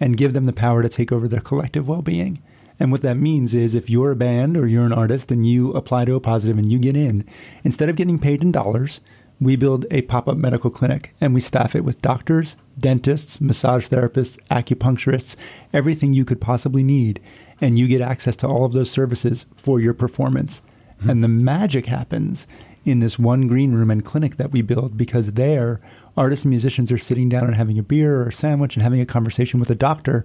and 0.00 0.16
give 0.16 0.32
them 0.32 0.46
the 0.46 0.52
power 0.52 0.82
to 0.82 0.88
take 0.88 1.12
over 1.12 1.28
their 1.28 1.40
collective 1.40 1.88
well 1.88 2.02
being. 2.02 2.42
And 2.80 2.90
what 2.90 3.02
that 3.02 3.16
means 3.16 3.54
is 3.54 3.74
if 3.74 3.88
you're 3.88 4.10
a 4.10 4.16
band 4.16 4.56
or 4.56 4.66
you're 4.66 4.86
an 4.86 4.92
artist 4.92 5.30
and 5.30 5.46
you 5.46 5.72
apply 5.72 6.06
to 6.06 6.14
O 6.14 6.20
Positive 6.20 6.58
and 6.58 6.72
you 6.72 6.78
get 6.78 6.96
in, 6.96 7.24
instead 7.62 7.88
of 7.88 7.96
getting 7.96 8.18
paid 8.18 8.42
in 8.42 8.50
dollars, 8.50 9.00
we 9.40 9.56
build 9.56 9.86
a 9.90 10.02
pop 10.02 10.28
up 10.28 10.36
medical 10.36 10.70
clinic 10.70 11.14
and 11.20 11.34
we 11.34 11.40
staff 11.40 11.74
it 11.74 11.84
with 11.84 12.02
doctors, 12.02 12.56
dentists, 12.78 13.40
massage 13.40 13.88
therapists, 13.88 14.38
acupuncturists, 14.50 15.36
everything 15.72 16.12
you 16.12 16.24
could 16.24 16.40
possibly 16.40 16.82
need. 16.82 17.20
And 17.60 17.78
you 17.78 17.86
get 17.86 18.00
access 18.00 18.36
to 18.36 18.48
all 18.48 18.64
of 18.64 18.72
those 18.72 18.90
services 18.90 19.46
for 19.56 19.80
your 19.80 19.94
performance. 19.94 20.62
Mm-hmm. 20.98 21.10
And 21.10 21.22
the 21.22 21.28
magic 21.28 21.86
happens 21.86 22.46
in 22.84 22.98
this 22.98 23.18
one 23.18 23.46
green 23.46 23.72
room 23.72 23.90
and 23.90 24.04
clinic 24.04 24.36
that 24.36 24.50
we 24.50 24.62
build 24.62 24.96
because 24.96 25.32
there 25.32 25.80
artists 26.16 26.44
and 26.44 26.50
musicians 26.50 26.92
are 26.92 26.98
sitting 26.98 27.28
down 27.28 27.44
and 27.44 27.54
having 27.54 27.78
a 27.78 27.82
beer 27.82 28.22
or 28.22 28.28
a 28.28 28.32
sandwich 28.32 28.76
and 28.76 28.82
having 28.82 29.00
a 29.00 29.06
conversation 29.06 29.60
with 29.60 29.70
a 29.70 29.74
doctor, 29.74 30.24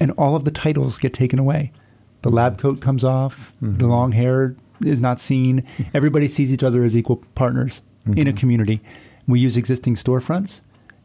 and 0.00 0.10
all 0.12 0.36
of 0.36 0.44
the 0.44 0.50
titles 0.50 0.98
get 0.98 1.12
taken 1.12 1.38
away. 1.38 1.72
The 2.22 2.30
lab 2.30 2.58
coat 2.58 2.80
comes 2.80 3.04
off, 3.04 3.52
mm-hmm. 3.62 3.78
the 3.78 3.86
long 3.86 4.12
hair 4.12 4.56
is 4.84 5.00
not 5.00 5.20
seen. 5.20 5.66
Everybody 5.94 6.28
sees 6.28 6.52
each 6.52 6.62
other 6.62 6.84
as 6.84 6.96
equal 6.96 7.24
partners 7.34 7.82
mm-hmm. 8.02 8.18
in 8.18 8.26
a 8.26 8.30
mm-hmm. 8.30 8.38
community. 8.38 8.80
We 9.26 9.40
use 9.40 9.56
existing 9.56 9.96
storefronts 9.96 10.60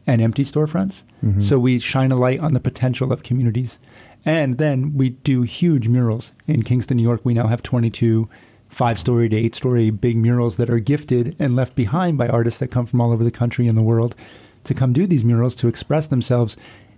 and 0.06 0.20
empty 0.20 0.44
storefronts. 0.44 1.02
Mm-hmm. 1.24 1.40
So 1.40 1.58
we 1.58 1.78
shine 1.78 2.12
a 2.12 2.16
light 2.16 2.40
on 2.40 2.52
the 2.52 2.60
potential 2.60 3.12
of 3.12 3.22
communities. 3.22 3.78
And 4.24 4.58
then 4.58 4.96
we 4.96 5.10
do 5.10 5.42
huge 5.42 5.88
murals. 5.88 6.32
In 6.46 6.62
Kingston, 6.62 6.96
New 6.96 7.02
York, 7.02 7.20
we 7.24 7.34
now 7.34 7.48
have 7.48 7.62
22 7.62 8.28
five 8.74 8.98
story 8.98 9.28
to 9.28 9.36
eight 9.36 9.54
story 9.54 9.90
big 9.90 10.16
murals 10.16 10.56
that 10.56 10.68
are 10.68 10.80
gifted 10.80 11.36
and 11.38 11.54
left 11.54 11.74
behind 11.76 12.18
by 12.18 12.26
artists 12.26 12.58
that 12.60 12.68
come 12.68 12.86
from 12.86 13.00
all 13.00 13.12
over 13.12 13.22
the 13.22 13.30
country 13.30 13.68
and 13.68 13.78
the 13.78 13.82
world 13.82 14.16
to 14.64 14.74
come 14.74 14.92
do 14.92 15.06
these 15.06 15.24
murals 15.24 15.54
to 15.54 15.68
express 15.68 16.06
themselves. 16.08 16.56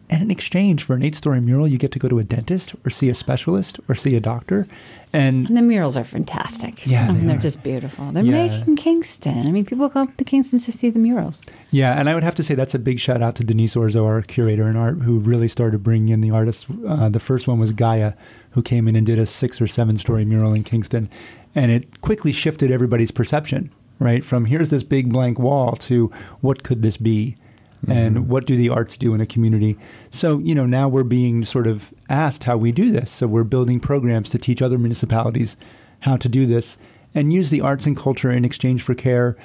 And 0.09 0.23
in 0.23 0.31
exchange 0.31 0.85
for 0.85 0.95
an 0.95 1.03
eight 1.03 1.17
story 1.17 1.41
mural, 1.41 1.67
you 1.67 1.79
get 1.79 1.91
to 1.93 1.99
go 1.99 2.09
to 2.09 2.21
a 2.21 2.25
dentist 2.25 2.77
or 2.85 2.91
see 2.91 3.11
a 3.11 3.15
specialist 3.15 3.81
or 3.89 3.97
see 3.97 4.15
a 4.15 4.21
doctor. 4.21 4.69
And, 5.13 5.49
and 5.49 5.57
the 5.57 5.63
murals 5.63 5.97
are 5.97 6.05
fantastic. 6.05 6.87
Yeah. 6.87 7.09
I 7.09 7.13
mean, 7.13 7.27
they 7.27 7.35
are 7.35 7.39
just 7.39 7.65
beautiful. 7.65 8.13
They're 8.13 8.23
yeah. 8.23 8.47
making 8.47 8.77
Kingston. 8.77 9.47
I 9.47 9.51
mean, 9.51 9.65
people 9.65 9.89
come 9.91 10.13
to 10.13 10.25
Kingston 10.25 10.61
to 10.61 10.71
see 10.71 10.91
the 10.91 11.01
murals. 11.01 11.43
Yeah. 11.73 11.99
And 11.99 12.09
I 12.09 12.15
would 12.15 12.23
have 12.23 12.37
to 12.37 12.45
say 12.45 12.55
that's 12.55 12.75
a 12.75 12.79
big 12.79 13.01
shout 13.01 13.21
out 13.21 13.35
to 13.37 13.45
Denise 13.45 13.75
Orzo, 13.75 14.05
our 14.05 14.23
curator 14.23 14.69
in 14.69 14.77
art, 14.77 14.99
who 14.99 15.19
really 15.19 15.49
started 15.49 15.83
bringing 15.83 16.11
in 16.11 16.21
the 16.21 16.31
artists. 16.31 16.67
Uh, 16.87 17.09
the 17.09 17.19
first 17.19 17.49
one 17.49 17.59
was 17.59 17.73
Gaia, 17.73 18.13
who 18.51 18.63
came 18.63 18.87
in 18.87 18.95
and 18.95 19.05
did 19.05 19.19
a 19.19 19.27
six 19.27 19.61
or 19.61 19.67
seven 19.67 19.97
story 19.97 20.25
mural 20.25 20.53
in 20.53 20.63
Kingston. 20.63 21.11
And 21.57 21.73
it 21.73 22.01
quickly 22.01 22.31
shifted 22.31 22.71
everybody's 22.71 23.11
perception, 23.11 23.73
right? 23.99 24.25
From 24.25 24.45
here's 24.45 24.69
this 24.69 24.85
big 24.85 25.13
blank 25.13 25.41
wall 25.41 25.75
to 25.77 26.13
what 26.41 26.63
could 26.63 26.83
this 26.83 26.97
be? 26.97 27.37
Mm-hmm. 27.83 27.93
and 27.93 28.29
what 28.31 28.47
do 28.47 28.57
the 28.57 28.71
arts 28.71 28.97
do 28.97 29.13
in 29.13 29.21
a 29.21 29.27
community. 29.27 29.77
So, 30.11 30.39
you 30.39 30.55
know, 30.55 30.65
now 30.65 30.89
we're 30.89 31.05
being 31.05 31.45
sort 31.45 31.67
of 31.67 31.93
asked 32.09 32.45
how 32.45 32.57
we 32.57 32.73
do 32.73 32.91
this. 32.91 33.11
So 33.11 33.27
we're 33.27 33.45
building 33.45 33.81
programs 33.81 34.31
to 34.31 34.39
teach 34.39 34.63
other 34.63 34.79
municipalities 34.79 35.59
how 36.01 36.17
to 36.17 36.29
do 36.29 36.47
this 36.47 36.79
and 37.15 37.35
use 37.35 37.51
the 37.51 37.61
arts 37.61 37.87
and 37.87 37.97
culture 37.97 38.31
in 38.31 38.47
exchange 38.47 38.83
for 38.83 38.95
care, 38.95 39.37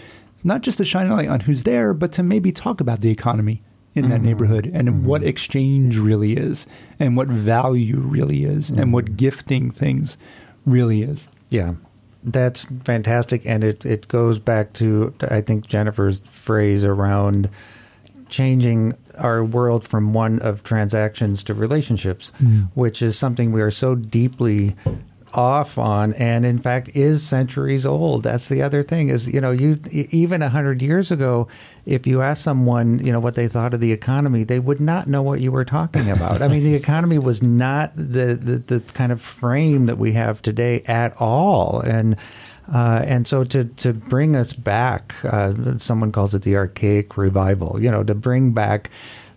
not 0.43 0.62
just 0.62 0.78
to 0.78 0.86
shine 0.86 1.07
a 1.07 1.16
light 1.16 1.28
on 1.28 1.41
who's 1.41 1.64
there, 1.64 1.93
but 1.93 2.14
to 2.14 2.24
maybe 2.24 2.53
talk 2.53 2.80
about 2.80 3.01
the 3.01 3.12
economy 3.12 3.64
in 3.93 4.07
that 4.07 4.16
mm-hmm. 4.16 4.26
neighborhood 4.26 4.72
and 4.74 4.88
mm-hmm. 4.88 5.05
what 5.05 5.24
exchange 5.24 5.97
really 5.97 6.34
is 6.34 6.66
and 6.99 7.18
what 7.18 7.28
value 7.28 7.99
really 7.99 8.45
is 8.45 8.70
and 8.70 8.93
what 8.93 9.18
gifting 9.18 9.70
things 9.70 10.18
really 10.66 11.01
is. 11.01 11.28
Yeah, 11.49 11.74
that's 12.24 12.65
fantastic, 12.84 13.45
and 13.45 13.63
it 13.63 13.86
it 13.86 14.07
goes 14.07 14.39
back 14.39 14.74
to 14.74 15.13
I 15.22 15.41
think 15.41 15.67
Jennifer's 15.67 16.19
phrase 16.19 16.86
around 16.86 17.49
changing 18.30 18.93
our 19.17 19.43
world 19.43 19.86
from 19.86 20.13
one 20.13 20.39
of 20.39 20.63
transactions 20.63 21.43
to 21.43 21.53
relationships, 21.53 22.32
which 22.74 23.01
is 23.01 23.17
something 23.17 23.51
we 23.51 23.61
are 23.61 23.72
so 23.72 23.93
deeply 23.95 24.76
off 25.34 25.77
on 25.77 26.13
and 26.13 26.45
in 26.45 26.57
fact 26.57 26.89
is 26.93 27.23
centuries 27.23 27.86
old. 27.86 28.23
That's 28.23 28.47
the 28.47 28.61
other 28.61 28.84
thing 28.84 29.09
is 29.09 29.32
you 29.32 29.41
know 29.41 29.51
you 29.51 29.79
even 29.91 30.41
a 30.41 30.49
hundred 30.49 30.82
years 30.82 31.11
ago 31.11 31.47
if 31.86 32.05
you 32.05 32.21
asked 32.21 32.43
someone 32.43 32.99
you 32.99 33.11
know 33.11 33.19
what 33.19 33.36
they 33.36 33.47
thought 33.47 33.73
of 33.73 33.79
the 33.79 33.91
economy 33.91 34.43
they 34.43 34.59
would 34.59 34.79
not 34.79 35.07
know 35.07 35.21
what 35.21 35.41
you 35.41 35.51
were 35.51 35.65
talking 35.65 36.09
about. 36.09 36.41
I 36.41 36.47
mean 36.47 36.63
the 36.63 36.75
economy 36.84 37.17
was 37.17 37.41
not 37.41 37.95
the, 37.95 38.36
the 38.36 38.57
the 38.57 38.79
kind 38.93 39.11
of 39.11 39.21
frame 39.21 39.86
that 39.88 39.97
we 39.97 40.13
have 40.13 40.41
today 40.41 40.84
at 40.86 41.15
all. 41.19 41.82
And 41.82 42.17
uh, 42.71 43.03
and 43.05 43.27
so 43.27 43.43
to, 43.43 43.65
to 43.65 43.93
bring 43.93 44.36
us 44.36 44.53
back, 44.53 45.15
uh, 45.25 45.77
someone 45.77 46.11
calls 46.11 46.34
it 46.34 46.43
the 46.43 46.55
archaic 46.55 47.17
revival, 47.17 47.82
you 47.82 47.91
know, 47.91 48.03
to 48.03 48.15
bring 48.15 48.53
back 48.53 48.89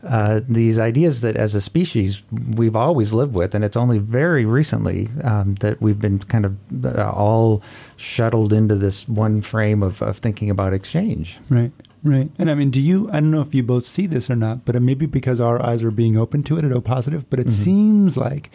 uh, 0.06 0.40
these 0.48 0.78
ideas 0.78 1.20
that 1.22 1.36
as 1.36 1.54
a 1.54 1.60
species 1.60 2.22
we've 2.30 2.76
always 2.76 3.12
lived 3.12 3.34
with, 3.34 3.54
and 3.54 3.64
it's 3.64 3.76
only 3.76 3.98
very 3.98 4.44
recently 4.44 5.08
um, 5.22 5.54
that 5.56 5.80
we've 5.80 6.00
been 6.00 6.18
kind 6.18 6.44
of 6.44 6.56
uh, 6.84 7.10
all 7.10 7.62
shuttled 7.96 8.52
into 8.52 8.74
this 8.74 9.08
one 9.08 9.40
frame 9.42 9.82
of, 9.82 10.02
of 10.02 10.18
thinking 10.18 10.50
about 10.50 10.72
exchange. 10.72 11.38
Right, 11.48 11.72
right. 12.02 12.30
And 12.38 12.50
I 12.50 12.54
mean, 12.54 12.70
do 12.70 12.80
you, 12.80 13.08
I 13.10 13.14
don't 13.14 13.30
know 13.30 13.40
if 13.40 13.54
you 13.54 13.62
both 13.62 13.86
see 13.86 14.06
this 14.06 14.28
or 14.28 14.36
not, 14.36 14.64
but 14.64 14.80
maybe 14.80 15.06
because 15.06 15.40
our 15.40 15.64
eyes 15.64 15.82
are 15.82 15.90
being 15.90 16.16
open 16.16 16.42
to 16.44 16.58
it 16.58 16.64
at 16.64 16.72
O 16.72 16.80
Positive, 16.80 17.28
but 17.30 17.38
it 17.38 17.50
seems 17.50 18.16
like 18.16 18.50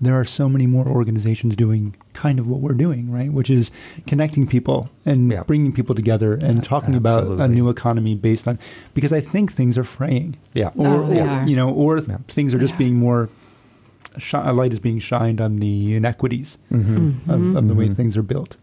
there 0.00 0.18
are 0.18 0.24
so 0.24 0.48
many 0.48 0.66
more 0.66 0.86
organizations 0.86 1.54
doing 1.56 1.94
kind 2.14 2.38
of 2.38 2.46
what 2.48 2.60
we're 2.60 2.72
doing, 2.74 3.10
right? 3.10 3.32
Which 3.32 3.50
is 3.50 3.70
connecting 4.06 4.46
people 4.46 4.88
and 5.04 5.30
Yeah. 5.30 5.42
bringing 5.46 5.72
people 5.72 5.94
together 5.94 6.32
and 6.34 6.62
talking 6.64 6.94
about 6.94 7.38
a 7.40 7.46
new 7.48 7.68
economy 7.68 8.14
based 8.14 8.48
on, 8.48 8.58
because 8.94 9.12
I 9.12 9.20
think 9.20 9.52
things 9.52 9.76
are 9.76 9.84
fraying. 9.84 10.36
Yeah. 10.54 10.70
Or, 10.76 10.86
Oh, 10.86 11.12
or, 11.12 11.20
are. 11.28 11.46
you 11.48 11.54
know, 11.56 11.70
or 11.70 11.98
Yeah. 11.98 12.18
things 12.28 12.54
are 12.54 12.58
just 12.58 12.74
Yeah. 12.74 12.78
being 12.78 12.96
more, 12.96 13.28
a 14.32 14.52
light 14.52 14.72
is 14.72 14.80
being 14.80 14.98
shined 14.98 15.40
on 15.40 15.56
the 15.56 15.94
inequities 15.94 16.56
Mm-hmm. 16.72 17.30
of, 17.30 17.56
of 17.56 17.68
the 17.68 17.74
way 17.74 17.88
things 17.92 18.16
are 18.16 18.22
built. 18.22 18.56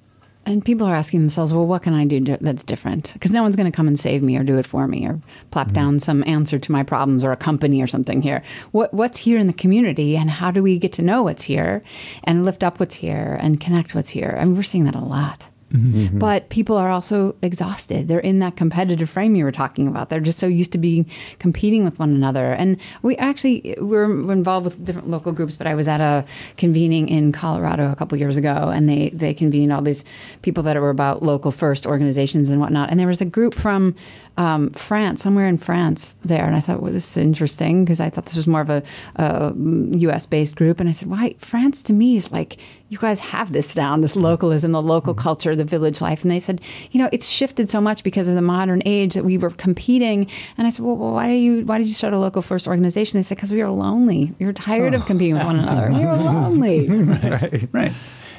And 0.47 0.63
people 0.63 0.87
are 0.87 0.95
asking 0.95 1.19
themselves, 1.19 1.53
well, 1.53 1.67
what 1.67 1.83
can 1.83 1.93
I 1.93 2.05
do 2.05 2.21
that's 2.39 2.63
different? 2.63 3.11
Because 3.13 3.31
no 3.31 3.43
one's 3.43 3.57
going 3.57 3.69
to 3.69 3.75
come 3.75 3.87
and 3.87 3.99
save 3.99 4.23
me 4.23 4.37
or 4.37 4.43
do 4.43 4.57
it 4.57 4.65
for 4.65 4.87
me 4.87 5.05
or 5.05 5.19
plop 5.51 5.67
mm-hmm. 5.67 5.75
down 5.75 5.99
some 5.99 6.23
answer 6.25 6.57
to 6.57 6.71
my 6.71 6.83
problems 6.83 7.23
or 7.23 7.31
a 7.31 7.37
company 7.37 7.81
or 7.81 7.87
something 7.87 8.21
here. 8.21 8.41
What, 8.71 8.93
what's 8.93 9.17
here 9.17 9.37
in 9.37 9.47
the 9.47 9.53
community 9.53 10.15
and 10.15 10.29
how 10.29 10.51
do 10.51 10.63
we 10.63 10.79
get 10.79 10.93
to 10.93 11.01
know 11.01 11.23
what's 11.23 11.43
here 11.43 11.83
and 12.23 12.45
lift 12.45 12.63
up 12.63 12.79
what's 12.79 12.95
here 12.95 13.37
and 13.41 13.59
connect 13.59 13.93
what's 13.93 14.09
here? 14.09 14.37
I 14.39 14.45
mean, 14.45 14.55
we're 14.55 14.63
seeing 14.63 14.85
that 14.85 14.95
a 14.95 15.01
lot. 15.01 15.49
Mm-hmm. 15.73 16.17
But 16.17 16.47
people 16.47 16.77
are 16.77 16.89
also 16.89 17.35
exhausted. 17.41 18.07
They're 18.07 18.19
in 18.19 18.39
that 18.39 18.55
competitive 18.55 19.09
frame 19.09 19.35
you 19.35 19.43
were 19.43 19.51
talking 19.51 19.87
about. 19.87 20.09
They're 20.09 20.21
just 20.21 20.39
so 20.39 20.47
used 20.47 20.71
to 20.71 20.77
being 20.77 21.09
competing 21.39 21.83
with 21.83 21.99
one 21.99 22.11
another. 22.11 22.53
And 22.53 22.77
we 23.01 23.17
actually 23.17 23.75
we're 23.79 24.05
involved 24.31 24.63
with 24.63 24.85
different 24.85 25.09
local 25.09 25.33
groups. 25.33 25.57
But 25.57 25.67
I 25.67 25.75
was 25.75 25.87
at 25.89 25.99
a 25.99 26.23
convening 26.55 27.09
in 27.09 27.33
Colorado 27.33 27.91
a 27.91 27.95
couple 27.95 28.17
years 28.17 28.37
ago, 28.37 28.71
and 28.73 28.87
they 28.87 29.09
they 29.09 29.33
convened 29.33 29.73
all 29.73 29.81
these 29.81 30.05
people 30.41 30.63
that 30.63 30.77
were 30.77 30.89
about 30.89 31.21
local 31.21 31.51
first 31.51 31.85
organizations 31.85 32.49
and 32.49 32.61
whatnot. 32.61 32.89
And 32.89 32.99
there 32.99 33.07
was 33.07 33.21
a 33.21 33.25
group 33.25 33.53
from 33.53 33.93
um, 34.37 34.69
France, 34.71 35.21
somewhere 35.23 35.47
in 35.47 35.57
France, 35.57 36.15
there. 36.23 36.45
And 36.45 36.55
I 36.55 36.59
thought, 36.59 36.81
well, 36.81 36.91
this 36.93 37.09
is 37.11 37.17
interesting 37.17 37.83
because 37.83 37.99
I 37.99 38.09
thought 38.09 38.25
this 38.25 38.35
was 38.35 38.47
more 38.47 38.61
of 38.61 38.69
a, 38.69 38.83
a 39.15 39.53
U.S. 39.55 40.25
based 40.25 40.55
group. 40.55 40.79
And 40.79 40.87
I 40.87 40.91
said, 40.91 41.09
why 41.09 41.35
France 41.39 41.81
to 41.83 41.93
me 41.93 42.15
is 42.15 42.31
like 42.31 42.57
you 42.89 42.97
guys 42.97 43.19
have 43.19 43.51
this 43.51 43.73
down, 43.73 44.01
this 44.01 44.15
localism, 44.15 44.71
the 44.71 44.81
local 44.81 45.13
culture, 45.13 45.55
the 45.55 45.65
village 45.65 45.99
life. 46.01 46.21
And 46.21 46.31
they 46.31 46.39
said, 46.39 46.61
you 46.91 47.01
know, 47.01 47.09
it's 47.11 47.27
shifted 47.27 47.67
so 47.67 47.81
much 47.81 48.03
because 48.03 48.29
of 48.29 48.35
the 48.35 48.41
modern 48.41 48.81
age 48.85 49.15
that 49.15 49.25
we 49.25 49.37
were 49.37 49.49
competing. 49.49 50.29
And 50.57 50.67
I 50.67 50.69
said, 50.69 50.85
well, 50.85 50.95
well 50.95 51.13
why 51.13 51.27
do 51.27 51.33
you, 51.33 51.65
why 51.65 51.79
did 51.79 51.87
you 51.87 51.93
start 51.93 52.13
a 52.13 52.19
local 52.19 52.41
first 52.41 52.67
organization? 52.67 53.17
They 53.17 53.23
said, 53.23 53.35
because 53.37 53.51
we 53.51 53.63
were 53.63 53.69
lonely. 53.69 54.33
We 54.39 54.45
were 54.45 54.53
tired 54.53 54.93
of 54.93 55.05
competing 55.05 55.33
with 55.33 55.45
one 55.45 55.59
another. 55.59 55.91
We 55.91 56.05
were 56.05 56.15
lonely. 56.17 56.87
Right. 56.87 57.69
Right. 57.71 57.91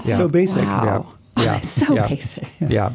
Yeah. 0.05 0.17
So 0.17 0.29
basic. 0.29 0.63
Wow. 0.63 1.13
Yeah. 1.37 1.61
so 1.63 1.95
Yeah. 1.95 2.09
basic. 2.09 2.49
yeah 2.61 2.69
yeah 2.69 2.93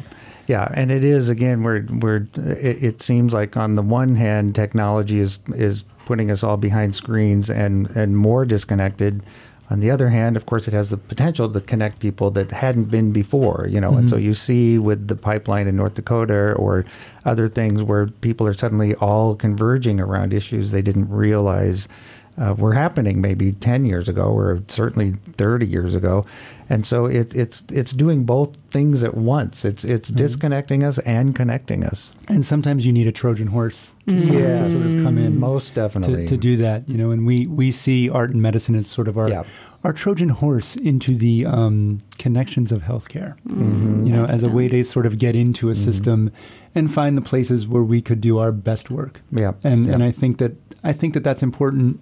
and 0.74 0.90
it 0.90 1.04
is 1.04 1.30
again 1.30 1.62
we're 1.62 1.84
we're 1.90 2.26
it, 2.36 2.82
it 2.82 3.02
seems 3.02 3.32
like 3.32 3.56
on 3.56 3.74
the 3.74 3.82
one 3.82 4.14
hand 4.14 4.54
technology 4.54 5.20
is 5.20 5.38
is 5.54 5.84
putting 6.04 6.30
us 6.30 6.42
all 6.42 6.56
behind 6.56 6.94
screens 6.94 7.48
and 7.50 7.88
and 7.96 8.16
more 8.16 8.44
disconnected. 8.44 9.22
On 9.70 9.80
the 9.80 9.90
other 9.90 10.10
hand 10.10 10.36
of 10.36 10.44
course 10.44 10.68
it 10.68 10.74
has 10.74 10.90
the 10.90 10.98
potential 10.98 11.50
to 11.50 11.60
connect 11.60 11.98
people 11.98 12.30
that 12.32 12.50
hadn't 12.50 12.90
been 12.90 13.12
before 13.12 13.66
you 13.68 13.80
know 13.80 13.94
and 13.94 14.08
so 14.10 14.16
mm-hmm. 14.16 14.26
you 14.26 14.34
see 14.34 14.78
with 14.78 15.08
the 15.08 15.16
pipeline 15.16 15.66
in 15.66 15.74
north 15.74 15.94
dakota 15.94 16.52
or 16.52 16.84
other 17.24 17.48
things 17.48 17.82
where 17.82 18.06
people 18.06 18.46
are 18.46 18.52
suddenly 18.52 18.94
all 18.96 19.34
converging 19.34 20.00
around 20.00 20.34
issues 20.34 20.70
they 20.70 20.82
didn't 20.82 21.08
realize 21.08 21.88
uh, 22.36 22.54
were 22.58 22.72
happening 22.74 23.20
maybe 23.20 23.52
10 23.52 23.84
years 23.84 24.08
ago 24.08 24.24
or 24.24 24.62
certainly 24.68 25.12
30 25.36 25.66
years 25.66 25.94
ago 25.94 26.26
and 26.68 26.84
so 26.86 27.06
it, 27.06 27.34
it's 27.36 27.62
it's 27.70 27.92
doing 27.92 28.24
both 28.24 28.56
things 28.70 29.04
at 29.04 29.14
once 29.16 29.64
it's 29.64 29.84
it's 29.84 30.08
disconnecting 30.08 30.82
us 30.82 30.98
and 31.00 31.36
connecting 31.36 31.84
us 31.84 32.12
And 32.28 32.44
sometimes 32.44 32.84
you 32.86 32.92
need 32.92 33.06
a 33.06 33.12
Trojan 33.12 33.48
horse 33.48 33.92
to, 34.08 34.14
Yes. 34.14 34.68
to 34.68 34.82
sort 34.82 34.96
of 34.96 35.02
come 35.04 35.18
in 35.18 35.38
most 35.38 35.74
definitely 35.74 36.22
to, 36.24 36.28
to 36.28 36.36
do 36.36 36.56
that, 36.56 36.88
you 36.88 36.96
know. 36.98 37.10
And 37.10 37.24
we 37.26 37.46
we 37.46 37.70
see 37.70 38.10
art 38.10 38.30
and 38.30 38.40
medicine 38.42 38.74
as 38.74 38.86
sort 38.86 39.08
of 39.08 39.16
our 39.16 39.28
Yeah. 39.28 39.44
our 39.84 39.92
Trojan 39.92 40.30
horse 40.30 40.76
into 40.76 41.14
the 41.16 41.46
um, 41.46 42.00
connections 42.18 42.72
of 42.72 42.82
healthcare, 42.82 43.34
Mm-hmm. 43.46 44.06
you 44.06 44.12
know, 44.12 44.24
as 44.24 44.42
a 44.42 44.48
way 44.48 44.68
to 44.68 44.82
sort 44.82 45.06
of 45.06 45.18
get 45.18 45.34
into 45.36 45.70
a 45.70 45.74
system 45.74 46.30
and 46.74 46.92
find 46.92 47.16
the 47.16 47.22
places 47.22 47.68
where 47.68 47.82
we 47.82 48.00
could 48.02 48.20
do 48.20 48.38
our 48.38 48.52
best 48.52 48.90
work. 48.90 49.20
Yeah. 49.30 49.52
And 49.62 49.86
Yeah. 49.86 49.94
and 49.94 50.02
I 50.02 50.10
think 50.10 50.38
that 50.38 50.52
I 50.82 50.92
think 50.92 51.14
that 51.14 51.24
that's 51.24 51.42
important, 51.42 52.00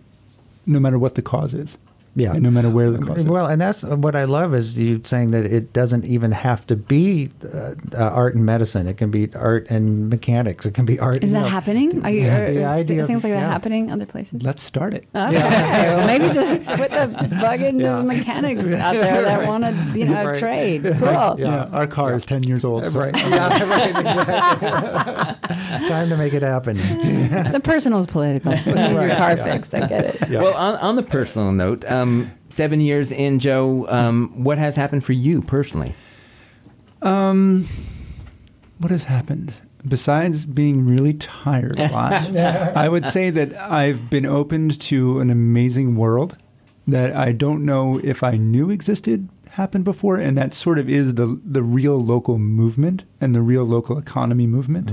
no 0.66 0.80
matter 0.80 0.98
what 0.98 1.14
the 1.14 1.22
cause 1.22 1.54
is. 1.54 1.78
Yeah. 2.14 2.32
And 2.32 2.42
no 2.42 2.50
matter 2.50 2.68
where 2.68 2.90
the 2.90 2.98
cause 2.98 3.20
is. 3.20 3.24
Well, 3.24 3.46
and 3.46 3.58
that's 3.60 3.82
what 3.82 4.14
I 4.14 4.24
love 4.24 4.54
is 4.54 4.76
you 4.78 5.00
saying 5.04 5.30
that 5.30 5.46
it 5.46 5.72
doesn't 5.72 6.04
even 6.04 6.30
have 6.32 6.66
to 6.66 6.76
be 6.76 7.30
uh, 7.42 7.74
uh, 7.94 7.96
art 7.96 8.34
and 8.34 8.44
medicine. 8.44 8.86
It 8.86 8.98
can 8.98 9.10
be 9.10 9.32
art 9.34 9.66
and 9.70 10.10
mechanics. 10.10 10.66
It 10.66 10.74
can 10.74 10.84
be 10.84 10.98
art. 11.00 11.24
Is 11.24 11.30
you 11.30 11.36
that 11.38 11.42
know, 11.44 11.48
happening? 11.48 12.04
Are 12.04 12.10
you, 12.10 12.22
Yeah, 12.22 12.38
are, 12.38 12.52
the 12.52 12.64
are 12.64 12.68
idea 12.68 13.00
of- 13.00 13.06
things 13.06 13.24
like 13.24 13.32
that 13.32 13.38
yeah. 13.40 13.50
happening 13.50 13.90
other 13.90 14.04
places? 14.04 14.42
Let's 14.42 14.62
start 14.62 14.92
it. 14.92 15.06
Okay, 15.14 15.32
well, 15.40 16.06
maybe 16.06 16.32
just 16.34 16.50
put 16.76 16.90
the 16.90 17.06
bug 17.40 17.60
into 17.62 17.84
Yeah. 17.84 17.96
the 17.96 18.02
mechanics 18.02 18.70
out 18.72 18.92
there 18.94 19.22
that 19.22 19.46
want 19.46 19.64
to, 19.64 19.98
you 19.98 20.04
know, 20.04 20.24
Right. 20.26 20.38
trade. 20.38 20.82
Cool. 20.82 21.36
Yeah, 21.38 21.68
our 21.72 21.86
car 21.86 22.14
is 22.14 22.24
ten 22.26 22.42
years 22.42 22.64
old. 22.64 22.90
So 22.90 22.98
Right. 22.98 23.16
Yeah, 23.16 23.64
right. 23.64 23.88
Exactly. 24.62 25.88
Time 25.88 26.08
to 26.08 26.16
make 26.16 26.34
it 26.34 26.42
happen. 26.42 26.76
The 26.76 27.60
personal 27.62 28.00
is 28.00 28.06
political. 28.06 28.52
You 28.54 28.72
your 28.74 29.08
car 29.16 29.36
yeah. 29.36 29.44
fixed. 29.44 29.74
I 29.74 29.86
get 29.86 30.04
it. 30.04 30.28
Yeah. 30.28 30.42
Well, 30.42 30.54
on, 30.54 30.76
on 30.76 30.96
the 30.96 31.02
personal 31.02 31.52
note, 31.52 31.84
um, 31.90 32.01
seven 32.48 32.80
years 32.80 33.12
in, 33.12 33.38
Joe, 33.38 33.86
um, 33.88 34.44
what 34.44 34.58
has 34.58 34.76
happened 34.76 35.04
for 35.04 35.12
you 35.12 35.42
personally? 35.42 35.94
Um, 37.00 37.66
what 38.78 38.90
has 38.90 39.04
happened? 39.04 39.54
Besides 39.86 40.46
being 40.46 40.86
really 40.86 41.14
tired 41.14 41.78
a 41.78 41.88
lot, 41.88 42.36
I 42.76 42.88
would 42.88 43.04
say 43.04 43.30
that 43.30 43.54
I've 43.54 44.08
been 44.10 44.26
opened 44.26 44.80
to 44.82 45.18
an 45.20 45.30
amazing 45.30 45.96
world 45.96 46.36
that 46.86 47.14
I 47.14 47.32
don't 47.32 47.64
know 47.64 48.00
if 48.02 48.22
I 48.22 48.36
knew 48.36 48.70
existed 48.70 49.28
happened 49.50 49.84
before, 49.84 50.16
and 50.16 50.36
that 50.36 50.54
sort 50.54 50.78
of 50.78 50.88
is 50.88 51.14
the 51.14 51.40
the 51.44 51.62
real 51.62 52.02
local 52.02 52.38
movement 52.38 53.04
and 53.20 53.34
the 53.34 53.42
real 53.42 53.64
local 53.64 53.98
economy 53.98 54.46
movement, 54.46 54.92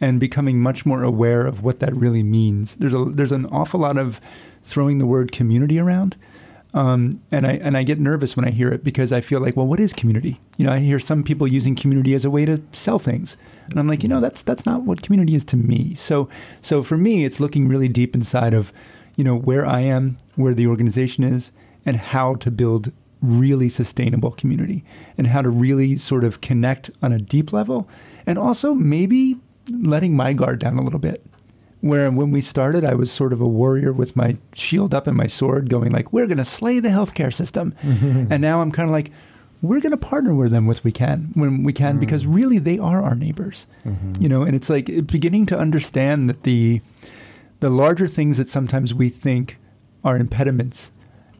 and 0.00 0.20
becoming 0.20 0.60
much 0.60 0.86
more 0.86 1.02
aware 1.02 1.46
of 1.46 1.62
what 1.62 1.80
that 1.80 1.94
really 1.94 2.22
means. 2.22 2.74
There's 2.76 2.94
a 2.94 3.04
there's 3.06 3.32
an 3.32 3.46
awful 3.46 3.80
lot 3.80 3.98
of 3.98 4.20
throwing 4.62 4.98
the 4.98 5.06
word 5.06 5.32
community 5.32 5.78
around. 5.78 6.16
Um, 6.74 7.22
and 7.30 7.46
I 7.46 7.52
and 7.52 7.76
I 7.76 7.82
get 7.82 7.98
nervous 7.98 8.36
when 8.36 8.46
I 8.46 8.50
hear 8.50 8.68
it 8.68 8.84
because 8.84 9.12
I 9.12 9.20
feel 9.20 9.40
like, 9.40 9.56
well, 9.56 9.66
what 9.66 9.80
is 9.80 9.92
community? 9.92 10.38
You 10.58 10.66
know, 10.66 10.72
I 10.72 10.80
hear 10.80 10.98
some 10.98 11.22
people 11.22 11.46
using 11.46 11.74
community 11.74 12.12
as 12.12 12.24
a 12.24 12.30
way 12.30 12.44
to 12.44 12.62
sell 12.72 12.98
things, 12.98 13.36
and 13.70 13.80
I'm 13.80 13.88
like, 13.88 14.02
you 14.02 14.08
know, 14.08 14.20
that's 14.20 14.42
that's 14.42 14.66
not 14.66 14.82
what 14.82 15.02
community 15.02 15.34
is 15.34 15.44
to 15.46 15.56
me. 15.56 15.94
So 15.94 16.28
so 16.60 16.82
for 16.82 16.98
me, 16.98 17.24
it's 17.24 17.40
looking 17.40 17.68
really 17.68 17.88
deep 17.88 18.14
inside 18.14 18.52
of, 18.52 18.72
you 19.16 19.24
know, 19.24 19.34
where 19.36 19.64
I 19.64 19.80
am, 19.80 20.18
where 20.36 20.54
the 20.54 20.66
organization 20.66 21.24
is, 21.24 21.52
and 21.86 21.96
how 21.96 22.34
to 22.36 22.50
build 22.50 22.92
really 23.22 23.70
sustainable 23.70 24.32
community, 24.32 24.84
and 25.16 25.28
how 25.28 25.40
to 25.40 25.48
really 25.48 25.96
sort 25.96 26.22
of 26.22 26.42
connect 26.42 26.90
on 27.02 27.12
a 27.12 27.18
deep 27.18 27.50
level, 27.50 27.88
and 28.26 28.38
also 28.38 28.74
maybe 28.74 29.38
letting 29.70 30.14
my 30.14 30.34
guard 30.34 30.58
down 30.58 30.76
a 30.76 30.82
little 30.82 31.00
bit 31.00 31.24
Where 31.80 32.10
when 32.10 32.32
we 32.32 32.40
started, 32.40 32.84
I 32.84 32.94
was 32.94 33.12
sort 33.12 33.32
of 33.32 33.40
a 33.40 33.46
warrior 33.46 33.92
with 33.92 34.16
my 34.16 34.36
shield 34.52 34.92
up 34.94 35.06
and 35.06 35.16
my 35.16 35.28
sword, 35.28 35.70
going 35.70 35.92
like, 35.92 36.12
"We're 36.12 36.26
going 36.26 36.38
to 36.38 36.44
slay 36.44 36.80
the 36.80 36.88
healthcare 36.88 37.32
system," 37.32 37.74
and 37.82 38.40
now 38.40 38.60
I'm 38.60 38.72
kind 38.72 38.88
of 38.88 38.92
like, 38.92 39.12
"We're 39.62 39.80
going 39.80 39.92
to 39.92 39.96
partner 39.96 40.34
with 40.34 40.50
them 40.50 40.66
with 40.66 40.82
we 40.82 40.90
can 40.90 41.30
when 41.34 41.62
we 41.62 41.72
can 41.72 41.96
mm. 41.96 42.00
because 42.00 42.26
really 42.26 42.58
they 42.58 42.78
are 42.78 43.02
our 43.02 43.14
neighbors, 43.14 43.66
mm-hmm. 43.84 44.20
you 44.20 44.28
know." 44.28 44.42
And 44.42 44.56
it's 44.56 44.68
like 44.68 45.06
beginning 45.06 45.46
to 45.46 45.58
understand 45.58 46.28
that 46.28 46.42
the 46.42 46.80
the 47.60 47.70
larger 47.70 48.08
things 48.08 48.38
that 48.38 48.48
sometimes 48.48 48.92
we 48.92 49.08
think 49.08 49.56
are 50.04 50.16
impediments, 50.16 50.90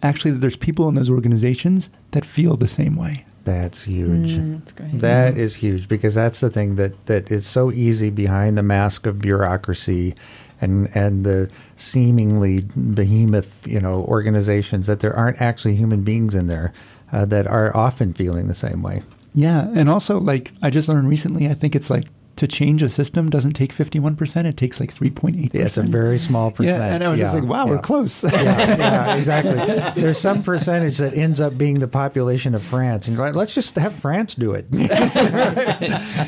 actually, 0.02 0.32
there's 0.32 0.56
people 0.56 0.88
in 0.88 0.94
those 0.94 1.10
organizations 1.10 1.90
that 2.12 2.24
feel 2.24 2.56
the 2.56 2.68
same 2.68 2.96
way. 2.96 3.24
That's 3.48 3.84
huge. 3.84 4.34
Mm, 4.34 4.58
that's 4.58 4.72
great. 4.74 5.00
That 5.00 5.38
is 5.38 5.56
huge 5.56 5.88
because 5.88 6.14
that's 6.14 6.40
the 6.40 6.50
thing 6.50 6.74
that, 6.74 7.06
that 7.06 7.32
is 7.32 7.46
so 7.46 7.72
easy 7.72 8.10
behind 8.10 8.58
the 8.58 8.62
mask 8.62 9.06
of 9.06 9.22
bureaucracy 9.22 10.14
and 10.60 10.90
and 10.94 11.24
the 11.24 11.50
seemingly 11.76 12.66
behemoth 12.76 13.66
you 13.66 13.80
know 13.80 14.02
organizations 14.02 14.86
that 14.86 15.00
there 15.00 15.16
aren't 15.16 15.40
actually 15.40 15.76
human 15.76 16.02
beings 16.02 16.34
in 16.34 16.46
there 16.46 16.74
uh, 17.10 17.24
that 17.24 17.46
are 17.46 17.74
often 17.74 18.12
feeling 18.12 18.48
the 18.48 18.54
same 18.54 18.82
way. 18.82 19.02
Yeah, 19.34 19.68
and 19.74 19.88
also 19.88 20.20
like 20.20 20.52
I 20.60 20.68
just 20.68 20.86
learned 20.86 21.08
recently, 21.08 21.48
I 21.48 21.54
think 21.54 21.74
it's 21.74 21.88
like 21.88 22.04
to 22.38 22.46
change 22.46 22.82
a 22.82 22.88
system 22.88 23.26
doesn't 23.26 23.54
take 23.54 23.74
51%, 23.74 24.44
it 24.44 24.56
takes 24.56 24.80
like 24.80 24.94
3.8%. 24.94 25.54
Yeah, 25.54 25.62
it's 25.62 25.76
a 25.76 25.82
very 25.82 26.18
small 26.18 26.50
percent. 26.50 26.78
Yeah, 26.78 26.94
and 26.94 27.04
I 27.04 27.08
was 27.08 27.18
just 27.18 27.34
like, 27.34 27.44
wow, 27.44 27.64
yeah. 27.64 27.70
we're 27.70 27.78
close. 27.78 28.22
yeah, 28.24 28.32
yeah, 28.32 29.14
exactly. 29.16 30.00
There's 30.00 30.18
some 30.18 30.42
percentage 30.42 30.98
that 30.98 31.14
ends 31.14 31.40
up 31.40 31.58
being 31.58 31.80
the 31.80 31.88
population 31.88 32.54
of 32.54 32.62
France, 32.62 33.08
and 33.08 33.16
you're 33.16 33.26
like, 33.26 33.34
let's 33.34 33.54
just 33.54 33.74
have 33.74 33.94
France 33.94 34.34
do 34.34 34.52
it. 34.52 34.66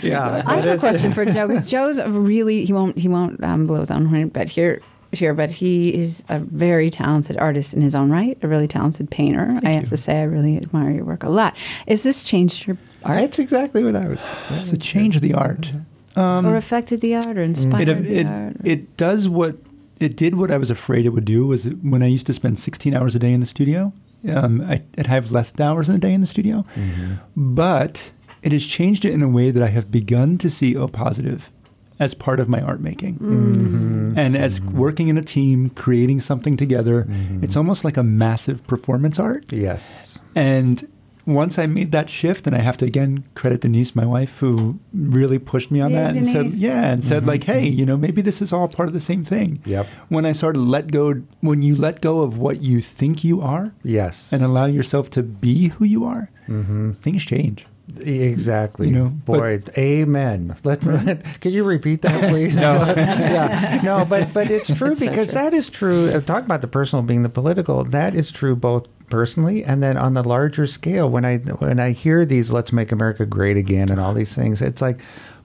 yeah, 0.02 0.42
I 0.46 0.56
have 0.56 0.66
a 0.66 0.78
question 0.78 1.12
for 1.12 1.24
Joe 1.24 1.48
because 1.48 1.64
Joe's 1.64 1.98
a 1.98 2.10
really 2.10 2.64
he 2.64 2.72
won't 2.72 2.98
he 2.98 3.08
won't 3.08 3.42
um, 3.44 3.66
blow 3.66 3.80
his 3.80 3.90
own 3.90 4.06
horn, 4.06 4.28
but 4.28 4.48
here 4.48 4.80
here, 5.12 5.34
but 5.34 5.50
he 5.50 5.94
is 5.94 6.22
a 6.28 6.38
very 6.38 6.90
talented 6.90 7.36
artist 7.36 7.74
in 7.74 7.80
his 7.80 7.94
own 7.94 8.10
right, 8.10 8.38
a 8.42 8.48
really 8.48 8.68
talented 8.68 9.10
painter. 9.10 9.58
I 9.64 9.70
have 9.70 9.88
to 9.90 9.96
say, 9.96 10.20
I 10.20 10.24
really 10.24 10.56
admire 10.56 10.90
your 10.90 11.04
work 11.04 11.24
a 11.24 11.30
lot. 11.30 11.56
Is 11.86 12.02
this 12.02 12.22
changed 12.22 12.66
your 12.66 12.78
art 13.04 13.16
That's 13.16 13.38
exactly 13.38 13.82
what 13.82 13.96
I 13.96 14.08
was. 14.08 14.26
it's 14.50 14.72
a 14.72 14.78
change 14.78 15.16
of 15.16 15.22
the 15.22 15.34
art. 15.34 15.72
Um, 16.16 16.46
or 16.46 16.56
affected 16.56 17.00
the 17.00 17.14
art 17.14 17.38
or 17.38 17.42
inspired 17.42 17.88
it, 17.88 18.02
the 18.02 18.18
it, 18.18 18.26
art? 18.26 18.56
it 18.64 18.96
does 18.96 19.28
what 19.28 19.56
it 20.00 20.16
did 20.16 20.34
what 20.34 20.50
I 20.50 20.58
was 20.58 20.70
afraid 20.70 21.06
it 21.06 21.10
would 21.10 21.24
do 21.24 21.46
was 21.46 21.66
it- 21.66 21.84
when 21.84 22.02
I 22.02 22.06
used 22.06 22.26
to 22.26 22.32
spend 22.32 22.58
16 22.58 22.94
hours 22.94 23.14
a 23.14 23.18
day 23.18 23.32
in 23.32 23.40
the 23.40 23.46
studio, 23.46 23.92
um, 24.28 24.60
I, 24.62 24.82
I'd 24.98 25.06
have 25.06 25.30
less 25.30 25.58
hours 25.60 25.88
in 25.88 25.94
a 25.94 25.98
day 25.98 26.12
in 26.12 26.20
the 26.20 26.26
studio. 26.26 26.64
Mm-hmm. 26.74 27.14
But 27.36 28.12
it 28.42 28.52
has 28.52 28.66
changed 28.66 29.04
it 29.04 29.12
in 29.12 29.22
a 29.22 29.28
way 29.28 29.50
that 29.50 29.62
I 29.62 29.68
have 29.68 29.90
begun 29.90 30.38
to 30.38 30.50
see 30.50 30.76
O 30.76 30.88
positive 30.88 31.50
as 31.98 32.14
part 32.14 32.40
of 32.40 32.48
my 32.48 32.60
art 32.62 32.80
making. 32.80 33.18
Mm. 33.18 33.54
Mm-hmm. 33.54 34.18
And 34.18 34.36
as 34.36 34.58
mm-hmm. 34.58 34.76
working 34.76 35.08
in 35.08 35.18
a 35.18 35.22
team, 35.22 35.68
creating 35.70 36.20
something 36.20 36.56
together, 36.56 37.06
it's 37.42 37.56
almost 37.56 37.84
like 37.84 37.98
a 37.98 38.02
massive 38.02 38.66
performance 38.66 39.18
art. 39.18 39.52
Yes. 39.52 40.18
And 40.34 40.90
once 41.34 41.58
I 41.58 41.66
made 41.66 41.92
that 41.92 42.08
shift, 42.10 42.46
and 42.46 42.54
I 42.56 42.60
have 42.60 42.76
to 42.78 42.84
again 42.86 43.24
credit 43.34 43.60
Denise, 43.62 43.94
my 43.96 44.04
wife, 44.06 44.38
who 44.38 44.78
really 44.92 45.38
pushed 45.38 45.70
me 45.70 45.80
on 45.80 45.90
Yeah, 45.92 46.04
that 46.08 46.16
and 46.16 46.26
said, 46.26 46.52
yeah, 46.52 46.90
and 46.92 47.02
said 47.04 47.26
like, 47.26 47.44
hey, 47.44 47.66
you 47.66 47.84
know, 47.86 47.96
maybe 47.96 48.22
this 48.22 48.40
is 48.42 48.52
all 48.52 48.68
part 48.68 48.88
of 48.88 48.92
the 48.92 49.00
same 49.00 49.24
thing. 49.24 49.62
Yep. 49.64 49.86
When 50.08 50.24
I 50.26 50.32
started 50.32 50.58
to 50.60 50.64
let 50.64 50.90
go, 50.90 51.22
when 51.40 51.62
you 51.62 51.76
let 51.76 52.00
go 52.00 52.20
of 52.22 52.38
what 52.38 52.62
you 52.62 52.80
think 52.80 53.24
you 53.24 53.40
are 53.40 53.74
Yes. 53.82 54.32
and 54.32 54.42
allow 54.42 54.66
yourself 54.66 55.10
to 55.10 55.22
be 55.22 55.68
who 55.68 55.84
you 55.84 56.04
are, 56.04 56.30
Mm-hmm. 56.48 56.92
things 56.92 57.24
change. 57.24 57.64
Exactly. 58.00 58.88
You 58.88 58.94
know, 58.94 59.08
boy, 59.08 59.60
amen. 59.76 60.56
Let's. 60.64 60.84
Can 61.40 61.52
you 61.52 61.64
repeat 61.64 62.02
that, 62.02 62.28
please? 62.30 62.56
no. 62.56 62.74
yeah. 62.96 63.80
No, 63.82 64.04
but 64.04 64.32
but 64.32 64.50
it's 64.50 64.68
true 64.72 64.88
That's 64.90 65.00
so 65.00 65.08
because 65.10 65.32
true. 65.32 65.40
that 65.42 65.54
is 65.54 65.68
true. 65.68 66.08
uh, 66.10 66.20
Talk 66.20 66.44
about 66.44 66.60
the 66.60 66.68
personal 66.68 67.02
being 67.02 67.22
the 67.22 67.28
political. 67.28 67.84
That 67.84 68.14
is 68.14 68.30
true 68.30 68.54
both 68.56 68.86
personally 69.10 69.64
and 69.64 69.82
then 69.82 69.96
on 69.96 70.14
the 70.14 70.22
larger 70.22 70.66
scale. 70.66 71.10
When 71.10 71.24
I 71.24 71.38
when 71.38 71.78
I 71.78 71.90
hear 71.90 72.24
these 72.24 72.50
"Let's 72.50 72.72
make 72.72 72.92
America 72.92 73.26
great 73.26 73.56
again" 73.56 73.90
and 73.90 74.00
all 74.00 74.14
these 74.14 74.34
things, 74.34 74.62
it's 74.62 74.80
like, 74.80 75.00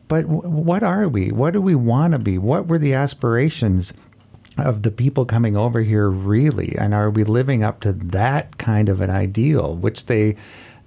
but 0.07 0.21
w- 0.21 0.41
what 0.49 0.83
are 0.83 1.07
we? 1.07 1.31
What 1.31 1.53
do 1.53 1.61
we 1.61 1.75
want 1.75 2.13
to 2.13 2.19
be? 2.19 2.37
What 2.37 2.67
were 2.67 2.79
the 2.79 2.93
aspirations? 2.93 3.93
of 4.57 4.83
the 4.83 4.91
people 4.91 5.25
coming 5.25 5.57
over 5.57 5.81
here 5.81 6.09
really 6.09 6.75
and 6.77 6.93
are 6.93 7.09
we 7.09 7.23
living 7.23 7.61
up 7.61 7.81
to 7.81 7.91
that 7.91 8.57
kind 8.57 8.87
of 8.87 9.01
an 9.01 9.09
ideal 9.09 9.75
which 9.75 10.05
they 10.05 10.35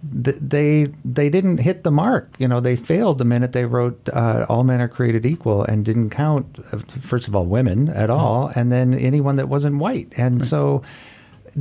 they 0.03 0.87
they 1.05 1.29
didn't 1.29 1.59
hit 1.59 1.83
the 1.83 1.91
mark 1.91 2.35
you 2.39 2.47
know 2.47 2.61
they 2.61 2.77
failed 2.77 3.19
the 3.19 3.25
minute 3.25 3.53
they 3.53 3.65
wrote 3.65 4.09
uh, 4.13 4.47
all 4.49 4.65
men 4.65 4.81
are 4.81 4.89
created 4.89 5.27
equal 5.27 5.65
and 5.65 5.85
didn't 5.85 6.11
count 6.11 6.59
uh, 6.73 6.79
first 7.01 7.29
of 7.29 7.35
all 7.35 7.45
women 7.45 7.89
at 7.91 8.09
all 8.09 8.51
and 8.55 8.71
then 8.71 8.95
anyone 8.95 9.37
that 9.37 9.49
wasn't 9.49 9.77
white 9.77 10.13
and 10.17 10.47
so 10.47 10.81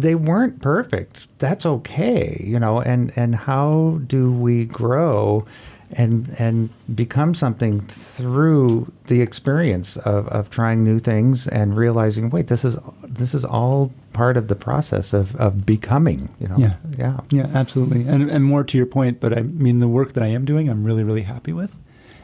they 0.02 0.16
weren't 0.16 0.62
perfect. 0.62 1.28
That's 1.40 1.66
okay 1.66 2.42
you 2.44 2.60
know 2.60 2.80
and 2.80 3.12
and 3.16 3.36
how 3.36 4.00
do 4.08 4.32
we 4.32 4.66
grow 4.66 5.46
and 5.92 6.36
and 6.38 6.70
become 6.94 7.34
something 7.34 7.80
through 7.82 8.92
the 9.06 9.22
experience 9.22 9.96
of, 9.98 10.28
of 10.28 10.50
trying 10.50 10.84
new 10.84 11.00
things 11.00 11.48
and 11.48 11.78
realizing 11.78 12.30
wait 12.30 12.48
this 12.48 12.66
is 12.66 12.78
this 13.04 13.34
is 13.34 13.46
all 13.46 13.92
part 14.12 14.36
of 14.36 14.48
the 14.48 14.56
process 14.56 15.14
of, 15.14 15.36
of 15.38 15.66
becoming 15.66 16.30
you 16.40 16.48
know? 16.48 16.58
Yeah. 16.58 16.76
yeah. 16.98 17.20
Yeah, 17.30 17.48
absolutely. 17.54 18.08
And 18.08 18.30
and 18.30 18.44
more 18.44 18.64
to 18.64 18.78
your 18.78 18.88
point, 18.88 19.20
but 19.20 19.38
I 19.38 19.42
mean 19.42 19.80
the 19.80 19.88
work 19.88 20.14
that 20.14 20.24
I 20.24 20.28
am 20.28 20.46
doing, 20.46 20.70
I'm 20.70 20.84
really 20.84 21.04
really 21.04 21.22
happy 21.22 21.54
with, 21.54 21.78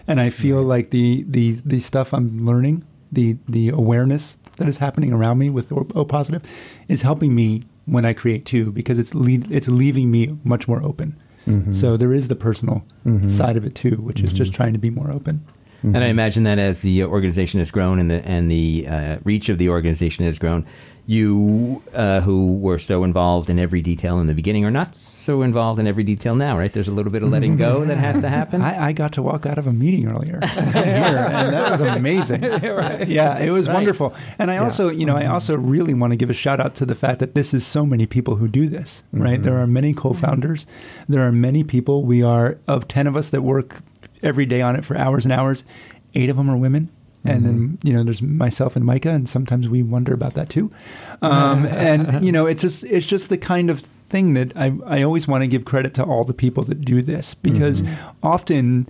and 0.08 0.20
I 0.20 0.30
feel 0.30 0.62
like 0.62 0.90
the 0.90 1.24
the 1.28 1.52
the 1.66 1.80
stuff 1.80 2.14
I'm 2.14 2.46
learning, 2.46 2.84
the 3.12 3.38
the 3.48 3.70
awareness 3.70 4.38
that 4.58 4.68
is 4.68 4.78
happening 4.78 5.14
around 5.14 5.38
me 5.38 5.50
with 5.50 5.72
O 5.72 6.06
positive, 6.06 6.44
is 6.88 7.02
helping 7.02 7.36
me 7.36 7.64
when 7.86 8.06
I 8.06 8.14
create 8.14 8.46
too, 8.46 8.72
because 8.72 9.00
it's 9.00 9.14
lead, 9.14 9.52
it's 9.52 9.68
leaving 9.68 10.10
me 10.12 10.38
much 10.44 10.68
more 10.68 10.82
open. 10.84 11.20
Mm-hmm. 11.46 11.74
So 11.74 11.98
there 11.98 12.14
is 12.14 12.28
the 12.28 12.36
personal 12.36 12.86
mm-hmm. 13.06 13.30
side 13.30 13.58
of 13.58 13.66
it 13.66 13.76
too, 13.76 13.98
which 13.98 14.22
is 14.22 14.32
just 14.34 14.52
mm-hmm. 14.52 14.58
trying 14.58 14.74
to 14.74 14.80
be 14.80 14.90
more 14.90 15.12
open. 15.12 15.46
And 15.84 15.98
I 15.98 16.08
imagine 16.08 16.44
that 16.44 16.60
as 16.60 16.82
the 16.82 17.04
organization 17.04 17.60
has 17.60 17.70
grown 17.70 18.00
and 18.00 18.10
the 18.10 18.26
and 18.28 18.50
the 18.50 18.88
uh, 18.88 19.18
reach 19.26 19.50
of 19.50 19.58
the 19.58 19.68
organization 19.70 20.24
has 20.26 20.40
grown, 20.40 20.66
you 21.06 21.84
uh, 21.94 22.22
who 22.22 22.56
were 22.58 22.80
so 22.80 23.04
involved 23.04 23.50
in 23.50 23.60
every 23.60 23.82
detail 23.82 24.20
in 24.22 24.28
the 24.28 24.34
beginning 24.34 24.64
are 24.64 24.72
not 24.72 24.96
so 24.96 25.42
involved 25.42 25.80
in 25.80 25.86
every 25.86 26.04
detail 26.06 26.36
now, 26.36 26.58
right? 26.58 26.72
There's 26.72 26.88
a 26.88 26.94
little 26.94 27.12
bit 27.12 27.22
of 27.24 27.30
letting 27.30 27.58
go 27.58 27.84
that 27.84 27.98
has 27.98 28.22
to 28.22 28.30
happen. 28.40 28.62
I, 28.62 28.88
I 28.88 28.92
got 28.94 29.12
to 29.14 29.22
walk 29.22 29.46
out 29.46 29.58
of 29.58 29.68
a 29.68 29.74
meeting 29.74 30.08
earlier 30.10 30.40
here, 30.48 30.64
and 30.64 31.54
that 31.54 31.72
was 31.72 31.82
amazing. 31.82 32.44
Yeah, 33.08 33.38
it 33.40 33.50
was 33.52 33.68
Right. 33.68 33.74
wonderful. 33.76 34.14
And 34.40 34.50
I 34.50 34.58
also, 34.58 34.90
you 34.90 35.06
know, 35.06 35.18
I 35.18 35.26
also 35.26 35.58
really 35.58 35.94
want 35.94 36.12
to 36.12 36.18
give 36.18 36.30
a 36.30 36.34
shout 36.34 36.60
out 36.62 36.76
to 36.76 36.86
the 36.86 36.96
fact 36.96 37.20
that 37.20 37.36
this 37.36 37.54
is 37.54 37.66
so 37.66 37.86
many 37.86 38.06
people 38.06 38.36
who 38.38 38.48
do 38.48 38.70
this. 38.70 39.04
Right, 39.12 39.42
there 39.44 39.58
are 39.58 39.68
many 39.68 39.94
co-founders. 39.94 40.66
There 41.10 41.26
are 41.28 41.32
many 41.34 41.64
people. 41.66 42.04
We 42.04 42.24
are 42.24 42.58
of 42.68 42.88
ten 42.88 43.08
of 43.08 43.18
us 43.18 43.30
that 43.32 43.42
work 43.42 43.82
every 44.24 44.46
day 44.46 44.62
on 44.62 44.76
it 44.76 44.84
for 44.84 44.98
hours 44.98 45.26
and 45.26 45.32
hours. 45.32 45.64
Eight 46.16 46.30
of 46.30 46.38
them 46.38 46.50
are 46.50 46.58
women. 46.58 46.90
And 47.26 47.46
then 47.46 47.54
mm-hmm. 47.54 47.88
you 47.88 47.94
know, 47.94 48.04
there's 48.04 48.22
myself 48.22 48.76
and 48.76 48.84
Micah, 48.84 49.12
and 49.12 49.30
sometimes 49.30 49.70
we 49.70 49.82
wonder 49.82 50.14
about 50.14 50.34
that 50.34 50.50
too. 50.50 50.72
Um, 51.22 51.66
and 51.68 52.26
you 52.26 52.32
know, 52.32 52.46
it's 52.48 52.62
just 52.62 52.84
it's 52.84 53.08
just 53.08 53.30
the 53.30 53.38
kind 53.38 53.70
of 53.70 53.80
thing 53.80 54.34
that 54.34 54.56
I 54.58 54.74
I 54.86 55.04
always 55.04 55.28
want 55.28 55.42
to 55.44 55.48
give 55.48 55.64
credit 55.64 55.94
to 55.96 56.04
all 56.04 56.24
the 56.26 56.34
people 56.34 56.64
that 56.66 56.82
do 56.82 57.02
this 57.02 57.34
because 57.34 57.82
mm-hmm. 57.82 58.10
often 58.22 58.90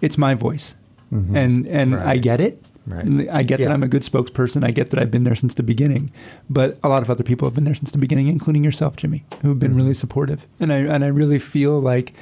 it's 0.00 0.16
my 0.16 0.34
voice, 0.34 0.76
mm-hmm. 1.12 1.36
and 1.36 1.66
and 1.66 1.96
I 1.96 2.16
get 2.18 2.38
it. 2.38 2.62
Right. 2.86 3.28
I 3.30 3.42
get 3.42 3.60
Yeah. 3.60 3.68
that 3.68 3.74
I'm 3.74 3.82
a 3.82 3.88
good 3.88 4.02
spokesperson. 4.02 4.62
I 4.62 4.70
get 4.70 4.90
that 4.90 5.00
I've 5.00 5.10
been 5.10 5.24
there 5.24 5.34
since 5.34 5.54
the 5.54 5.62
beginning, 5.62 6.12
but 6.50 6.78
a 6.82 6.88
lot 6.88 7.02
of 7.02 7.08
other 7.08 7.24
people 7.24 7.48
have 7.48 7.54
been 7.54 7.64
there 7.64 7.74
since 7.74 7.90
the 7.90 7.98
beginning, 7.98 8.28
including 8.28 8.62
yourself, 8.62 8.96
Jimmy, 8.96 9.24
who 9.40 9.48
have 9.48 9.58
been 9.58 9.74
really 9.74 9.94
supportive. 9.94 10.46
And 10.60 10.72
I 10.72 10.76
and 10.76 11.02
I 11.02 11.08
really 11.08 11.38
feel 11.38 11.80
like, 11.80 12.12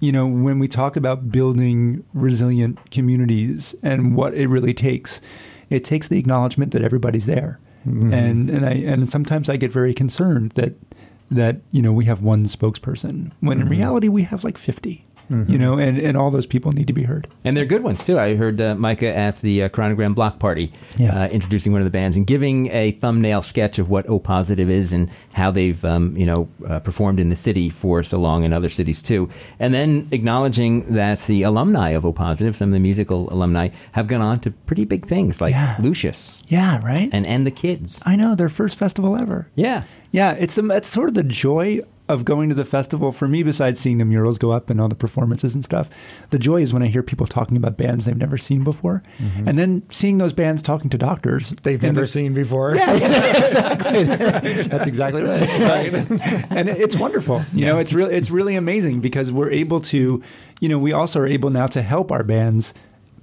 you 0.00 0.12
know, 0.12 0.26
when 0.26 0.58
we 0.58 0.68
talk 0.68 0.96
about 0.96 1.30
building 1.30 2.04
resilient 2.12 2.90
communities 2.90 3.74
and 3.82 4.14
what 4.14 4.34
it 4.34 4.48
really 4.48 4.74
takes, 4.74 5.20
it 5.70 5.84
takes 5.84 6.08
the 6.08 6.18
acknowledgement 6.18 6.72
that 6.72 6.82
everybody's 6.82 7.26
there. 7.26 7.58
Mm-hmm. 7.86 8.12
And 8.12 8.50
and 8.50 8.66
I 8.66 8.72
and 8.72 9.08
sometimes 9.08 9.48
I 9.48 9.56
get 9.56 9.70
very 9.70 9.94
concerned 9.94 10.52
that 10.52 10.74
that 11.30 11.60
you 11.70 11.80
know 11.80 11.92
we 11.92 12.04
have 12.06 12.20
one 12.20 12.46
spokesperson 12.46 13.32
when 13.40 13.58
in 13.58 13.64
mm-hmm. 13.64 13.70
reality 13.70 14.08
we 14.08 14.22
have 14.24 14.44
like 14.44 14.58
50 14.58 15.05
you 15.28 15.58
know 15.58 15.78
and 15.78 15.98
and 15.98 16.16
all 16.16 16.30
those 16.30 16.46
people 16.46 16.72
need 16.72 16.86
to 16.86 16.92
be 16.92 17.02
heard 17.04 17.26
And 17.44 17.56
they're 17.56 17.64
good 17.66 17.82
ones 17.82 18.04
too. 18.04 18.18
I 18.18 18.36
heard 18.36 18.60
uh, 18.60 18.74
Micah 18.76 19.14
at 19.14 19.36
the 19.38 19.64
uh, 19.64 19.68
Chronogram 19.68 20.14
Block 20.14 20.38
Party 20.38 20.72
Yeah. 20.96 21.24
uh, 21.24 21.28
introducing 21.28 21.72
one 21.72 21.80
of 21.80 21.84
the 21.84 21.90
bands 21.90 22.16
and 22.16 22.26
giving 22.26 22.68
a 22.70 22.92
thumbnail 22.92 23.42
sketch 23.42 23.78
of 23.78 23.90
what 23.90 24.08
O 24.08 24.18
Positive 24.18 24.70
is 24.70 24.92
and 24.92 25.10
how 25.32 25.50
they've 25.50 25.84
um, 25.84 26.16
you 26.16 26.26
know 26.26 26.48
uh, 26.68 26.78
performed 26.80 27.18
in 27.20 27.28
the 27.28 27.36
city 27.36 27.68
for 27.68 28.02
so 28.02 28.18
long 28.18 28.44
and 28.44 28.54
other 28.54 28.68
cities 28.68 29.02
too. 29.02 29.28
And 29.58 29.74
then 29.74 30.08
acknowledging 30.12 30.92
that 30.94 31.20
the 31.26 31.42
alumni 31.42 31.90
of 31.90 32.04
O 32.06 32.12
Positive, 32.12 32.56
some 32.56 32.68
of 32.68 32.72
the 32.74 32.80
musical 32.80 33.32
alumni, 33.32 33.68
have 33.92 34.06
gone 34.06 34.20
on 34.20 34.40
to 34.40 34.50
pretty 34.50 34.84
big 34.84 35.06
things 35.06 35.40
like 35.40 35.52
Yeah. 35.52 35.76
Lucius 35.80 36.42
yeah 36.48 36.80
right 36.84 37.08
and 37.12 37.26
and 37.26 37.46
the 37.46 37.50
Kids. 37.50 38.02
I 38.06 38.16
know 38.16 38.34
their 38.34 38.48
first 38.48 38.78
festival 38.78 39.16
ever 39.16 39.48
Yeah. 39.54 39.82
Yeah, 40.12 40.32
it's 40.32 40.54
the, 40.54 40.64
it's 40.70 40.88
sort 40.88 41.08
of 41.08 41.14
the 41.14 41.22
joy 41.24 41.80
of 42.08 42.24
going 42.24 42.48
to 42.48 42.54
the 42.54 42.64
festival 42.64 43.10
for 43.12 43.26
me, 43.26 43.42
besides 43.42 43.80
seeing 43.80 43.98
the 43.98 44.04
murals 44.04 44.38
go 44.38 44.52
up 44.52 44.70
and 44.70 44.80
all 44.80 44.88
the 44.88 44.94
performances 44.94 45.54
and 45.54 45.64
stuff, 45.64 45.90
the 46.30 46.38
joy 46.38 46.62
is 46.62 46.72
when 46.72 46.82
I 46.82 46.86
hear 46.86 47.02
people 47.02 47.26
talking 47.26 47.56
about 47.56 47.76
bands 47.76 48.04
they've 48.04 48.16
never 48.16 48.38
seen 48.38 48.62
before, 48.64 49.02
Mm-hmm. 49.18 49.48
and 49.48 49.58
then 49.58 49.82
seeing 49.90 50.18
those 50.18 50.32
bands 50.32 50.62
talking 50.62 50.88
to 50.90 50.98
doctors 50.98 51.50
They've 51.62 51.82
never 51.82 52.06
seen 52.06 52.32
before. 52.34 52.76
yeah, 52.76 52.94
yeah, 52.94 53.36
exactly. 53.44 54.04
That's 54.64 54.86
exactly 54.86 55.22
right. 55.22 55.42
and 56.50 56.68
it's 56.68 56.96
wonderful. 56.96 57.42
You 57.52 57.64
know, 57.66 57.78
it's 57.78 57.92
really 57.92 58.14
it's 58.14 58.30
really 58.30 58.56
amazing 58.56 59.00
because 59.00 59.32
we're 59.32 59.50
able 59.50 59.80
to, 59.82 60.22
you 60.60 60.68
know, 60.68 60.78
we 60.78 60.92
also 60.92 61.20
are 61.20 61.26
able 61.26 61.50
now 61.50 61.66
to 61.68 61.82
help 61.82 62.12
our 62.12 62.22
bands 62.22 62.72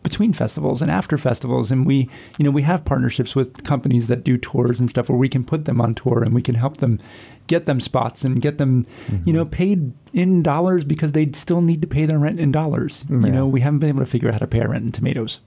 between 0.04 0.34
festivals 0.34 0.82
and 0.82 0.92
after 0.92 1.18
festivals 1.18 1.72
and 1.72 1.86
we 1.86 2.10
you 2.38 2.44
know 2.44 2.52
we 2.52 2.62
have 2.64 2.84
partnerships 2.84 3.38
with 3.38 3.64
companies 3.64 4.10
that 4.10 4.22
do 4.22 4.38
tours 4.38 4.78
and 4.82 4.90
stuff 4.90 5.08
where 5.08 5.18
we 5.18 5.30
can 5.30 5.46
put 5.46 5.64
them 5.64 5.80
on 5.80 5.96
tour 5.96 6.22
and 6.22 6.36
we 6.36 6.42
can 6.42 6.56
help 6.56 6.76
them 6.78 7.00
get 7.48 7.66
them 7.66 7.80
spots 7.80 8.24
and 8.24 8.41
get 8.41 8.58
them 8.58 8.86
you 9.26 9.34
know 9.34 9.46
paid 9.46 9.91
in 10.14 10.44
dollars 10.44 10.84
because 10.84 11.12
they 11.12 11.30
still 11.34 11.62
need 11.62 11.82
to 11.82 11.88
pay 11.88 12.06
their 12.06 12.20
rent 12.20 12.39
in 12.39 12.52
dollars 12.52 13.04
Yeah. 13.10 13.18
you 13.18 13.32
know 13.32 13.48
we 13.48 13.62
haven't 13.62 13.80
been 13.80 13.89
able 13.89 14.00
to 14.00 14.06
figure 14.06 14.28
out 14.30 14.34
how 14.36 14.39
to 14.39 14.48
pay 14.48 14.62
our 14.62 14.70
rent 14.70 14.86
in 14.86 14.91
tomatoes 14.91 15.39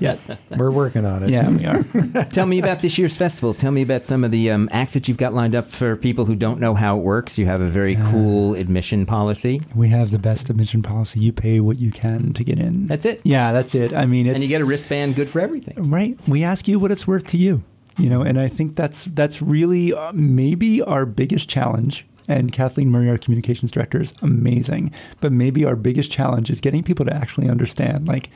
yet 0.00 0.18
We're 0.56 0.70
working 0.70 1.04
on 1.04 1.22
it. 1.24 1.30
yeah 1.30 1.48
we 1.48 1.64
are 1.66 2.24
Tell 2.32 2.46
me 2.46 2.58
about 2.58 2.80
this 2.80 2.96
year's 2.98 3.16
festival. 3.16 3.54
Tell 3.54 3.70
me 3.72 3.82
about 3.82 4.04
some 4.04 4.24
of 4.24 4.30
the 4.30 4.50
um, 4.50 4.68
acts 4.72 4.94
that 4.94 5.08
you've 5.08 5.16
got 5.16 5.34
lined 5.34 5.54
up 5.54 5.70
for 5.70 5.96
people 5.96 6.24
who 6.24 6.34
don't 6.36 6.58
know 6.60 6.74
how 6.74 6.96
it 6.96 7.02
works. 7.02 7.38
You 7.38 7.46
have 7.46 7.60
a 7.60 7.68
very 7.68 7.96
cool 7.96 8.54
admission 8.54 9.04
policy. 9.06 9.60
We 9.74 9.88
have 9.88 10.10
the 10.10 10.18
best 10.18 10.48
admission 10.50 10.82
policy. 10.82 11.20
You 11.20 11.32
pay 11.32 11.60
what 11.60 11.78
you 11.78 11.90
can 11.90 12.32
to 12.34 12.44
get 12.44 12.58
in. 12.58 12.86
That's 12.86 13.04
it. 13.04 13.20
Yeah, 13.24 13.52
that's 13.52 13.74
it. 13.74 13.92
I 13.92 14.06
mean, 14.06 14.26
it's 14.26 14.34
And 14.34 14.42
you 14.42 14.48
get 14.48 14.60
a 14.60 14.64
wristband 14.64 15.16
good 15.16 15.28
for 15.28 15.40
everything. 15.40 15.90
right. 15.90 16.16
We 16.28 16.42
ask 16.44 16.66
you 16.68 16.78
what 16.78 16.90
it's 16.92 17.06
worth 17.06 17.26
to 17.28 17.36
you. 17.38 17.62
You 17.96 18.10
know, 18.10 18.22
and 18.22 18.40
I 18.40 18.48
think 18.48 18.76
that's 18.76 19.04
that's 19.04 19.40
really 19.40 19.92
uh, 19.92 20.12
maybe 20.12 20.82
our 20.82 21.06
biggest 21.06 21.48
challenge. 21.48 22.04
And 22.26 22.52
Kathleen 22.52 22.90
Murray, 22.90 23.10
our 23.10 23.18
communications 23.18 23.70
director, 23.70 24.00
is 24.00 24.14
amazing. 24.22 24.92
But 25.20 25.32
maybe 25.32 25.64
our 25.64 25.76
biggest 25.76 26.10
challenge 26.10 26.50
is 26.50 26.60
getting 26.60 26.82
people 26.82 27.04
to 27.04 27.14
actually 27.14 27.50
understand. 27.50 28.08
Like, 28.08 28.30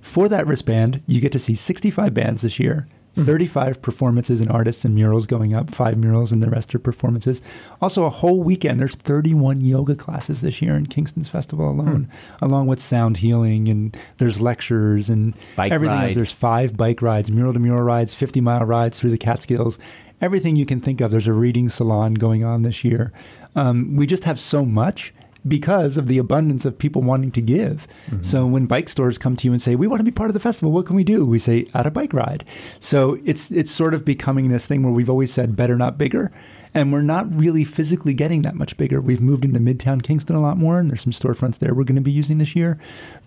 for 0.00 0.28
that 0.28 0.46
wristband, 0.46 1.02
you 1.06 1.20
get 1.20 1.32
to 1.32 1.38
see 1.38 1.54
65 1.54 2.12
bands 2.12 2.42
this 2.42 2.58
year. 2.58 2.88
35 3.24 3.82
performances 3.82 4.40
and 4.40 4.50
artists 4.50 4.84
and 4.84 4.94
murals 4.94 5.26
going 5.26 5.54
up, 5.54 5.70
five 5.70 5.96
murals 5.98 6.32
and 6.32 6.42
the 6.42 6.50
rest 6.50 6.74
are 6.74 6.78
performances. 6.78 7.42
Also, 7.80 8.04
a 8.04 8.10
whole 8.10 8.42
weekend. 8.42 8.78
There's 8.80 8.94
31 8.94 9.60
yoga 9.62 9.94
classes 9.94 10.40
this 10.40 10.62
year 10.62 10.76
in 10.76 10.86
Kingston's 10.86 11.28
festival 11.28 11.70
alone, 11.70 12.08
along 12.40 12.66
with 12.68 12.80
sound 12.80 13.18
healing 13.18 13.68
and 13.68 13.96
there's 14.18 14.40
lectures 14.40 15.10
and 15.10 15.34
Bike 15.56 15.72
everything. 15.72 15.98
else. 15.98 16.14
There's 16.14 16.32
five 16.32 16.76
bike 16.76 17.02
rides, 17.02 17.30
mural 17.30 17.52
to 17.52 17.58
mural 17.58 17.82
rides, 17.82 18.14
50 18.14 18.40
mile 18.40 18.64
rides 18.64 18.98
through 18.98 19.10
the 19.10 19.18
Catskills. 19.18 19.78
Everything 20.20 20.56
you 20.56 20.66
can 20.66 20.80
think 20.80 21.00
of. 21.00 21.10
There's 21.10 21.26
a 21.28 21.32
reading 21.32 21.68
salon 21.68 22.14
going 22.14 22.44
on 22.44 22.62
this 22.62 22.82
year. 22.84 23.12
Um, 23.54 23.96
we 23.96 24.06
just 24.06 24.24
have 24.24 24.40
so 24.40 24.64
much 24.64 25.12
because 25.46 25.96
of 25.96 26.06
the 26.06 26.18
abundance 26.18 26.64
of 26.64 26.78
people 26.78 27.02
wanting 27.02 27.30
to 27.32 27.40
give. 27.40 27.86
Mm-hmm. 28.06 28.22
So 28.22 28.46
when 28.46 28.66
bike 28.66 28.88
stores 28.88 29.18
come 29.18 29.36
to 29.36 29.46
you 29.46 29.52
and 29.52 29.62
say, 29.62 29.74
"We 29.76 29.86
want 29.86 30.00
to 30.00 30.04
be 30.04 30.10
part 30.10 30.30
of 30.30 30.34
the 30.34 30.40
festival. 30.40 30.72
What 30.72 30.86
can 30.86 30.96
we 30.96 31.04
do?" 31.04 31.24
We 31.24 31.38
say, 31.38 31.66
"Add 31.74 31.86
a 31.86 31.90
bike 31.90 32.12
ride." 32.12 32.44
So 32.80 33.18
it's 33.24 33.50
it's 33.50 33.70
sort 33.70 33.94
of 33.94 34.04
becoming 34.04 34.48
this 34.48 34.66
thing 34.66 34.82
where 34.82 34.92
we've 34.92 35.10
always 35.10 35.32
said, 35.32 35.56
"Better 35.56 35.76
not 35.76 35.98
bigger." 35.98 36.32
And 36.74 36.92
we're 36.92 37.00
not 37.00 37.34
really 37.34 37.64
physically 37.64 38.12
getting 38.12 38.42
that 38.42 38.54
much 38.54 38.76
bigger. 38.76 39.00
We've 39.00 39.22
moved 39.22 39.44
into 39.44 39.58
Midtown 39.58 40.02
Kingston 40.02 40.36
a 40.36 40.40
lot 40.40 40.58
more, 40.58 40.78
and 40.78 40.90
there's 40.90 41.00
some 41.00 41.14
storefronts 41.14 41.58
there 41.58 41.72
we're 41.74 41.84
going 41.84 41.96
to 41.96 42.02
be 42.02 42.12
using 42.12 42.36
this 42.36 42.54
year. 42.54 42.78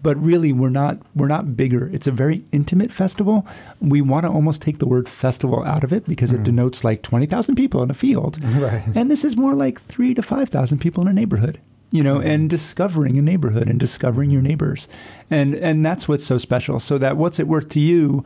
But 0.04 0.16
really, 0.22 0.54
we're 0.54 0.70
not 0.70 1.00
we're 1.16 1.28
not 1.28 1.58
bigger. 1.58 1.90
It's 1.92 2.08
a 2.08 2.12
very 2.12 2.44
intimate 2.52 2.92
festival. 2.92 3.48
We 3.80 4.02
want 4.02 4.26
to 4.26 4.30
almost 4.30 4.62
take 4.62 4.78
the 4.78 4.86
word 4.88 5.10
festival 5.10 5.64
out 5.64 5.84
of 5.84 5.92
it 5.92 6.06
because 6.08 6.32
it 6.32 6.42
mm. 6.42 6.46
denotes 6.46 6.84
like 6.84 7.02
twenty 7.02 7.26
thousand 7.26 7.56
people 7.56 7.82
in 7.82 7.90
a 7.90 7.96
field, 7.96 8.44
Right. 8.62 8.84
and 8.94 9.10
this 9.10 9.24
is 9.24 9.36
more 9.36 9.54
like 9.56 9.82
three 9.82 10.14
to 10.14 10.22
five 10.22 10.50
thousand 10.50 10.80
people 10.80 11.02
in 11.02 11.08
a 11.08 11.14
neighborhood 11.14 11.60
you 11.92 12.04
know 12.04 12.20
and 12.20 12.50
discovering 12.50 13.18
a 13.18 13.22
neighborhood 13.22 13.70
and 13.70 13.80
discovering 13.80 14.32
your 14.32 14.42
neighbors. 14.42 14.88
And 15.30 15.56
and 15.56 15.86
that's 15.86 16.08
what's 16.08 16.26
so 16.26 16.38
special 16.38 16.80
so 16.80 16.98
that 16.98 17.18
what's 17.18 17.40
it 17.40 17.48
worth 17.48 17.70
to 17.70 17.80
you 17.80 18.26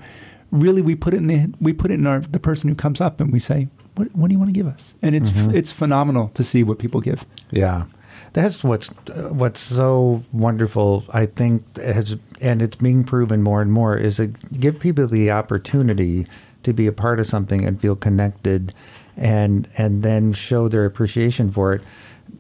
really 0.52 0.82
we 0.82 0.96
put 0.96 1.14
it 1.14 1.18
in 1.18 1.28
the 1.28 1.54
we 1.60 1.74
put 1.74 1.92
it 1.92 1.96
in 1.96 2.08
our 2.08 2.20
the 2.20 2.40
person 2.40 2.70
who 2.70 2.76
comes 2.76 3.02
up 3.02 3.20
and 3.20 3.34
we 3.34 3.40
say 3.40 3.68
what, 3.96 4.14
what 4.16 4.28
do 4.28 4.34
you 4.34 4.40
want 4.40 4.50
to 4.50 4.54
give 4.54 4.68
us? 4.68 4.96
And 5.02 5.16
it's 5.16 5.32
it's 5.54 5.72
phenomenal 5.72 6.30
to 6.30 6.44
see 6.44 6.64
what 6.64 6.80
people 6.80 7.02
give. 7.02 7.26
Yeah, 7.52 7.86
that's 8.34 8.64
what's 8.64 8.90
uh, 9.10 9.30
what's 9.32 9.62
so 9.62 10.24
wonderful. 10.32 11.06
I 11.10 11.26
think 11.26 11.78
has 11.78 12.18
and 12.42 12.62
it's 12.62 12.76
being 12.76 13.04
proven 13.04 13.42
more 13.42 13.62
and 13.62 13.72
more 13.72 13.98
is 13.98 14.18
to 14.18 14.28
give 14.28 14.80
people 14.80 15.08
the 15.08 15.32
opportunity 15.32 16.28
to 16.64 16.74
be 16.74 16.88
a 16.88 16.92
part 16.92 17.20
of 17.20 17.28
something 17.28 17.66
and 17.66 17.80
feel 17.80 17.96
connected, 17.96 18.74
and 19.16 19.68
and 19.78 20.04
then 20.04 20.34
show 20.34 20.68
their 20.68 20.86
appreciation 20.86 21.52
for 21.52 21.74
it. 21.74 21.82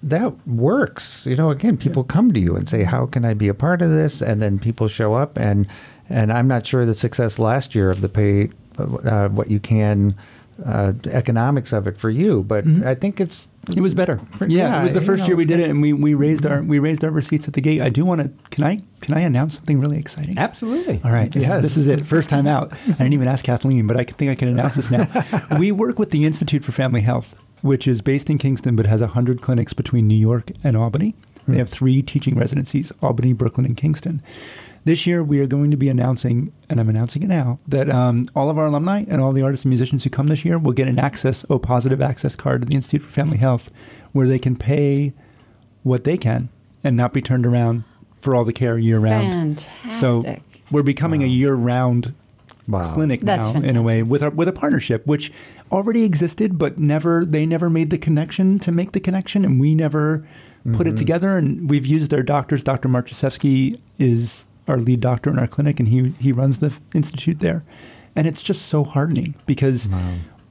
That 0.05 0.47
works. 0.47 1.25
You 1.25 1.35
know, 1.35 1.49
again, 1.49 1.77
people 1.77 2.03
come 2.03 2.31
to 2.31 2.39
you 2.39 2.55
and 2.55 2.69
say, 2.69 2.83
"How 2.83 3.05
can 3.07 3.25
I 3.25 3.33
be 3.33 3.47
a 3.47 3.53
part 3.55 3.81
of 3.81 3.89
this?" 3.89 4.21
And 4.21 4.41
then 4.41 4.59
people 4.59 4.87
show 4.87 5.15
up, 5.15 5.37
and 5.37 5.67
and 6.09 6.31
I'm 6.31 6.47
not 6.47 6.67
sure 6.67 6.85
the 6.85 6.93
success 6.93 7.39
last 7.39 7.73
year 7.73 7.89
of 7.89 8.01
the 8.01 8.09
pay 8.09 8.49
uh, 8.77 9.29
what 9.29 9.49
you 9.49 9.59
can. 9.59 10.15
Uh, 10.65 10.93
economics 11.07 11.73
of 11.73 11.85
it 11.85 11.97
for 11.97 12.09
you, 12.09 12.41
but 12.43 12.65
I 12.85 12.95
think 12.95 13.19
it's 13.19 13.49
it 13.75 13.81
was 13.81 13.93
better 13.93 14.21
yeah, 14.47 14.47
Yeah, 14.47 14.79
it 14.79 14.83
was 14.83 14.93
the 14.93 15.01
first 15.01 15.21
know, 15.23 15.27
year 15.27 15.35
we 15.35 15.43
did 15.43 15.59
it 15.59 15.69
and 15.69 15.81
we, 15.81 15.91
we 15.91 16.13
raised 16.13 16.45
our 16.45 16.61
we 16.63 16.79
raised 16.79 17.03
our 17.03 17.11
receipts 17.11 17.45
at 17.47 17.55
the 17.55 17.61
gate 17.61 17.81
i 17.81 17.89
do 17.89 18.05
want 18.05 18.21
to 18.21 18.31
can 18.51 18.63
i 18.63 18.81
can 19.01 19.13
i 19.15 19.19
announce 19.19 19.55
something 19.55 19.81
really 19.81 19.97
exciting 19.97 20.37
Absolutely. 20.37 21.01
All 21.03 21.11
right, 21.11 21.29
this, 21.29 21.43
Yes. 21.43 21.61
this 21.61 21.75
is 21.75 21.87
it. 21.89 22.05
First 22.05 22.29
time 22.29 22.47
out. 22.47 22.71
I 22.87 22.91
didn't 22.91 23.13
even 23.13 23.27
ask 23.27 23.43
Kathleen, 23.43 23.85
but 23.85 23.99
I 23.99 24.05
think 24.05 24.31
I 24.31 24.35
can 24.35 24.47
announce 24.47 24.75
this 24.75 24.89
now. 24.89 25.07
we 25.59 25.73
work 25.73 25.99
with 25.99 26.11
the 26.11 26.23
Institute 26.25 26.63
for 26.63 26.71
Family 26.71 27.01
Health, 27.01 27.35
which 27.61 27.87
is 27.87 28.01
based 28.01 28.29
in 28.29 28.37
Kingston 28.37 28.75
but 28.75 28.85
has 28.85 29.01
100 29.01 29.41
clinics 29.41 29.73
between 29.73 30.07
New 30.07 30.17
York 30.17 30.51
and 30.63 30.75
Albany. 30.77 31.15
They 31.47 31.57
have 31.57 31.69
three 31.69 32.01
teaching 32.01 32.35
residencies 32.35 32.91
Albany, 33.01 33.33
Brooklyn, 33.33 33.65
and 33.65 33.77
Kingston. 33.77 34.21
This 34.83 35.07
year, 35.07 35.23
we 35.23 35.39
are 35.39 35.47
going 35.47 35.71
to 35.71 35.77
be 35.77 35.89
announcing, 35.89 36.51
and 36.69 36.79
I'm 36.79 36.89
announcing 36.89 37.23
it 37.23 37.27
now, 37.27 37.59
that 37.67 37.89
um, 37.89 38.27
all 38.35 38.49
of 38.49 38.57
our 38.57 38.67
alumni 38.67 39.03
and 39.07 39.19
all 39.19 39.31
the 39.31 39.41
artists 39.41 39.65
and 39.65 39.69
musicians 39.69 40.03
who 40.03 40.09
come 40.09 40.27
this 40.27 40.45
year 40.45 40.59
will 40.59 40.73
get 40.73 40.87
an 40.87 40.99
access, 40.99 41.43
O 41.49 41.57
positive 41.57 42.01
access 42.01 42.35
card 42.35 42.61
to 42.61 42.67
the 42.67 42.75
Institute 42.75 43.01
for 43.01 43.09
Family 43.09 43.37
Health, 43.37 43.71
where 44.11 44.27
they 44.27 44.39
can 44.39 44.55
pay 44.55 45.13
what 45.83 46.03
they 46.03 46.17
can 46.17 46.49
and 46.83 46.95
not 46.95 47.13
be 47.13 47.21
turned 47.21 47.45
around 47.45 47.83
for 48.21 48.35
all 48.35 48.43
the 48.43 48.53
care 48.53 48.77
year 48.77 48.99
round. 48.99 49.61
Fantastic. 49.61 49.91
So 49.91 50.23
we're 50.71 50.83
becoming 50.83 51.23
a 51.23 51.27
year-round 51.27 52.13
Wow. 52.67 52.93
clinic 52.93 53.21
That's 53.21 53.53
now 53.53 53.61
in 53.61 53.77
a 53.77 53.83
way 53.83 54.01
with 54.01 54.23
our, 54.23 54.31
with 54.31 54.47
a 54.47 54.51
partnership 54.51 55.05
which 55.05 55.31
already 55.71 56.03
existed, 56.03 56.57
but 56.57 56.79
never 56.79 57.23
they 57.23 57.45
never 57.45 57.69
made 57.69 57.91
the 57.91 57.97
connection 57.97 58.59
to 58.59 58.71
make 58.71 58.93
the 58.93 58.99
connection, 58.99 59.45
and 59.45 59.59
we 59.59 59.75
never 59.75 60.27
put 60.73 60.87
it 60.87 60.91
mm-hmm. 60.91 60.95
together. 60.95 61.37
And 61.37 61.69
we've 61.69 61.85
used 61.85 62.13
our 62.13 62.23
doctors. 62.23 62.63
Dr. 62.63 62.89
Marchesevsky 62.89 63.79
is 63.99 64.45
our 64.67 64.77
lead 64.77 64.99
doctor 64.99 65.29
in 65.29 65.37
our 65.37 65.47
clinic, 65.47 65.79
and 65.79 65.89
he 65.89 66.15
he 66.19 66.31
runs 66.31 66.59
the 66.59 66.75
institute 66.93 67.39
there, 67.39 67.63
and 68.15 68.27
it's 68.27 68.41
just 68.43 68.63
so 68.63 68.83
heartening 68.83 69.35
because. 69.45 69.87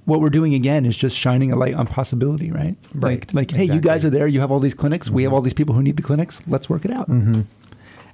What 0.07 0.21
we're 0.21 0.29
doing 0.29 0.53
again 0.53 0.85
is 0.85 0.99
just 0.99 1.17
shining 1.17 1.51
a 1.51 1.57
light 1.57 1.73
on 1.73 1.87
possibility, 1.87 2.51
right? 2.51 2.77
Right. 2.93 3.25
Like, 3.33 3.33
like 3.33 3.51
hey, 3.53 3.65
you 3.65 3.81
guys 3.81 4.05
are 4.05 4.11
there. 4.11 4.27
You 4.27 4.41
have 4.41 4.53
all 4.53 4.59
these 4.59 4.75
clinics. 4.75 5.09
We 5.09 5.23
have 5.23 5.31
mm-hmm. 5.31 5.35
all 5.35 5.41
these 5.41 5.55
people 5.55 5.75
who 5.75 5.83
need 5.83 5.97
the 5.97 6.03
clinics. 6.03 6.43
Let's 6.47 6.69
work 6.69 6.85
it 6.85 6.91
out. 6.91 7.09
Mm-hmm. 7.09 7.41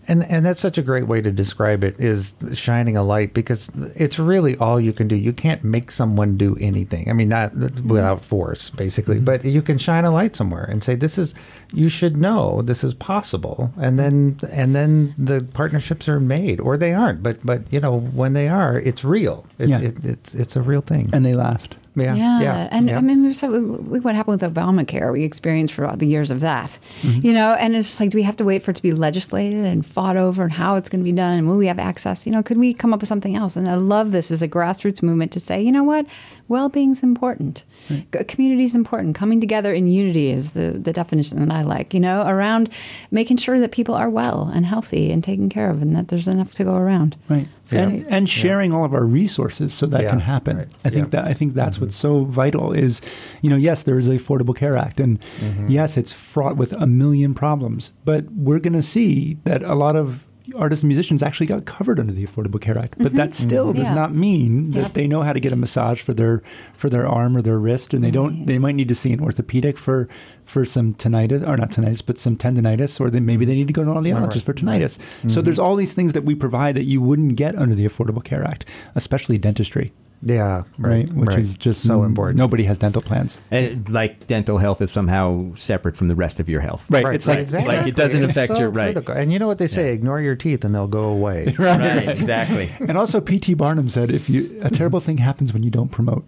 And 0.09 0.25
and 0.25 0.45
that's 0.45 0.61
such 0.61 0.79
a 0.79 0.83
great 0.83 1.07
way 1.07 1.21
to 1.21 1.31
describe 1.31 1.85
it 1.85 1.95
is 2.01 2.35
shining 2.55 2.97
a 2.97 3.03
light 3.03 3.33
because 3.35 3.71
it's 3.95 4.19
really 4.19 4.57
all 4.57 4.81
you 4.81 4.93
can 4.93 5.09
do. 5.09 5.15
You 5.15 5.33
can't 5.33 5.63
make 5.63 5.93
someone 5.93 6.37
do 6.37 6.57
anything. 6.61 7.09
I 7.09 7.13
mean, 7.13 7.29
not 7.29 7.55
without 7.55 8.19
mm-hmm. 8.19 8.25
force, 8.25 8.71
basically, 8.71 9.17
mm-hmm. 9.17 9.25
but 9.25 9.45
you 9.45 9.63
can 9.63 9.79
shine 9.79 10.05
a 10.05 10.11
light 10.11 10.35
somewhere 10.35 10.65
and 10.65 10.83
say, 10.83 10.95
"This 10.95 11.19
is 11.19 11.35
you 11.73 11.89
should 11.89 12.17
know 12.17 12.63
this 12.63 12.83
is 12.83 12.95
possible." 12.95 13.73
And 13.79 13.99
then 13.99 14.41
and 14.51 14.75
then 14.75 15.15
the 15.17 15.43
partnerships 15.43 16.09
are 16.09 16.21
made, 16.21 16.61
or 16.61 16.77
they 16.77 16.93
aren't. 16.93 17.23
But 17.23 17.45
but 17.45 17.73
you 17.73 17.81
know 17.81 18.01
when 18.01 18.33
they 18.33 18.49
are, 18.49 18.81
it's 18.81 19.05
real. 19.05 19.47
It, 19.59 19.69
Yeah. 19.69 19.81
it, 19.81 20.05
it's 20.05 20.35
it's 20.35 20.57
a 20.57 20.63
real 20.63 20.81
thing. 20.81 21.11
And 21.13 21.25
they 21.25 21.35
last. 21.35 21.77
Yeah, 21.97 22.15
Yeah, 22.15 22.41
yeah, 22.41 22.69
and 22.71 22.89
yeah. 22.89 22.99
I 22.99 23.01
mean, 23.01 23.33
so 23.35 23.51
what 23.51 24.15
happened 24.15 24.41
with 24.41 24.55
Obamacare. 24.55 25.13
We 25.13 25.25
experienced 25.25 25.75
for 25.75 25.87
all 25.87 25.97
the 25.97 26.07
years 26.07 26.31
of 26.31 26.41
that, 26.41 26.79
Mm-hmm. 27.03 27.27
you 27.27 27.33
know. 27.33 27.55
And 27.55 27.75
it's 27.75 27.89
just 27.89 28.01
like, 28.01 28.11
do 28.11 28.17
we 28.17 28.23
have 28.23 28.37
to 28.37 28.45
wait 28.45 28.63
for 28.63 28.71
it 28.71 28.77
to 28.77 28.83
be 28.83 28.93
legislated 28.93 29.65
and 29.65 29.85
fought 29.85 30.17
over, 30.17 30.43
and 30.45 30.53
how 30.53 30.77
it's 30.77 30.89
going 30.89 31.01
to 31.01 31.05
be 31.05 31.13
done, 31.13 31.39
and 31.39 31.49
will 31.49 31.57
we 31.57 31.67
have 31.67 31.79
access? 31.79 32.27
You 32.27 32.33
know, 32.33 32.43
could 32.43 32.59
we 32.59 32.73
come 32.75 32.93
up 32.95 33.01
with 33.01 33.09
something 33.09 33.35
else? 33.37 33.57
And 33.57 33.69
I 33.69 33.75
love 33.75 34.13
this 34.13 34.31
as 34.31 34.43
a 34.43 34.49
grassroots 34.49 35.03
movement 35.03 35.33
to 35.33 35.41
say, 35.41 35.61
you 35.63 35.73
know 35.73 35.85
what, 35.85 36.07
well-being 36.49 36.93
is 36.93 37.03
important, 37.03 37.65
C- 37.91 38.25
community 38.25 38.65
is 38.65 38.75
important. 38.75 39.15
Coming 39.15 39.41
together 39.41 39.73
in 39.73 39.87
unity 39.89 40.31
is 40.31 40.53
the 40.53 40.71
the 40.73 40.93
definition 40.93 41.39
that 41.47 41.51
I 41.55 41.63
like. 41.63 41.93
You 41.95 42.01
know, 42.01 42.27
around 42.27 42.71
making 43.11 43.39
sure 43.39 43.59
that 43.61 43.73
people 43.73 43.95
are 43.95 44.11
well 44.11 44.51
and 44.55 44.67
healthy 44.67 45.11
and 45.13 45.23
taken 45.23 45.49
care 45.49 45.71
of, 45.71 45.83
and 45.83 45.95
that 45.97 46.09
there's 46.09 46.29
enough 46.29 46.55
to 46.55 46.65
go 46.65 46.75
around. 46.75 47.17
right 47.29 47.49
So 47.65 47.77
and, 47.79 48.07
and 48.09 48.29
sharing 48.29 48.73
all 48.73 48.85
of 48.85 48.93
our 48.95 49.05
resources 49.05 49.73
so 49.75 49.87
that 49.87 50.03
Yeah, 50.03 50.11
can 50.11 50.21
happen 50.21 50.57
right. 50.59 50.69
i 50.85 50.91
think 50.91 51.07
Yeah. 51.13 51.21
that 51.23 51.25
i 51.31 51.35
think 51.35 51.55
that's 51.55 51.77
mm-hmm. 51.77 51.87
what's 51.87 51.97
so 51.97 52.25
vital 52.25 52.73
is 52.73 53.01
you 53.43 53.51
know 53.51 53.57
yes 53.57 53.83
there 53.85 53.97
is 53.99 54.07
the 54.07 54.17
affordable 54.19 54.55
care 54.57 54.77
act 54.77 55.01
and 55.01 55.21
mm-hmm. 55.21 55.67
yes 55.69 55.97
it's 55.97 56.13
fraught 56.13 56.57
with 56.57 56.73
a 56.73 56.87
million 56.87 57.35
problems 57.35 57.93
but 58.05 58.25
we're 58.47 58.59
going 58.61 58.73
to 58.85 58.89
see 58.97 59.39
that 59.45 59.63
a 59.63 59.75
lot 59.75 59.97
of 59.97 60.27
artists 60.57 60.83
and 60.83 60.89
musicians 60.89 61.23
actually 61.23 61.47
got 61.47 61.65
covered 61.65 62.01
under 62.01 62.13
the 62.13 62.27
Affordable 62.27 62.61
Care 62.61 62.79
Act. 62.79 62.95
But 62.99 63.15
that 63.15 63.31
mm-hmm. 63.31 63.49
still 63.49 63.73
does 63.73 63.89
Yeah. 63.89 63.95
not 63.95 64.15
mean 64.15 64.71
that 64.73 64.81
Yep. 64.81 64.93
they 64.95 65.07
know 65.07 65.23
how 65.23 65.33
to 65.33 65.41
get 65.41 65.53
a 65.53 65.57
massage 65.57 66.01
for 66.01 66.13
their 66.13 66.43
for 66.75 66.89
their 66.89 67.07
arm 67.07 67.37
or 67.37 67.43
their 67.43 67.59
wrist, 67.59 67.95
and 67.95 68.03
they 68.03 68.11
don't. 68.11 68.47
They 68.47 68.59
might 68.59 68.75
need 68.75 68.89
to 68.89 68.95
see 68.95 69.13
an 69.13 69.21
orthopedic 69.21 69.79
for 69.79 70.09
for 70.45 70.65
some 70.65 70.95
tinnitus 70.95 71.47
or 71.47 71.57
not 71.57 71.71
tinnitus, 71.71 72.03
but 72.05 72.19
some 72.19 72.37
tendonitis, 72.37 73.01
or 73.01 73.11
then 73.11 73.25
maybe 73.25 73.45
they 73.45 73.55
need 73.55 73.69
to 73.69 73.73
go 73.73 73.85
to 73.85 73.91
an 73.91 73.97
audiologist 73.97 74.43
for 74.43 74.55
tinnitus. 74.55 74.99
So 74.99 75.27
mm-hmm. 75.27 75.41
there's 75.43 75.59
all 75.59 75.77
these 75.77 75.95
things 75.95 76.13
that 76.13 76.25
we 76.25 76.35
provide 76.35 76.75
that 76.75 76.85
you 76.85 77.01
wouldn't 77.01 77.37
get 77.37 77.57
under 77.57 77.75
the 77.75 77.87
Affordable 77.87 78.23
Care 78.25 78.45
Act, 78.45 78.65
especially 78.95 79.39
dentistry, 79.39 79.93
Yeah, 80.23 80.65
right? 80.77 81.11
Which 81.13 81.31
right. 81.31 81.39
is 81.39 81.55
just 81.57 81.83
so 81.83 82.01
n- 82.01 82.07
important. 82.11 82.37
Nobody 82.39 82.65
has 82.65 82.77
dental 82.77 83.01
plans. 83.01 83.39
And 83.51 83.89
like 83.89 84.27
dental 84.27 84.59
health 84.59 84.83
is 84.83 84.91
somehow 84.91 85.55
separate 85.55 85.97
from 85.97 86.09
the 86.09 86.15
rest 86.15 86.41
of 86.41 86.49
your 86.49 86.61
health. 86.61 86.85
Right. 86.91 87.05
right 87.05 87.15
It's 87.15 87.27
like 87.27 87.51
like 87.53 87.87
it 87.87 87.97
doesn't 87.97 88.23
It's 88.25 88.33
affect 88.33 88.53
so 88.53 88.59
your- 88.59 88.71
right. 88.71 88.93
critical. 88.95 89.15
And 89.15 89.33
you 89.33 89.39
know 89.39 89.47
what 89.47 89.57
they 89.59 89.67
say? 89.67 89.95
Ignore 89.95 90.21
your 90.21 90.37
teeth 90.37 90.63
and 90.65 90.75
they'll 90.75 90.87
go 90.89 91.05
away. 91.09 91.55
Right, 91.59 92.09
exactly. 92.09 92.71
And 92.81 92.99
also, 92.99 93.21
P.T. 93.21 93.55
Barnum 93.55 93.89
said, 93.89 94.11
"If 94.11 94.29
you 94.29 94.59
a 94.63 94.69
terrible 94.71 95.01
thing 95.01 95.19
happens 95.19 95.53
when 95.55 95.63
you 95.63 95.71
don't 95.71 95.89
promote, 95.91 96.25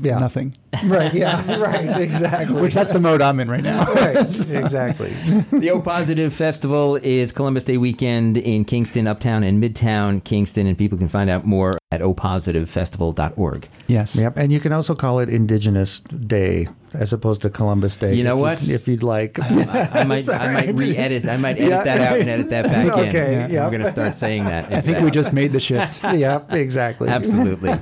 Yeah. 0.00 0.18
nothing." 0.18 0.54
right. 0.84 1.12
Yeah. 1.12 1.58
Right. 1.58 2.00
Exactly. 2.00 2.60
Which 2.62 2.72
that's 2.74 2.92
the 2.92 3.00
mode 3.00 3.20
I'm 3.20 3.40
in 3.40 3.50
right 3.50 3.62
now. 3.62 3.84
right. 3.92 4.16
Exactly. 4.50 5.10
the 5.52 5.70
O 5.70 5.80
Positive 5.80 6.32
Festival 6.32 6.96
is 6.96 7.30
Columbus 7.32 7.64
Day 7.64 7.76
weekend 7.76 8.36
in 8.38 8.64
Kingston, 8.64 9.06
Uptown, 9.06 9.42
and 9.44 9.62
Midtown 9.62 10.22
Kingston, 10.24 10.66
and 10.66 10.76
people 10.78 10.96
can 10.98 11.08
find 11.08 11.28
out 11.30 11.44
more 11.44 11.76
at 11.94 12.00
opositivefestival.org. 12.00 13.68
yes. 13.86 14.16
Yep. 14.16 14.36
And 14.36 14.52
you 14.52 14.60
can 14.60 14.72
also 14.72 14.94
call 14.94 15.18
it 15.20 15.28
Indigenous 15.28 16.00
Day 16.00 16.68
as 16.92 17.12
opposed 17.12 17.42
to 17.42 17.50
Columbus 17.50 17.96
Day. 17.96 18.14
You 18.14 18.22
know 18.22 18.34
if 18.34 18.40
what? 18.40 18.68
if 18.68 18.86
you'd 18.86 19.02
like. 19.02 19.40
I, 19.40 20.00
I 20.00 20.04
might, 20.04 20.28
I 20.46 20.52
might 20.52 20.74
re-edit. 20.76 21.26
I 21.26 21.36
might 21.38 21.56
edit 21.56 21.68
Yeah. 21.70 21.82
that 21.82 22.00
out 22.00 22.20
and 22.20 22.28
edit 22.30 22.50
that 22.50 22.64
back 22.66 22.84
in. 22.98 23.08
Okay, 23.08 23.58
I'm 23.58 23.70
going 23.72 23.82
to 23.82 23.90
start 23.90 24.14
saying 24.14 24.44
that. 24.44 24.72
I 24.72 24.80
think 24.80 25.00
we 25.00 25.10
just 25.10 25.32
made 25.32 25.50
the 25.52 25.58
shift. 25.58 26.00
yep. 26.14 26.52
Exactly. 26.52 27.08
Absolutely. 27.08 27.76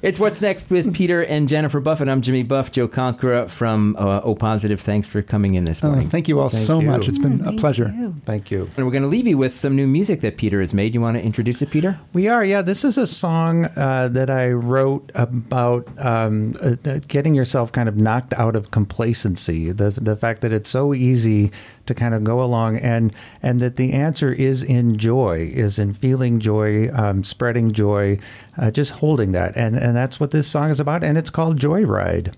it's 0.00 0.20
What's 0.20 0.40
Next 0.40 0.70
with 0.70 0.94
Peter 0.94 1.22
and 1.24 1.48
Jennifer 1.48 1.80
Buffett. 1.80 2.08
I'm 2.08 2.22
Jimmy 2.22 2.44
Buff, 2.44 2.70
Joe 2.70 2.86
Concra 2.86 3.50
from 3.50 3.96
uh, 3.98 4.20
O 4.22 4.36
Positive. 4.36 4.80
Thanks 4.80 5.08
for 5.08 5.22
coming 5.22 5.54
in 5.54 5.64
this 5.64 5.82
Uh, 5.82 5.88
morning. 5.88 6.08
thank 6.08 6.28
you 6.28 6.38
all 6.40 6.48
Thank 6.48 6.64
so 6.64 6.78
you. 6.80 6.86
much. 6.86 7.08
It's 7.08 7.18
been 7.18 7.44
a 7.46 7.52
pleasure. 7.54 7.92
you. 7.98 8.14
Thank 8.26 8.52
you. 8.52 8.70
and 8.76 8.86
we're 8.86 8.92
going 8.92 9.02
to 9.02 9.08
leave 9.08 9.26
you 9.26 9.38
with 9.38 9.54
some 9.54 9.74
new 9.74 9.88
music 9.88 10.20
that 10.20 10.36
Peter 10.36 10.60
has 10.60 10.72
made. 10.72 10.94
You 10.94 11.00
want 11.00 11.16
to 11.16 11.22
introduce 11.22 11.62
it, 11.62 11.70
Peter? 11.70 11.98
We 12.12 12.28
are, 12.28 12.44
yeah. 12.44 12.62
This 12.62 12.84
is 12.84 12.96
a 12.96 13.08
song 13.08 13.35
uh, 13.76 14.08
that 14.08 14.30
I 14.30 14.50
wrote 14.50 15.10
about 15.14 15.86
um, 15.98 16.54
uh, 16.62 16.76
uh, 16.84 17.00
getting 17.06 17.34
yourself 17.34 17.72
kind 17.72 17.88
of 17.88 17.96
knocked 17.96 18.32
out 18.34 18.56
of 18.56 18.70
complacency. 18.70 19.72
The 19.72 19.90
the 19.90 20.16
fact 20.16 20.40
that 20.40 20.52
it's 20.52 20.70
so 20.70 20.94
easy 20.94 21.52
to 21.86 21.94
kind 21.94 22.14
of 22.14 22.24
go 22.24 22.42
along, 22.42 22.78
and 22.78 23.12
and 23.42 23.60
that 23.60 23.76
the 23.76 23.92
answer 23.92 24.32
is 24.32 24.62
in 24.62 24.98
joy, 24.98 25.50
is 25.52 25.78
in 25.78 25.94
feeling 25.94 26.40
joy, 26.40 26.88
um, 26.92 27.24
spreading 27.24 27.70
joy, 27.72 28.18
uh, 28.56 28.70
just 28.70 28.92
holding 28.92 29.32
that, 29.32 29.56
and 29.56 29.76
and 29.76 29.96
that's 29.96 30.18
what 30.18 30.30
this 30.30 30.48
song 30.48 30.70
is 30.70 30.80
about, 30.80 31.04
and 31.04 31.18
it's 31.18 31.30
called 31.30 31.58
Joyride. 31.58 32.34